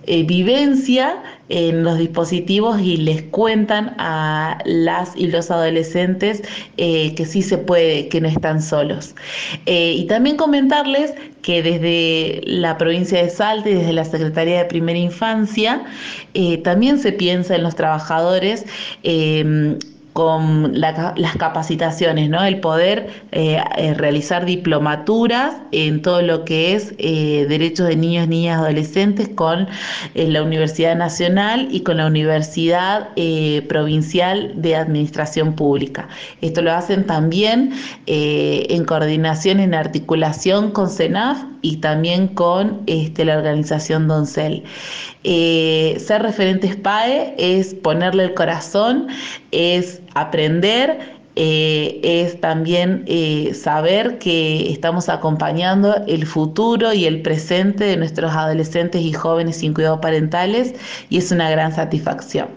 eh, 0.04 0.24
vivencia 0.24 1.22
en 1.48 1.84
los 1.84 1.96
dispositivos 1.96 2.80
y 2.80 2.96
les 2.96 3.22
cuentan 3.22 3.94
a 3.98 4.58
las 4.64 5.14
y 5.14 5.28
los 5.28 5.48
adolescentes 5.48 6.42
eh, 6.76 7.14
que 7.14 7.24
sí 7.24 7.40
se 7.40 7.56
puede, 7.56 8.08
que 8.08 8.20
no 8.20 8.26
están 8.26 8.60
solos. 8.60 9.14
Eh, 9.66 9.94
y 9.96 10.06
también 10.06 10.36
comentarles 10.36 11.14
que 11.42 11.62
desde 11.62 12.40
la 12.46 12.78
provincia 12.78 13.22
de 13.22 13.30
Salta 13.30 13.70
y 13.70 13.74
desde 13.74 13.92
la 13.92 14.04
Secretaría 14.04 14.58
de 14.58 14.64
Primera 14.64 14.98
Infancia 14.98 15.84
también 16.64 16.98
se 16.98 17.12
piensa 17.12 17.54
en 17.54 17.62
los 17.62 17.74
trabajadores 17.74 18.64
con 20.12 20.78
las 20.78 21.36
capacitaciones, 21.38 22.28
¿no? 22.28 22.44
El 22.44 22.60
poder 22.60 23.08
eh, 23.32 23.58
eh, 23.78 23.94
realizar 23.94 24.44
diplomaturas 24.44 25.54
en 25.72 26.02
todo 26.02 26.20
lo 26.20 26.44
que 26.44 26.74
es 26.74 26.94
eh, 26.98 27.46
derechos 27.48 27.88
de 27.88 27.96
niños, 27.96 28.28
niñas, 28.28 28.60
adolescentes 28.60 29.30
con 29.30 29.68
la 30.14 30.42
Universidad 30.42 30.96
Nacional 30.96 31.68
y 31.70 31.80
con 31.80 31.96
la 31.96 32.06
Universidad 32.06 33.08
Provincial 33.68 34.52
de 34.56 34.76
Administración 34.76 35.54
Pública. 35.54 36.08
Esto 36.42 36.60
lo 36.60 36.72
hacen 36.72 37.06
también 37.06 37.72
en 38.06 38.84
coordinación, 38.84 39.60
en 39.60 39.74
articulación 39.74 40.72
con 40.72 40.90
CENAF 40.90 41.38
y 41.62 41.76
también 41.76 42.28
con 42.28 42.82
este, 42.86 43.24
la 43.24 43.38
organización 43.38 44.08
Doncel. 44.08 44.64
Ser 45.24 46.22
referentes 46.22 46.76
PAE 46.76 47.34
es 47.38 47.74
ponerle 47.74 48.24
el 48.24 48.34
corazón, 48.34 49.08
es 49.50 50.00
aprender 50.14 51.22
eh, 51.34 52.00
es 52.02 52.38
también 52.42 53.04
eh, 53.06 53.54
saber 53.54 54.18
que 54.18 54.70
estamos 54.70 55.08
acompañando 55.08 55.96
el 56.06 56.26
futuro 56.26 56.92
y 56.92 57.06
el 57.06 57.22
presente 57.22 57.84
de 57.84 57.96
nuestros 57.96 58.32
adolescentes 58.32 59.00
y 59.00 59.14
jóvenes 59.14 59.56
sin 59.56 59.72
cuidados 59.72 60.00
parentales 60.00 60.74
y 61.08 61.16
es 61.16 61.32
una 61.32 61.48
gran 61.48 61.74
satisfacción. 61.74 62.48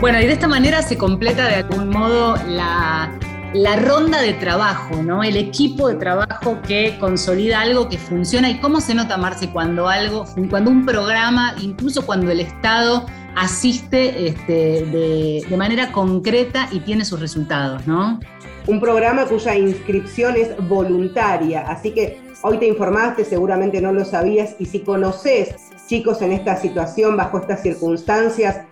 Bueno, 0.00 0.18
y 0.18 0.26
de 0.26 0.32
esta 0.32 0.48
manera 0.48 0.80
se 0.80 0.96
completa 0.96 1.46
de 1.46 1.56
algún 1.56 1.90
modo 1.90 2.36
la 2.48 3.12
la 3.54 3.76
ronda 3.76 4.20
de 4.22 4.32
trabajo, 4.34 5.02
¿no? 5.02 5.22
El 5.22 5.36
equipo 5.36 5.88
de 5.88 5.96
trabajo 5.96 6.58
que 6.66 6.96
consolida 6.98 7.60
algo 7.60 7.88
que 7.88 7.98
funciona 7.98 8.50
y 8.50 8.58
cómo 8.60 8.80
se 8.80 8.94
nota, 8.94 9.16
Marce, 9.16 9.50
cuando 9.50 9.88
algo, 9.88 10.24
cuando 10.48 10.70
un 10.70 10.86
programa, 10.86 11.54
incluso 11.60 12.06
cuando 12.06 12.30
el 12.30 12.40
Estado 12.40 13.06
asiste 13.36 14.28
este, 14.28 14.86
de, 15.48 15.56
manera 15.56 15.92
concreta 15.92 16.68
y 16.72 16.80
tiene 16.80 17.04
sus 17.04 17.20
resultados, 17.20 17.86
¿no? 17.86 18.20
Un 18.66 18.80
programa 18.80 19.26
cuya 19.26 19.56
inscripción 19.56 20.36
es 20.36 20.50
voluntaria, 20.68 21.62
así 21.68 21.90
que 21.90 22.20
hoy 22.42 22.58
te 22.58 22.66
informaste, 22.66 23.24
seguramente 23.24 23.80
no 23.80 23.92
lo 23.92 24.04
sabías, 24.04 24.56
y 24.58 24.66
si 24.66 24.80
conoces 24.80 25.54
chicos 25.86 26.22
en 26.22 26.32
esta 26.32 26.56
situación, 26.56 27.16
bajo 27.16 27.38
estas 27.38 27.62
circunstancias, 27.62 28.62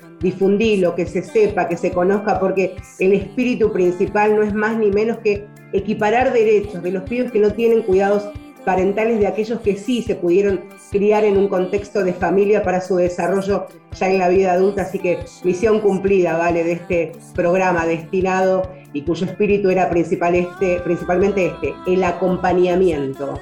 lo 0.78 0.94
que 0.94 1.06
se 1.06 1.22
sepa, 1.22 1.68
que 1.68 1.76
se 1.76 1.92
conozca, 1.92 2.38
porque 2.38 2.76
el 2.98 3.12
espíritu 3.12 3.72
principal 3.72 4.36
no 4.36 4.42
es 4.42 4.52
más 4.54 4.76
ni 4.76 4.90
menos 4.90 5.18
que 5.18 5.46
equiparar 5.72 6.32
derechos 6.32 6.82
de 6.82 6.92
los 6.92 7.04
pibes 7.04 7.32
que 7.32 7.38
no 7.38 7.52
tienen 7.52 7.82
cuidados 7.82 8.28
parentales 8.64 9.18
de 9.20 9.26
aquellos 9.26 9.60
que 9.60 9.76
sí 9.76 10.02
se 10.02 10.14
pudieron 10.14 10.60
criar 10.90 11.24
en 11.24 11.38
un 11.38 11.48
contexto 11.48 12.04
de 12.04 12.12
familia 12.12 12.62
para 12.62 12.80
su 12.80 12.96
desarrollo 12.96 13.66
ya 13.98 14.10
en 14.10 14.18
la 14.18 14.28
vida 14.28 14.52
adulta. 14.52 14.82
Así 14.82 14.98
que 14.98 15.20
misión 15.44 15.80
cumplida, 15.80 16.36
¿vale? 16.36 16.64
De 16.64 16.72
este 16.72 17.12
programa 17.34 17.86
destinado 17.86 18.70
y 18.92 19.02
cuyo 19.02 19.26
espíritu 19.26 19.70
era 19.70 19.88
principal 19.88 20.34
este, 20.34 20.80
principalmente 20.80 21.46
este, 21.46 21.74
el 21.86 22.04
acompañamiento. 22.04 23.40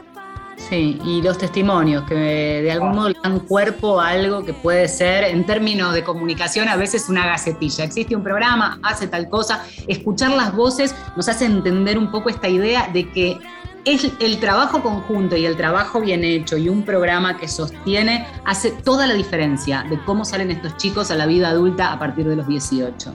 Sí, 0.58 1.00
y 1.04 1.22
los 1.22 1.38
testimonios, 1.38 2.02
que 2.02 2.14
de 2.14 2.70
algún 2.70 2.90
modo 2.90 3.12
dan 3.22 3.40
cuerpo 3.40 4.00
a 4.00 4.08
algo 4.08 4.44
que 4.44 4.52
puede 4.52 4.88
ser, 4.88 5.24
en 5.24 5.46
términos 5.46 5.94
de 5.94 6.02
comunicación, 6.02 6.68
a 6.68 6.76
veces 6.76 7.08
una 7.08 7.24
gacetilla. 7.26 7.84
Existe 7.84 8.14
un 8.16 8.24
programa, 8.24 8.78
hace 8.82 9.06
tal 9.06 9.28
cosa. 9.30 9.64
Escuchar 9.86 10.32
las 10.32 10.54
voces 10.54 10.94
nos 11.16 11.28
hace 11.28 11.46
entender 11.46 11.96
un 11.96 12.10
poco 12.10 12.28
esta 12.28 12.48
idea 12.48 12.90
de 12.92 13.08
que 13.10 13.38
es 13.84 14.10
el 14.20 14.40
trabajo 14.40 14.82
conjunto 14.82 15.36
y 15.36 15.46
el 15.46 15.56
trabajo 15.56 16.00
bien 16.00 16.24
hecho 16.24 16.58
y 16.58 16.68
un 16.68 16.82
programa 16.82 17.38
que 17.38 17.48
sostiene 17.48 18.26
hace 18.44 18.72
toda 18.72 19.06
la 19.06 19.14
diferencia 19.14 19.86
de 19.88 19.98
cómo 20.04 20.24
salen 20.24 20.50
estos 20.50 20.76
chicos 20.76 21.10
a 21.10 21.14
la 21.14 21.26
vida 21.26 21.48
adulta 21.48 21.92
a 21.92 21.98
partir 21.98 22.28
de 22.28 22.36
los 22.36 22.46
18. 22.46 23.14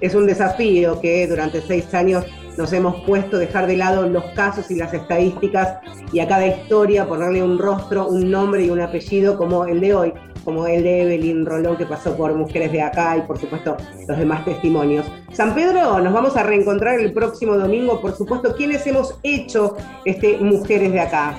Es 0.00 0.14
un 0.16 0.26
desafío 0.26 1.00
que 1.00 1.28
durante 1.28 1.60
seis 1.60 1.92
años 1.94 2.24
nos 2.56 2.72
hemos 2.72 3.02
puesto 3.02 3.38
dejar 3.38 3.66
de 3.66 3.76
lado 3.76 4.08
los 4.08 4.24
casos 4.34 4.70
y 4.70 4.76
las 4.76 4.92
estadísticas 4.92 5.78
y 6.12 6.20
a 6.20 6.28
cada 6.28 6.46
historia 6.46 7.06
ponerle 7.06 7.42
un 7.42 7.58
rostro, 7.58 8.08
un 8.08 8.30
nombre 8.30 8.64
y 8.64 8.70
un 8.70 8.80
apellido 8.80 9.36
como 9.36 9.64
el 9.64 9.80
de 9.80 9.94
hoy, 9.94 10.12
como 10.44 10.66
el 10.66 10.82
de 10.82 11.02
Evelyn 11.02 11.46
Rolón 11.46 11.76
que 11.76 11.86
pasó 11.86 12.16
por 12.16 12.34
Mujeres 12.34 12.72
de 12.72 12.82
Acá 12.82 13.16
y 13.16 13.22
por 13.22 13.38
supuesto 13.38 13.76
los 14.06 14.18
demás 14.18 14.44
testimonios. 14.44 15.06
San 15.32 15.54
Pedro, 15.54 16.00
nos 16.00 16.12
vamos 16.12 16.36
a 16.36 16.42
reencontrar 16.42 17.00
el 17.00 17.12
próximo 17.12 17.56
domingo, 17.56 18.00
por 18.00 18.14
supuesto, 18.16 18.54
¿quiénes 18.54 18.86
hemos 18.86 19.18
hecho 19.22 19.76
este 20.04 20.38
Mujeres 20.38 20.92
de 20.92 21.00
Acá? 21.00 21.36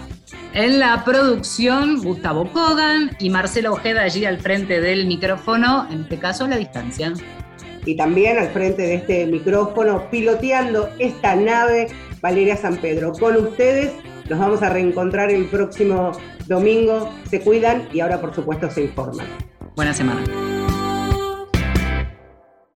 En 0.53 0.79
la 0.79 1.03
producción, 1.03 2.01
Gustavo 2.03 2.47
Kogan 2.51 3.11
y 3.19 3.29
Marcela 3.29 3.71
Ojeda 3.71 4.03
allí 4.03 4.25
al 4.25 4.39
frente 4.39 4.81
del 4.81 5.07
micrófono, 5.07 5.87
en 5.91 6.01
este 6.01 6.19
caso 6.19 6.45
a 6.45 6.47
la 6.47 6.57
distancia 6.57 7.13
y 7.85 7.95
también 7.95 8.37
al 8.37 8.49
frente 8.49 8.83
de 8.83 8.95
este 8.95 9.25
micrófono, 9.25 10.09
piloteando 10.09 10.89
esta 10.99 11.35
nave, 11.35 11.87
Valeria 12.21 12.57
San 12.57 12.77
Pedro. 12.77 13.13
Con 13.13 13.35
ustedes 13.37 13.91
nos 14.29 14.39
vamos 14.39 14.61
a 14.63 14.69
reencontrar 14.69 15.31
el 15.31 15.45
próximo 15.45 16.13
domingo. 16.47 17.09
Se 17.29 17.41
cuidan 17.41 17.87
y 17.93 17.99
ahora 17.99 18.21
por 18.21 18.33
supuesto 18.33 18.69
se 18.69 18.83
informan. 18.83 19.27
Buena 19.75 19.93
semana. 19.93 20.23